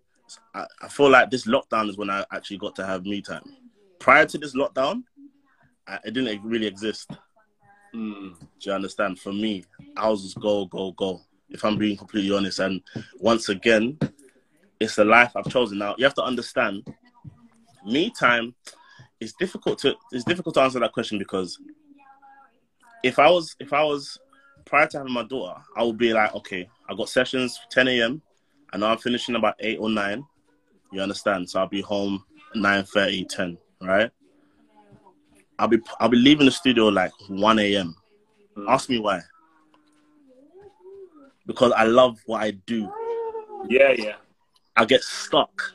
I, 0.54 0.66
I 0.82 0.88
feel 0.88 1.10
like 1.10 1.30
this 1.30 1.46
lockdown 1.46 1.88
is 1.88 1.96
when 1.96 2.10
I 2.10 2.24
actually 2.32 2.58
got 2.58 2.74
to 2.76 2.86
have 2.86 3.04
me 3.04 3.22
time. 3.22 3.44
Prior 3.98 4.26
to 4.26 4.38
this 4.38 4.54
lockdown, 4.54 5.04
I, 5.86 5.98
it 6.04 6.14
didn't 6.14 6.42
really 6.42 6.66
exist. 6.66 7.10
Mm. 7.94 8.38
Do 8.38 8.46
you 8.60 8.72
understand? 8.72 9.18
For 9.18 9.32
me, 9.32 9.64
I 9.96 10.08
was 10.08 10.22
just 10.22 10.40
go, 10.40 10.66
go, 10.66 10.92
go. 10.92 11.20
If 11.48 11.64
I'm 11.64 11.78
being 11.78 11.96
completely 11.96 12.36
honest, 12.36 12.58
and 12.58 12.82
once 13.20 13.48
again, 13.48 13.98
it's 14.80 14.96
the 14.96 15.04
life 15.04 15.32
I've 15.36 15.48
chosen. 15.48 15.78
Now 15.78 15.94
you 15.96 16.04
have 16.04 16.14
to 16.14 16.22
understand, 16.22 16.82
me 17.84 18.10
time. 18.10 18.54
It's 19.20 19.32
difficult 19.32 19.78
to 19.78 19.94
it's 20.12 20.24
difficult 20.24 20.54
to 20.56 20.60
answer 20.60 20.80
that 20.80 20.92
question 20.92 21.18
because 21.18 21.58
if 23.02 23.18
I 23.18 23.30
was 23.30 23.56
if 23.60 23.72
I 23.72 23.82
was 23.82 24.18
prior 24.64 24.86
to 24.88 24.98
having 24.98 25.12
my 25.12 25.22
daughter, 25.22 25.58
I 25.76 25.84
would 25.84 25.96
be 25.96 26.12
like, 26.12 26.34
okay, 26.34 26.68
I 26.88 26.94
got 26.94 27.08
sessions 27.08 27.58
10 27.70 27.88
a.m. 27.88 28.22
I 28.72 28.78
know 28.78 28.86
I'm 28.86 28.98
finishing 28.98 29.36
about 29.36 29.56
eight 29.60 29.78
or 29.78 29.90
nine. 29.90 30.24
You 30.92 31.00
understand? 31.00 31.48
So 31.48 31.60
I'll 31.60 31.68
be 31.68 31.80
home 31.80 32.24
9 32.54 32.84
30, 32.84 33.24
10, 33.24 33.58
right? 33.82 34.10
I'll 35.58 35.68
be 35.68 35.78
I'll 36.00 36.08
be 36.08 36.16
leaving 36.16 36.46
the 36.46 36.52
studio 36.52 36.86
like 36.86 37.12
1 37.28 37.58
a.m. 37.58 37.96
Mm. 38.56 38.66
Ask 38.68 38.88
me 38.88 38.98
why. 38.98 39.20
Because 41.46 41.72
I 41.72 41.84
love 41.84 42.18
what 42.26 42.42
I 42.42 42.52
do. 42.52 42.90
Yeah, 43.68 43.92
yeah. 43.96 44.16
I 44.76 44.84
get 44.84 45.02
stuck. 45.02 45.72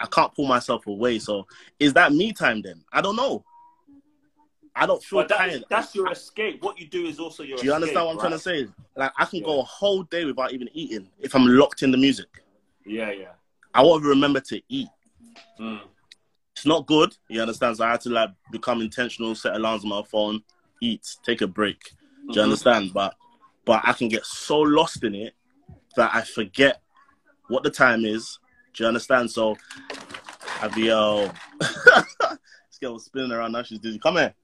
I 0.00 0.06
can't 0.06 0.34
pull 0.34 0.46
myself 0.46 0.86
away. 0.86 1.18
So 1.18 1.46
is 1.78 1.92
that 1.94 2.12
me 2.12 2.32
time 2.32 2.62
then? 2.62 2.84
I 2.92 3.00
don't 3.00 3.16
know. 3.16 3.44
I 4.78 4.86
don't 4.86 5.02
feel 5.02 5.20
But 5.20 5.28
that, 5.28 5.38
tired. 5.38 5.64
that's 5.68 5.94
your 5.94 6.10
escape. 6.10 6.62
What 6.62 6.78
you 6.78 6.86
do 6.86 7.04
is 7.06 7.18
also 7.18 7.42
your 7.42 7.58
Do 7.58 7.64
you 7.66 7.72
escape, 7.72 7.74
understand 7.74 8.06
what 8.06 8.12
I'm 8.12 8.16
right? 8.18 8.22
trying 8.22 8.32
to 8.32 8.38
say? 8.66 8.72
Like 8.96 9.12
I 9.18 9.24
can 9.24 9.42
go 9.42 9.60
a 9.60 9.64
whole 9.64 10.04
day 10.04 10.24
without 10.24 10.52
even 10.52 10.68
eating 10.72 11.08
if 11.20 11.34
I'm 11.34 11.46
locked 11.46 11.82
in 11.82 11.90
the 11.90 11.96
music. 11.98 12.28
Yeah, 12.86 13.10
yeah. 13.10 13.32
I 13.74 13.82
won't 13.82 14.04
remember 14.04 14.40
to 14.40 14.60
eat. 14.68 14.88
Mm. 15.60 15.80
It's 16.56 16.66
not 16.66 16.86
good. 16.86 17.16
You 17.28 17.40
understand? 17.42 17.76
So 17.76 17.84
I 17.84 17.90
had 17.92 18.00
to 18.02 18.10
like 18.10 18.30
become 18.52 18.80
intentional, 18.80 19.34
set 19.34 19.54
alarms 19.54 19.82
on 19.84 19.90
my 19.90 20.02
phone, 20.02 20.42
eat, 20.80 21.06
take 21.24 21.40
a 21.40 21.46
break. 21.46 21.80
Do 22.28 22.34
you 22.34 22.40
Mhm. 22.40 22.42
understand? 22.44 22.92
But 22.94 23.14
but 23.64 23.82
I 23.84 23.92
can 23.92 24.08
get 24.08 24.24
so 24.24 24.60
lost 24.60 25.02
in 25.04 25.14
it 25.14 25.34
that 25.96 26.14
I 26.14 26.22
forget 26.22 26.80
what 27.48 27.62
the 27.64 27.70
time 27.70 28.04
is. 28.04 28.38
Do 28.74 28.84
you 28.84 28.88
understand? 28.88 29.30
So 29.30 29.56
I'd 30.60 30.74
girl 32.78 32.94
was 32.94 33.04
spinning 33.04 33.32
around 33.32 33.52
now. 33.52 33.62
She's 33.62 33.78
dizzy. 33.78 33.98
Come 33.98 34.16
here. 34.16 34.34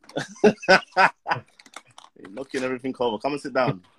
Knocking 2.30 2.62
everything 2.62 2.94
over. 2.98 3.18
Come 3.18 3.32
and 3.32 3.40
sit 3.40 3.54
down. 3.54 3.82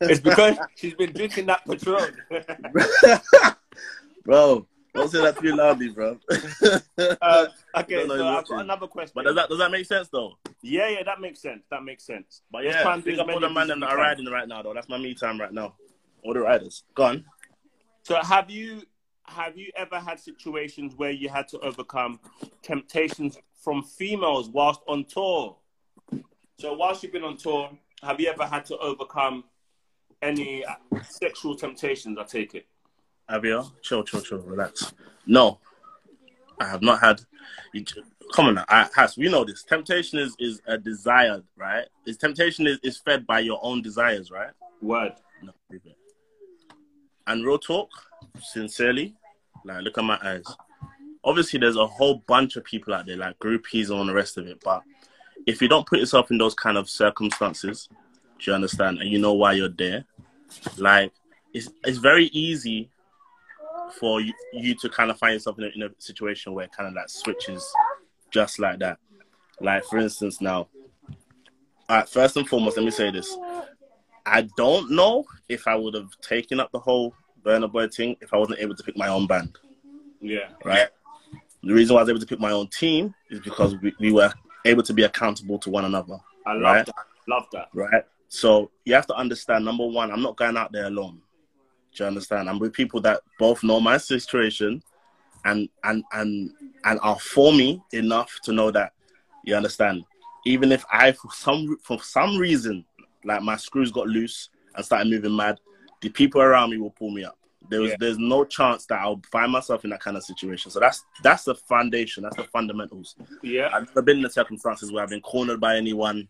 It's 0.00 0.20
because 0.20 0.56
she's 0.76 0.94
been 0.94 1.12
drinking 1.12 1.46
that 1.46 1.62
Patron. 1.66 2.16
bro, 4.24 4.66
don't 4.94 5.10
say 5.10 5.20
that 5.20 5.38
too 5.38 5.54
loudly, 5.54 5.88
bro. 5.90 6.18
uh, 7.20 7.46
okay, 7.76 8.06
so 8.06 8.26
I've 8.26 8.48
got 8.48 8.60
another 8.60 8.86
question. 8.86 9.12
but 9.14 9.24
does 9.24 9.34
that 9.34 9.48
does 9.48 9.58
that 9.58 9.70
make 9.70 9.84
sense 9.86 10.08
though? 10.08 10.38
yeah, 10.62 10.88
yeah, 10.88 11.02
that 11.02 11.20
makes 11.20 11.42
sense. 11.42 11.64
That 11.70 11.84
makes 11.84 12.04
sense. 12.04 12.42
But 12.50 12.64
yeah, 12.64 12.82
try 12.82 12.94
and 12.94 13.04
do 13.04 13.10
big 13.10 13.18
up 13.18 13.28
all 13.28 13.40
the 13.40 13.50
man 13.50 13.64
as 13.64 13.68
them 13.68 13.80
we 13.80 13.86
that 13.86 13.92
are 13.92 13.98
riding 13.98 14.26
right 14.26 14.48
now 14.48 14.62
though. 14.62 14.72
That's 14.72 14.88
my 14.88 14.98
me 14.98 15.14
time 15.14 15.38
right 15.38 15.52
now. 15.52 15.74
All 16.22 16.32
the 16.32 16.40
riders. 16.40 16.84
Gone. 16.94 17.24
So 18.02 18.16
have 18.22 18.50
you 18.50 18.82
have 19.28 19.56
you 19.56 19.70
ever 19.76 19.98
had 19.98 20.18
situations 20.18 20.94
where 20.96 21.10
you 21.10 21.28
had 21.28 21.48
to 21.48 21.58
overcome 21.60 22.20
temptations 22.62 23.38
from 23.56 23.82
females 23.82 24.48
whilst 24.48 24.80
on 24.88 25.04
tour? 25.04 25.56
So 26.58 26.72
whilst 26.74 27.02
you've 27.02 27.12
been 27.12 27.24
on 27.24 27.36
tour, 27.36 27.70
have 28.02 28.20
you 28.20 28.28
ever 28.28 28.46
had 28.46 28.64
to 28.66 28.78
overcome 28.78 29.44
any 30.22 30.64
uh, 30.64 30.74
sexual 31.08 31.54
temptations? 31.54 32.18
I 32.18 32.24
take 32.24 32.54
it. 32.54 32.66
Avia, 33.28 33.62
chill, 33.82 34.02
chill, 34.04 34.20
chill, 34.22 34.38
relax. 34.38 34.92
No, 35.26 35.58
I 36.60 36.66
have 36.66 36.82
not 36.82 37.00
had. 37.00 37.20
you 37.74 37.82
j- 37.82 38.02
Come 38.34 38.46
on 38.46 38.54
now, 38.56 38.64
I, 38.68 38.88
Has, 38.94 39.16
we 39.16 39.28
know 39.30 39.44
this. 39.44 39.62
Temptation 39.62 40.18
is 40.18 40.34
is 40.38 40.60
a 40.66 40.76
desire, 40.76 41.42
right? 41.56 41.86
Is 42.06 42.16
temptation 42.18 42.66
is, 42.66 42.78
is 42.82 42.98
fed 42.98 43.26
by 43.26 43.40
your 43.40 43.58
own 43.62 43.80
desires, 43.82 44.30
right? 44.30 44.50
Word. 44.82 45.12
No. 45.42 45.52
And 47.26 47.44
real 47.44 47.58
talk, 47.58 47.90
sincerely, 48.40 49.14
like 49.64 49.82
look 49.82 49.98
at 49.98 50.04
my 50.04 50.18
eyes. 50.22 50.44
Obviously, 51.24 51.58
there's 51.58 51.76
a 51.76 51.86
whole 51.86 52.22
bunch 52.26 52.56
of 52.56 52.64
people 52.64 52.94
out 52.94 53.06
there, 53.06 53.16
like 53.16 53.38
groupies 53.38 53.90
and 53.90 53.98
all 53.98 54.06
the 54.06 54.14
rest 54.14 54.38
of 54.38 54.46
it. 54.46 54.60
But 54.64 54.82
if 55.46 55.60
you 55.60 55.68
don't 55.68 55.86
put 55.86 55.98
yourself 55.98 56.30
in 56.30 56.38
those 56.38 56.54
kind 56.54 56.76
of 56.76 56.88
circumstances, 56.88 57.88
do 58.38 58.50
you 58.50 58.54
understand? 58.54 58.98
And 58.98 59.10
you 59.10 59.18
know 59.18 59.34
why 59.34 59.52
you're 59.52 59.68
there, 59.68 60.04
like 60.76 61.12
it's 61.52 61.68
it's 61.84 61.98
very 61.98 62.26
easy 62.26 62.90
for 63.98 64.20
you, 64.20 64.32
you 64.52 64.74
to 64.76 64.88
kind 64.88 65.10
of 65.10 65.18
find 65.18 65.34
yourself 65.34 65.58
in 65.58 65.64
a, 65.64 65.68
in 65.74 65.82
a 65.82 65.90
situation 65.98 66.52
where 66.52 66.68
kind 66.68 66.88
of 66.88 66.94
like 66.94 67.08
switches 67.08 67.66
just 68.30 68.58
like 68.58 68.78
that. 68.80 68.98
Like 69.60 69.84
for 69.84 69.98
instance, 69.98 70.40
now, 70.40 70.68
all 71.88 71.96
right, 71.96 72.08
first 72.08 72.36
and 72.36 72.48
foremost, 72.48 72.76
let 72.76 72.84
me 72.84 72.90
say 72.90 73.10
this. 73.10 73.36
I 74.26 74.46
don't 74.56 74.90
know 74.90 75.24
if 75.48 75.66
I 75.66 75.74
would 75.74 75.94
have 75.94 76.10
taken 76.20 76.60
up 76.60 76.70
the 76.70 76.78
whole 76.78 77.14
Burna 77.48 77.70
Boy 77.70 77.88
thing 77.88 78.16
if 78.20 78.34
I 78.34 78.36
wasn't 78.36 78.58
able 78.60 78.74
to 78.74 78.82
pick 78.82 78.96
my 78.96 79.08
own 79.08 79.26
band, 79.26 79.56
Yeah. 80.20 80.50
right? 80.64 80.88
The 81.62 81.72
reason 81.72 81.94
why 81.94 82.00
I 82.00 82.02
was 82.04 82.10
able 82.10 82.20
to 82.20 82.26
pick 82.26 82.38
my 82.40 82.52
own 82.52 82.68
team 82.68 83.14
is 83.30 83.40
because 83.40 83.74
we, 83.76 83.92
we 83.98 84.12
were 84.12 84.32
able 84.66 84.82
to 84.82 84.92
be 84.92 85.04
accountable 85.04 85.58
to 85.60 85.70
one 85.70 85.84
another, 85.86 86.18
I 86.46 86.52
love 86.52 86.62
Right. 86.62 86.86
that. 86.86 86.94
Love 87.26 87.46
that. 87.52 87.68
right? 87.72 88.04
So 88.28 88.70
you 88.84 88.94
have 88.94 89.06
to 89.06 89.14
understand 89.14 89.64
number 89.64 89.86
one, 89.86 90.10
I'm 90.12 90.22
not 90.22 90.36
going 90.36 90.56
out 90.56 90.72
there 90.72 90.86
alone. 90.86 91.20
Do 91.94 92.04
you 92.04 92.06
understand? 92.06 92.48
I'm 92.50 92.58
with 92.58 92.72
people 92.74 93.00
that 93.02 93.22
both 93.38 93.62
know 93.64 93.80
my 93.80 93.96
situation 93.96 94.82
and 95.44 95.68
and 95.84 96.04
and 96.12 96.50
and 96.84 97.00
are 97.02 97.18
for 97.18 97.52
me 97.52 97.82
enough 97.92 98.30
to 98.44 98.52
know 98.52 98.70
that 98.70 98.92
you 99.44 99.54
understand. 99.56 100.04
Even 100.44 100.70
if 100.72 100.84
I 100.92 101.12
for 101.12 101.30
some 101.32 101.78
for 101.82 102.02
some 102.02 102.36
reason 102.36 102.84
like 103.24 103.42
my 103.42 103.56
screws 103.56 103.90
got 103.90 104.06
loose 104.06 104.50
and 104.74 104.84
started 104.84 105.08
moving 105.10 105.34
mad, 105.34 105.58
the 106.02 106.10
people 106.10 106.40
around 106.42 106.70
me 106.70 106.76
will 106.78 106.90
pull 106.90 107.10
me 107.10 107.24
up. 107.24 107.37
There 107.70 107.80
was 107.80 107.90
Yeah. 107.90 107.96
there's 108.00 108.18
no 108.18 108.44
chance 108.44 108.86
that 108.86 109.00
I'll 109.00 109.20
find 109.30 109.52
myself 109.52 109.84
in 109.84 109.90
that 109.90 110.00
kind 110.00 110.16
of 110.16 110.24
situation. 110.24 110.70
So 110.70 110.80
that's 110.80 111.04
that's 111.22 111.44
the 111.44 111.54
foundation, 111.54 112.22
that's 112.22 112.36
the 112.36 112.44
fundamentals. 112.44 113.16
Yeah. 113.42 113.68
I've 113.72 113.86
never 113.88 114.02
been 114.02 114.18
in 114.18 114.22
the 114.22 114.30
circumstances 114.30 114.90
where 114.90 115.02
I've 115.02 115.10
been 115.10 115.20
cornered 115.20 115.60
by 115.60 115.76
anyone, 115.76 116.28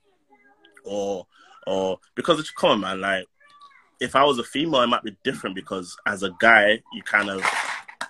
or 0.84 1.26
or 1.66 1.98
because 2.14 2.40
it's 2.40 2.50
come 2.50 2.70
on, 2.70 2.80
man. 2.80 3.00
Like 3.00 3.26
if 4.00 4.14
I 4.16 4.24
was 4.24 4.38
a 4.38 4.44
female, 4.44 4.82
it 4.82 4.86
might 4.88 5.02
be 5.02 5.16
different 5.24 5.54
because 5.56 5.96
as 6.06 6.22
a 6.22 6.30
guy, 6.40 6.82
you 6.92 7.02
kind 7.02 7.30
of 7.30 7.42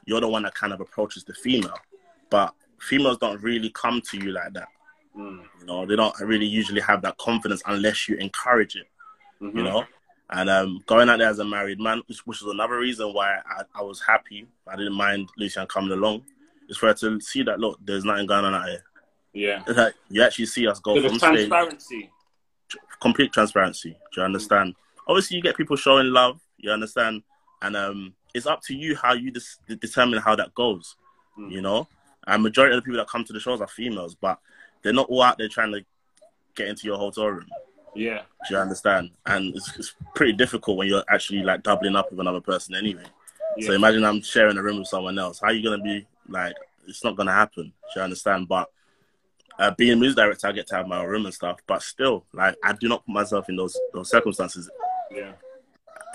you're 0.06 0.20
the 0.20 0.28
one 0.28 0.42
that 0.44 0.54
kind 0.54 0.72
of 0.72 0.80
approaches 0.80 1.24
the 1.24 1.34
female, 1.34 1.78
but 2.30 2.54
females 2.80 3.18
don't 3.18 3.42
really 3.42 3.70
come 3.70 4.00
to 4.10 4.16
you 4.18 4.32
like 4.32 4.52
that. 4.54 4.68
Mm. 5.16 5.42
You 5.60 5.66
know, 5.66 5.84
they 5.86 5.96
don't 5.96 6.14
really 6.20 6.46
usually 6.46 6.80
have 6.80 7.02
that 7.02 7.16
confidence 7.18 7.62
unless 7.66 8.08
you 8.08 8.16
encourage 8.16 8.76
it. 8.76 8.86
Mhm. 9.42 9.56
You 9.56 9.62
know. 9.64 9.84
And 10.30 10.50
um, 10.50 10.82
going 10.86 11.08
out 11.08 11.18
there 11.18 11.28
as 11.28 11.38
a 11.38 11.44
married 11.44 11.80
man, 11.80 12.02
which, 12.06 12.18
which 12.26 12.42
was 12.42 12.52
another 12.52 12.78
reason 12.78 13.12
why 13.14 13.38
I, 13.46 13.62
I 13.74 13.82
was 13.82 14.02
happy. 14.06 14.46
I 14.66 14.76
didn't 14.76 14.92
mind 14.94 15.30
Lucian 15.38 15.66
coming 15.66 15.90
along. 15.92 16.22
It's 16.68 16.76
for 16.78 16.88
her 16.88 16.94
to 16.94 17.18
see 17.20 17.42
that 17.44 17.58
look, 17.58 17.78
there's 17.82 18.04
nothing 18.04 18.26
going 18.26 18.44
on 18.44 18.54
out 18.54 18.68
here. 18.68 18.84
Yeah. 19.32 19.62
It's 19.66 19.78
like 19.78 19.94
you 20.10 20.22
actually 20.22 20.46
see 20.46 20.66
us 20.66 20.80
go 20.80 20.96
So 21.00 21.08
from 21.08 21.18
stage, 21.18 21.48
transparency. 21.48 22.10
complete 23.00 23.32
transparency. 23.32 23.90
Do 24.12 24.20
you 24.20 24.22
understand? 24.24 24.74
Obviously, 25.06 25.36
you 25.38 25.42
get 25.42 25.56
people 25.56 25.76
showing 25.76 26.08
love. 26.08 26.40
You 26.58 26.72
understand, 26.72 27.22
and 27.62 27.76
um, 27.76 28.14
it's 28.34 28.46
up 28.46 28.60
to 28.64 28.74
you 28.74 28.96
how 28.96 29.14
you 29.14 29.30
dis- 29.30 29.58
determine 29.66 30.18
how 30.20 30.36
that 30.36 30.54
goes. 30.54 30.96
Mm. 31.38 31.52
You 31.52 31.62
know, 31.62 31.88
and 32.26 32.42
majority 32.42 32.74
of 32.76 32.82
the 32.82 32.84
people 32.84 32.98
that 32.98 33.08
come 33.08 33.24
to 33.24 33.32
the 33.32 33.40
shows 33.40 33.60
are 33.62 33.68
females, 33.68 34.14
but 34.14 34.38
they're 34.82 34.92
not 34.92 35.08
all 35.08 35.22
out 35.22 35.38
there 35.38 35.48
trying 35.48 35.72
to 35.72 35.82
get 36.54 36.68
into 36.68 36.86
your 36.86 36.98
hotel 36.98 37.28
room. 37.28 37.46
Yeah. 37.98 38.22
Do 38.48 38.54
you 38.54 38.60
understand? 38.60 39.10
And 39.26 39.54
it's, 39.54 39.76
it's 39.76 39.94
pretty 40.14 40.32
difficult 40.32 40.76
when 40.76 40.88
you're 40.88 41.04
actually 41.08 41.42
like 41.42 41.62
doubling 41.62 41.96
up 41.96 42.10
with 42.10 42.20
another 42.20 42.40
person 42.40 42.74
anyway. 42.74 43.04
So 43.60 43.72
imagine 43.72 44.04
I'm 44.04 44.22
sharing 44.22 44.56
a 44.56 44.62
room 44.62 44.78
with 44.78 44.86
someone 44.86 45.18
else. 45.18 45.40
How 45.40 45.48
are 45.48 45.52
you 45.52 45.68
gonna 45.68 45.82
be 45.82 46.06
like? 46.28 46.54
It's 46.86 47.02
not 47.02 47.16
gonna 47.16 47.32
happen. 47.32 47.64
Do 47.64 48.00
you 48.00 48.02
understand? 48.02 48.46
But 48.46 48.70
uh, 49.58 49.72
being 49.72 49.94
a 49.94 49.96
music 49.96 50.16
director, 50.16 50.46
I 50.46 50.52
get 50.52 50.68
to 50.68 50.76
have 50.76 50.86
my 50.86 51.00
own 51.00 51.08
room 51.08 51.24
and 51.24 51.34
stuff. 51.34 51.58
But 51.66 51.82
still, 51.82 52.24
like 52.32 52.56
I 52.62 52.72
do 52.72 52.88
not 52.88 53.04
put 53.04 53.12
myself 53.12 53.48
in 53.48 53.56
those 53.56 53.76
those 53.92 54.10
circumstances. 54.10 54.70
Yeah. 55.10 55.32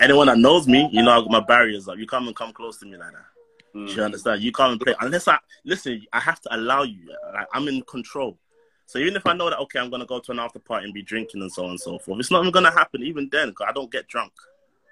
Anyone 0.00 0.26
that 0.28 0.38
knows 0.38 0.66
me, 0.66 0.88
you 0.90 1.02
know, 1.02 1.12
I 1.12 1.20
got 1.20 1.30
my 1.30 1.40
barriers 1.40 1.86
up. 1.86 1.98
You 1.98 2.06
come 2.06 2.26
and 2.26 2.34
come 2.34 2.52
close 2.52 2.78
to 2.78 2.86
me 2.86 2.96
like 2.96 3.12
that. 3.12 3.78
Mm. 3.78 3.88
Do 3.88 3.94
you 3.94 4.02
understand? 4.02 4.42
You 4.42 4.50
come 4.50 4.72
and 4.72 4.80
play 4.80 4.94
unless 5.00 5.28
I 5.28 5.38
listen. 5.64 6.02
I 6.12 6.20
have 6.20 6.40
to 6.42 6.56
allow 6.56 6.82
you. 6.82 7.14
Like 7.32 7.46
I'm 7.52 7.68
in 7.68 7.82
control. 7.82 8.38
So 8.86 8.98
even 8.98 9.16
if 9.16 9.26
I 9.26 9.32
know 9.34 9.48
that 9.50 9.58
okay, 9.60 9.78
I'm 9.80 9.90
gonna 9.90 10.06
go 10.06 10.18
to 10.20 10.32
an 10.32 10.38
after 10.38 10.58
party 10.58 10.84
and 10.84 10.94
be 10.94 11.02
drinking 11.02 11.40
and 11.42 11.50
so 11.52 11.64
on 11.64 11.70
and 11.70 11.80
so 11.80 11.98
forth, 11.98 12.20
it's 12.20 12.30
not 12.30 12.40
even 12.40 12.52
gonna 12.52 12.70
happen 12.70 13.02
even 13.02 13.28
then 13.30 13.48
because 13.50 13.66
I 13.68 13.72
don't 13.72 13.90
get 13.90 14.06
drunk. 14.08 14.32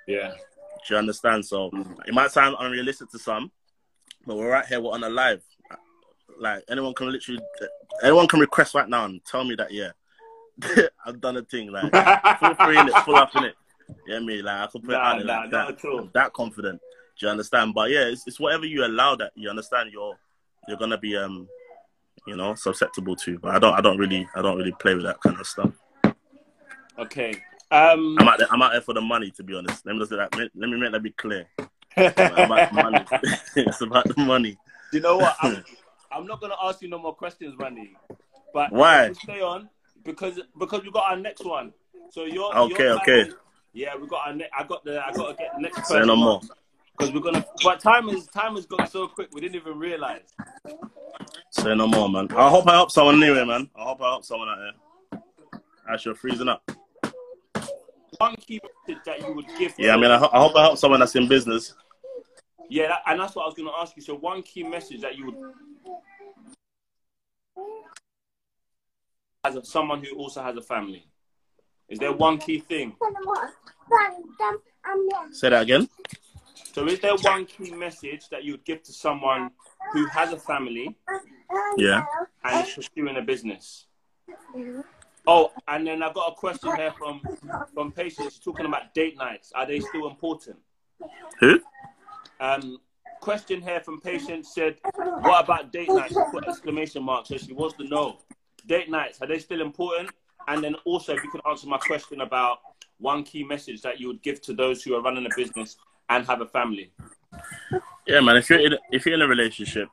Yeah. 0.07 0.33
Do 0.89 0.95
you 0.95 0.97
understand? 0.97 1.45
So 1.45 1.71
it 2.07 2.13
might 2.15 2.33
sound 2.33 2.57
unrealistic 2.59 3.11
to 3.11 3.19
some, 3.19 3.53
but 4.27 4.37
we're 4.37 4.51
right 4.51 4.67
here. 4.67 4.81
We're 4.81 4.93
on 4.93 5.05
a 5.05 5.09
live. 5.11 5.43
Like 6.39 6.65
anyone 6.69 6.95
can 6.95 7.13
literally, 7.13 7.41
anyone 8.03 8.27
can 8.27 8.41
request 8.41 8.75
right 8.75 8.89
now 8.89 9.05
and 9.05 9.25
tell 9.25 9.45
me 9.45 9.55
that 9.57 9.71
yeah, 9.71 9.91
I've 11.07 11.21
done 11.21 11.37
a 11.37 11.43
thing. 11.43 11.71
Like 11.71 11.93
full 12.41 12.55
free 12.55 12.79
in 12.79 12.89
it, 12.89 12.95
full 13.05 13.15
up 13.17 13.31
in 13.37 13.45
it. 13.45 13.55
Yeah, 14.07 14.19
me 14.21 14.41
like 14.43 14.57
I 14.61 14.67
can 14.73 14.81
put 14.81 14.91
it 14.91 14.95
Nah, 14.95 15.05
out 15.13 15.17
there 15.19 15.27
nah, 15.27 15.41
like 15.43 15.51
not 15.53 15.69
that. 15.69 15.79
at 15.79 15.85
all. 15.85 15.99
I'm 16.01 16.11
that 16.15 16.33
confident. 16.33 16.81
Do 17.21 17.27
you 17.27 17.31
understand? 17.31 17.75
But 17.75 17.91
yeah, 17.91 18.05
it's, 18.07 18.27
it's 18.27 18.41
whatever 18.41 18.65
you 18.67 18.85
allow 18.85 19.15
that 19.17 19.33
you 19.37 19.51
understand. 19.51 19.91
You're 19.93 20.19
you're 20.67 20.79
gonna 20.79 20.99
be 20.99 21.17
um, 21.17 21.47
you 22.27 22.37
know, 22.37 22.55
susceptible 22.55 23.17
to. 23.17 23.39
But 23.39 23.55
I 23.55 23.59
don't 23.59 23.75
I 23.75 23.81
don't 23.81 23.99
really 23.99 24.29
I 24.35 24.43
don't 24.43 24.57
really 24.57 24.73
play 24.73 24.95
with 24.95 25.05
that 25.05 25.21
kind 25.21 25.39
of 25.39 25.47
stuff. 25.47 25.73
Okay. 26.99 27.35
Um, 27.71 28.17
I'm 28.19 28.29
out 28.29 28.39
there. 28.39 28.49
I'm 28.51 28.61
out 28.61 28.73
there 28.73 28.83
for 28.83 28.93
the 28.93 29.01
money, 29.01 29.31
to 29.33 29.43
be 29.43 29.55
honest. 29.57 29.87
Let 29.87 29.95
me 29.95 30.01
just 30.01 30.11
that. 30.11 30.35
Let 30.37 30.55
me 30.55 30.79
make 30.79 30.93
that 30.93 31.03
be 31.03 31.13
clear. 31.13 31.49
It's 31.97 32.19
about 32.19 32.71
the 32.71 32.75
money. 32.75 33.05
it's 33.57 33.81
about 33.81 34.09
the 34.15 34.23
money. 34.23 34.59
you 34.93 35.01
know 35.01 35.17
what? 35.17 35.37
I'm, 35.41 35.65
I'm 36.13 36.27
not 36.27 36.41
gonna 36.41 36.57
ask 36.63 36.83
you 36.83 36.89
no 36.89 36.99
more 36.99 37.15
questions, 37.15 37.55
Randy. 37.59 37.97
But 38.53 38.73
Why? 38.73 39.13
stay 39.15 39.41
on 39.41 39.71
because 40.05 40.39
because 40.59 40.83
we 40.83 40.91
got 40.91 41.11
our 41.11 41.17
next 41.17 41.45
one. 41.45 41.73
So 42.11 42.25
you're 42.25 42.55
Okay, 42.55 42.85
you're 42.85 43.01
okay. 43.01 43.31
Yeah, 43.73 43.97
we 43.97 44.07
got 44.07 44.27
our. 44.27 44.35
Ne- 44.35 44.51
I 44.57 44.65
got 44.65 44.85
the. 44.85 45.03
I 45.05 45.13
got 45.13 45.31
to 45.31 45.35
get 45.35 45.53
the 45.55 45.63
next 45.63 45.89
Say 45.89 46.05
no 46.05 46.15
more. 46.15 46.41
because 46.99 47.15
we're 47.15 47.21
gonna. 47.21 47.45
But 47.65 47.81
time 47.81 48.11
is 48.11 48.27
time 48.27 48.57
has 48.57 48.67
gone 48.67 48.87
so 48.87 49.09
quick. 49.09 49.29
We 49.33 49.41
didn't 49.41 49.57
even 49.57 49.79
realize. 49.79 50.35
Say 51.53 51.75
no 51.75 51.87
more, 51.87 52.09
man. 52.09 52.29
I 52.35 52.49
hope 52.49 52.67
I 52.67 52.73
help 52.73 52.91
someone 52.91 53.23
anyway, 53.23 53.45
man. 53.45 53.69
I 53.77 53.83
hope 53.83 54.01
I 54.01 54.09
help 54.09 54.25
someone 54.25 54.49
out 54.49 54.59
here. 54.59 55.21
As 55.93 56.03
you're 56.03 56.15
freezing 56.15 56.49
up. 56.49 56.63
One 58.17 58.35
key 58.37 58.59
message 58.89 59.03
that 59.05 59.21
you 59.21 59.35
would 59.35 59.45
give. 59.59 59.75
Yeah, 59.79 59.93
I 59.95 59.97
mean, 59.99 60.11
I, 60.11 60.17
ho- 60.17 60.31
I 60.33 60.39
hope 60.39 60.57
I 60.57 60.63
help 60.63 60.79
someone 60.79 61.01
that's 61.01 61.15
in 61.15 61.29
business. 61.29 61.75
Yeah, 62.71 62.89
that, 62.89 63.01
and 63.07 63.21
that's 63.21 63.35
what 63.35 63.43
I 63.43 63.47
was 63.47 63.55
going 63.55 63.69
to 63.69 63.75
ask 63.79 63.95
you. 63.97 64.03
So, 64.03 64.15
one 64.17 64.43
key 64.43 64.63
message 64.63 65.03
that 65.03 65.19
you 65.19 65.27
would, 65.27 65.37
as 69.45 69.57
a, 69.57 69.65
someone 69.65 70.03
who 70.03 70.17
also 70.17 70.43
has 70.43 70.57
a 70.57 70.63
family, 70.63 71.07
is 71.91 71.99
there 71.99 72.13
one 72.13 72.39
key 72.39 72.61
thing? 72.61 72.95
Say 75.33 75.51
that 75.51 75.63
again. 75.63 75.87
So, 76.73 76.87
is 76.87 76.99
there 77.01 77.15
one 77.17 77.45
key 77.45 77.73
message 77.73 78.31
that 78.31 78.43
you 78.43 78.53
would 78.53 78.65
give 78.65 78.83
to 78.85 78.93
someone 78.93 79.51
who 79.93 80.07
has 80.07 80.33
a 80.33 80.39
family 80.39 80.97
Yeah. 81.77 82.05
and 82.45 82.67
is 82.67 82.75
pursuing 82.75 83.17
a 83.17 83.23
business? 83.23 83.87
Oh, 85.27 85.53
and 85.69 85.87
then 85.87 86.03
I've 86.03 86.15
got 86.15 86.33
a 86.33 86.35
question 86.35 86.75
here 86.77 86.93
from 86.99 87.21
from 87.75 87.93
Patience 87.93 88.39
talking 88.39 88.67
about 88.67 88.95
date 88.95 89.17
nights. 89.17 89.53
Are 89.55 89.67
they 89.67 89.81
still 89.81 90.09
important? 90.09 90.59
Who? 91.41 91.61
Um, 92.41 92.79
question 93.21 93.61
here 93.61 93.81
from 93.81 94.01
patient 94.01 94.47
said, 94.47 94.79
"What 94.95 95.45
about 95.45 95.73
date 95.73 95.89
nights?" 95.89 96.15
She 96.15 96.21
Put 96.31 96.49
exclamation 96.49 97.03
mark. 97.03 97.27
So 97.27 97.39
she 97.39 97.53
wants 97.53 97.77
to 97.77 97.85
know, 97.85 98.19
date 98.67 98.91
nights 98.91 99.21
are 99.23 99.29
they 99.29 99.39
still 99.39 99.61
important? 99.61 100.11
And 100.49 100.63
then 100.63 100.75
also, 100.85 101.15
if 101.15 101.23
you 101.23 101.31
could 101.31 101.41
answer 101.49 101.69
my 101.69 101.79
question 101.79 102.21
about 102.21 102.59
one 102.99 103.23
key 103.23 103.45
message 103.45 103.81
that 103.83 104.01
you 104.01 104.09
would 104.09 104.23
give 104.23 104.41
to 104.43 104.53
those 104.53 104.83
who 104.83 104.95
are 104.95 105.03
running 105.03 105.25
a 105.27 105.35
business 105.37 105.77
and 106.09 106.27
have 106.27 106.41
a 106.41 106.47
family. 106.47 106.93
Yeah, 108.07 108.21
man. 108.21 108.37
If 108.37 108.51
you're 108.51 108.61
in, 108.61 108.77
if 108.91 109.07
you're 109.07 109.15
in 109.15 109.23
a 109.23 109.29
relationship, 109.29 109.89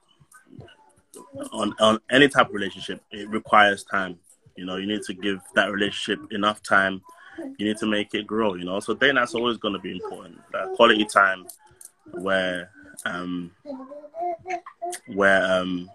on 1.52 1.74
on 1.80 2.00
any 2.10 2.28
type 2.28 2.48
of 2.48 2.54
relationship, 2.54 3.02
it 3.12 3.30
requires 3.30 3.84
time. 3.84 4.20
You 4.56 4.66
know, 4.66 4.76
you 4.76 4.88
need 4.88 5.04
to 5.04 5.14
give 5.14 5.40
that 5.56 5.72
relationship 5.72 6.32
enough 6.32 6.62
time. 6.62 7.02
You 7.58 7.66
need 7.68 7.78
to 7.78 7.86
make 7.86 8.14
it 8.14 8.28
grow. 8.28 8.56
You 8.56 8.66
know, 8.66 8.80
so 8.80 8.94
date 8.94 9.16
night's 9.16 9.36
always 9.36 9.58
going 9.58 9.74
to 9.74 9.80
be 9.80 9.92
important. 9.92 10.40
That 10.52 10.74
quality 10.76 11.06
time, 11.06 11.46
where 12.12 12.72
um, 13.06 13.52
where 15.14 15.44
um, 15.46 15.90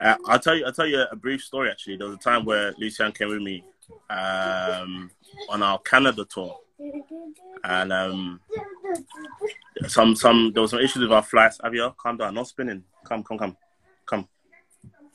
I- 0.00 0.16
I'll 0.26 0.38
tell 0.38 0.54
you, 0.56 0.66
I'll 0.66 0.72
tell 0.72 0.86
you 0.86 1.04
a 1.10 1.16
brief 1.16 1.42
story. 1.42 1.70
Actually, 1.70 1.96
there 1.96 2.08
was 2.08 2.16
a 2.16 2.20
time 2.20 2.44
where 2.44 2.74
Lucian 2.78 3.12
came 3.12 3.28
with 3.28 3.40
me 3.40 3.64
um, 4.10 5.10
on 5.48 5.62
our 5.62 5.78
Canada 5.78 6.26
tour, 6.28 6.58
and 7.64 7.92
um, 7.92 8.40
some 9.86 10.14
some 10.14 10.52
there 10.52 10.62
was 10.62 10.72
some 10.72 10.80
issues 10.80 11.02
with 11.02 11.12
our 11.12 11.22
flights. 11.22 11.58
Avia, 11.64 11.94
calm 11.96 12.16
down, 12.18 12.34
not 12.34 12.48
spinning. 12.48 12.84
Come, 13.04 13.22
come, 13.22 13.38
come, 13.38 13.56
come. 14.04 14.28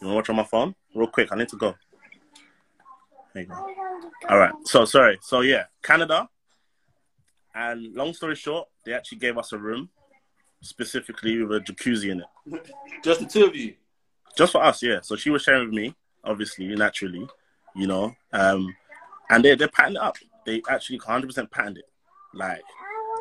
You 0.02 0.08
wanna 0.08 0.16
watch 0.18 0.30
on 0.30 0.36
my 0.36 0.44
phone? 0.44 0.74
Real 0.96 1.08
quick, 1.08 1.30
I 1.32 1.36
need 1.38 1.50
to 1.50 1.58
go. 1.58 1.76
There 3.34 3.44
you 3.44 3.50
go. 3.50 3.56
All 4.30 4.38
right. 4.40 4.54
So 4.66 4.84
sorry. 4.86 5.20
So 5.22 5.42
yeah, 5.42 5.66
Canada. 5.84 6.28
And 7.54 7.94
long 7.94 8.14
story 8.14 8.36
short, 8.36 8.68
they 8.86 8.94
actually 8.94 9.18
gave 9.20 9.38
us 9.38 9.52
a 9.52 9.58
room, 9.58 9.90
specifically 10.62 11.44
with 11.44 11.58
a 11.58 11.60
jacuzzi 11.60 12.10
in 12.12 12.22
it, 12.22 12.72
Just 13.04 13.20
the 13.20 13.26
two 13.26 13.46
of 13.46 13.56
you. 13.56 13.74
just 14.38 14.54
for 14.54 14.64
us. 14.64 14.82
Yeah. 14.82 15.00
So 15.02 15.16
she 15.18 15.30
was 15.30 15.42
sharing 15.44 15.66
with 15.66 15.74
me, 15.76 15.94
obviously, 16.24 16.66
naturally, 16.68 17.28
you 17.76 17.88
know. 17.88 18.16
Um, 18.34 18.74
and 19.30 19.44
they 19.44 19.56
they 19.56 19.68
patterned 19.68 19.98
it 19.98 20.02
up. 20.02 20.16
They 20.46 20.62
actually 20.70 21.00
100% 21.00 21.52
patterned 21.52 21.78
it. 21.78 21.86
Like 22.34 22.62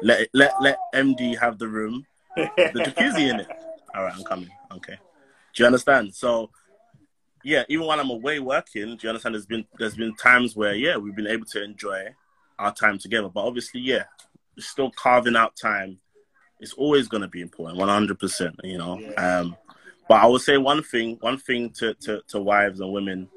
let 0.02 0.20
it- 0.22 0.30
let 0.32 0.52
let 0.62 0.78
MD 0.94 1.36
have 1.38 1.58
the 1.58 1.68
room, 1.68 2.06
the 2.36 2.82
jacuzzi 2.86 3.28
in 3.30 3.40
it. 3.40 3.48
All 3.94 4.04
right, 4.04 4.14
I'm 4.14 4.22
coming. 4.24 4.48
Okay. 4.72 4.94
Do 5.54 5.62
you 5.62 5.66
understand? 5.66 6.14
So, 6.14 6.50
yeah, 7.42 7.64
even 7.68 7.86
while 7.86 8.00
I'm 8.00 8.10
away 8.10 8.38
working, 8.38 8.96
do 8.96 8.98
you 9.02 9.08
understand? 9.08 9.34
There's 9.34 9.46
been 9.46 9.66
there's 9.78 9.96
been 9.96 10.14
times 10.16 10.56
where 10.56 10.74
yeah, 10.74 10.96
we've 10.96 11.16
been 11.16 11.26
able 11.26 11.46
to 11.46 11.62
enjoy 11.62 12.08
our 12.58 12.74
time 12.74 12.98
together. 12.98 13.28
But 13.28 13.46
obviously, 13.46 13.80
yeah, 13.80 14.04
still 14.58 14.90
carving 14.90 15.36
out 15.36 15.56
time. 15.56 15.98
It's 16.60 16.74
always 16.74 17.08
going 17.08 17.22
to 17.22 17.28
be 17.28 17.40
important, 17.40 17.78
100. 17.78 18.18
percent 18.18 18.56
You 18.62 18.78
know. 18.78 19.00
Um, 19.16 19.56
but 20.08 20.22
I 20.22 20.26
would 20.26 20.42
say 20.42 20.58
one 20.58 20.82
thing, 20.82 21.16
one 21.20 21.38
thing 21.38 21.70
to, 21.78 21.94
to 21.94 22.20
to 22.28 22.40
wives 22.40 22.80
and 22.80 22.92
women 22.92 23.28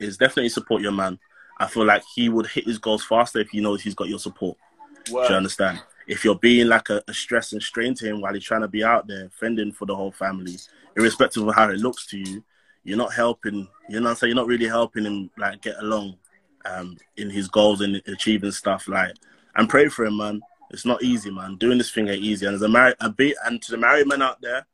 is 0.00 0.16
definitely 0.16 0.48
support 0.48 0.82
your 0.82 0.92
man. 0.92 1.18
I 1.58 1.66
feel 1.66 1.84
like 1.84 2.02
he 2.14 2.28
would 2.28 2.46
hit 2.46 2.66
his 2.66 2.78
goals 2.78 3.04
faster 3.04 3.38
if 3.38 3.50
he 3.50 3.60
knows 3.60 3.82
he's 3.82 3.94
got 3.94 4.08
your 4.08 4.18
support. 4.18 4.56
Do 5.04 5.12
you 5.12 5.36
understand? 5.36 5.80
If 6.08 6.24
you're 6.24 6.38
being 6.38 6.68
like 6.68 6.90
a, 6.90 7.02
a 7.06 7.14
stress 7.14 7.52
and 7.52 7.62
strain 7.62 7.94
to 7.94 8.06
him 8.06 8.20
while 8.20 8.34
he's 8.34 8.44
trying 8.44 8.62
to 8.62 8.68
be 8.68 8.82
out 8.82 9.06
there 9.06 9.28
fending 9.38 9.70
for 9.70 9.86
the 9.86 9.94
whole 9.94 10.10
family, 10.10 10.56
irrespective 10.96 11.46
of 11.46 11.54
how 11.54 11.70
it 11.70 11.78
looks 11.78 12.06
to 12.08 12.18
you, 12.18 12.42
you're 12.84 12.98
not 12.98 13.12
helping. 13.12 13.68
You 13.88 14.00
know 14.00 14.10
I'm? 14.10 14.16
You're 14.22 14.34
not 14.34 14.46
really 14.46 14.66
helping 14.66 15.04
him 15.04 15.30
like 15.36 15.62
get 15.62 15.76
along 15.78 16.16
um, 16.64 16.96
in 17.16 17.30
his 17.30 17.48
goals 17.48 17.80
and 17.80 18.02
achieving 18.06 18.50
stuff. 18.50 18.88
Like, 18.88 19.14
and 19.56 19.68
pray 19.68 19.88
for 19.88 20.04
him, 20.04 20.16
man. 20.18 20.40
It's 20.70 20.86
not 20.86 21.02
easy, 21.02 21.30
man. 21.30 21.56
Doing 21.56 21.78
this 21.78 21.90
thing 21.90 22.08
ain't 22.08 22.22
easy. 22.22 22.46
And 22.46 22.54
as 22.54 22.62
a 22.62 22.68
married, 22.68 22.96
a 23.00 23.14
and 23.44 23.60
to 23.62 23.70
the 23.70 23.76
married 23.76 24.08
men 24.08 24.22
out 24.22 24.40
there, 24.40 24.66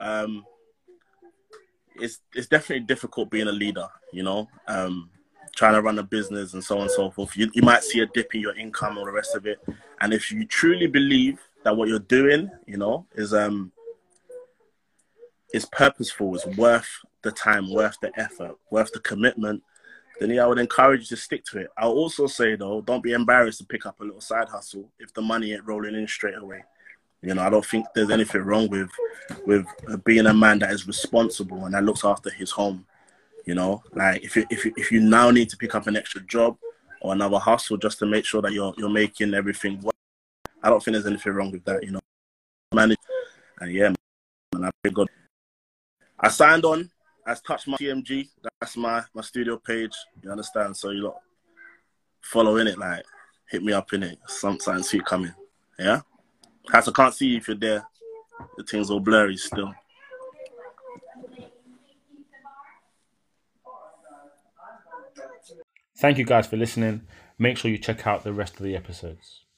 um, 0.00 0.44
it's 1.96 2.20
it's 2.34 2.48
definitely 2.48 2.86
difficult 2.86 3.30
being 3.30 3.48
a 3.48 3.52
leader. 3.52 3.88
You 4.12 4.22
know, 4.22 4.48
um, 4.66 5.10
trying 5.54 5.74
to 5.74 5.82
run 5.82 5.98
a 5.98 6.02
business 6.02 6.54
and 6.54 6.64
so 6.64 6.76
on 6.76 6.82
and 6.82 6.90
so 6.90 7.10
forth. 7.10 7.36
You, 7.36 7.50
you 7.54 7.62
might 7.62 7.84
see 7.84 8.00
a 8.00 8.06
dip 8.06 8.34
in 8.34 8.40
your 8.40 8.56
income 8.56 8.98
or 8.98 9.04
the 9.04 9.12
rest 9.12 9.34
of 9.34 9.46
it. 9.46 9.60
And 10.00 10.12
if 10.12 10.32
you 10.32 10.46
truly 10.46 10.86
believe 10.86 11.38
that 11.62 11.76
what 11.76 11.88
you're 11.88 11.98
doing, 11.98 12.50
you 12.66 12.78
know, 12.78 13.06
is 13.14 13.34
um 13.34 13.70
is 15.52 15.66
purposeful, 15.66 16.34
is 16.34 16.46
worth 16.56 16.88
the 17.22 17.32
time, 17.32 17.70
worth 17.70 17.96
the 18.00 18.12
effort, 18.18 18.56
worth 18.70 18.92
the 18.92 19.00
commitment, 19.00 19.62
then 20.20 20.30
yeah, 20.30 20.44
I 20.44 20.46
would 20.46 20.58
encourage 20.58 21.02
you 21.02 21.16
to 21.16 21.22
stick 21.22 21.44
to 21.46 21.58
it. 21.58 21.70
I'll 21.76 21.92
also 21.92 22.26
say 22.26 22.54
though, 22.54 22.80
don't 22.80 23.02
be 23.02 23.12
embarrassed 23.12 23.58
to 23.58 23.64
pick 23.64 23.86
up 23.86 24.00
a 24.00 24.04
little 24.04 24.20
side 24.20 24.48
hustle 24.48 24.90
if 24.98 25.12
the 25.14 25.22
money 25.22 25.52
ain't 25.52 25.66
rolling 25.66 25.94
in 25.94 26.06
straight 26.06 26.36
away. 26.36 26.64
You 27.22 27.34
know, 27.34 27.42
I 27.42 27.50
don't 27.50 27.64
think 27.64 27.86
there's 27.94 28.10
anything 28.10 28.42
wrong 28.42 28.68
with 28.68 28.90
with 29.46 29.66
uh, 29.88 29.96
being 29.98 30.26
a 30.26 30.34
man 30.34 30.58
that 30.60 30.72
is 30.72 30.86
responsible 30.86 31.64
and 31.64 31.74
that 31.74 31.84
looks 31.84 32.04
after 32.04 32.30
his 32.30 32.50
home. 32.50 32.86
You 33.46 33.54
know, 33.54 33.82
like 33.92 34.22
if 34.22 34.36
you, 34.36 34.46
if 34.50 34.64
you, 34.64 34.72
if 34.76 34.92
you 34.92 35.00
now 35.00 35.30
need 35.30 35.48
to 35.50 35.56
pick 35.56 35.74
up 35.74 35.86
an 35.86 35.96
extra 35.96 36.20
job 36.22 36.56
or 37.00 37.12
another 37.12 37.38
hustle 37.38 37.76
just 37.76 37.98
to 38.00 38.06
make 38.06 38.24
sure 38.24 38.42
that 38.42 38.52
you're 38.52 38.74
you're 38.76 38.88
making 38.88 39.34
everything 39.34 39.80
work, 39.80 39.94
I 40.62 40.68
don't 40.68 40.82
think 40.82 40.94
there's 40.94 41.06
anything 41.06 41.32
wrong 41.32 41.50
with 41.50 41.64
that. 41.64 41.82
You 41.84 41.92
know, 41.92 42.00
manage 42.72 42.98
and 43.60 43.72
yeah, 43.72 43.92
man, 44.54 44.64
I 44.64 44.70
pray 44.82 44.92
God. 44.92 45.08
I 46.18 46.28
signed 46.28 46.64
on 46.64 46.90
as 47.26 47.40
Touch 47.40 47.66
My 47.66 47.76
TMG. 47.76 48.28
That's 48.60 48.76
my 48.76 49.02
my 49.14 49.22
studio 49.22 49.56
page. 49.56 49.94
You 50.22 50.30
understand? 50.30 50.76
So 50.76 50.90
you 50.90 51.04
lot 51.04 51.20
following 52.20 52.66
it, 52.66 52.78
like 52.78 53.04
hit 53.50 53.62
me 53.62 53.72
up 53.72 53.92
in 53.92 54.02
it. 54.02 54.18
Sometimes 54.26 54.92
it 54.92 55.04
coming. 55.04 55.34
Yeah. 55.78 56.00
Has 56.72 56.88
I 56.88 56.92
can't 56.92 57.14
see 57.14 57.28
you 57.28 57.36
if 57.38 57.48
you're 57.48 57.56
there. 57.56 57.86
The 58.56 58.64
thing's 58.64 58.90
all 58.90 59.00
blurry 59.00 59.36
still. 59.36 59.72
Thank 65.98 66.18
you 66.18 66.24
guys 66.24 66.46
for 66.46 66.56
listening. 66.56 67.02
Make 67.38 67.56
sure 67.56 67.70
you 67.70 67.78
check 67.78 68.06
out 68.06 68.24
the 68.24 68.32
rest 68.32 68.56
of 68.56 68.64
the 68.64 68.74
episodes. 68.74 69.42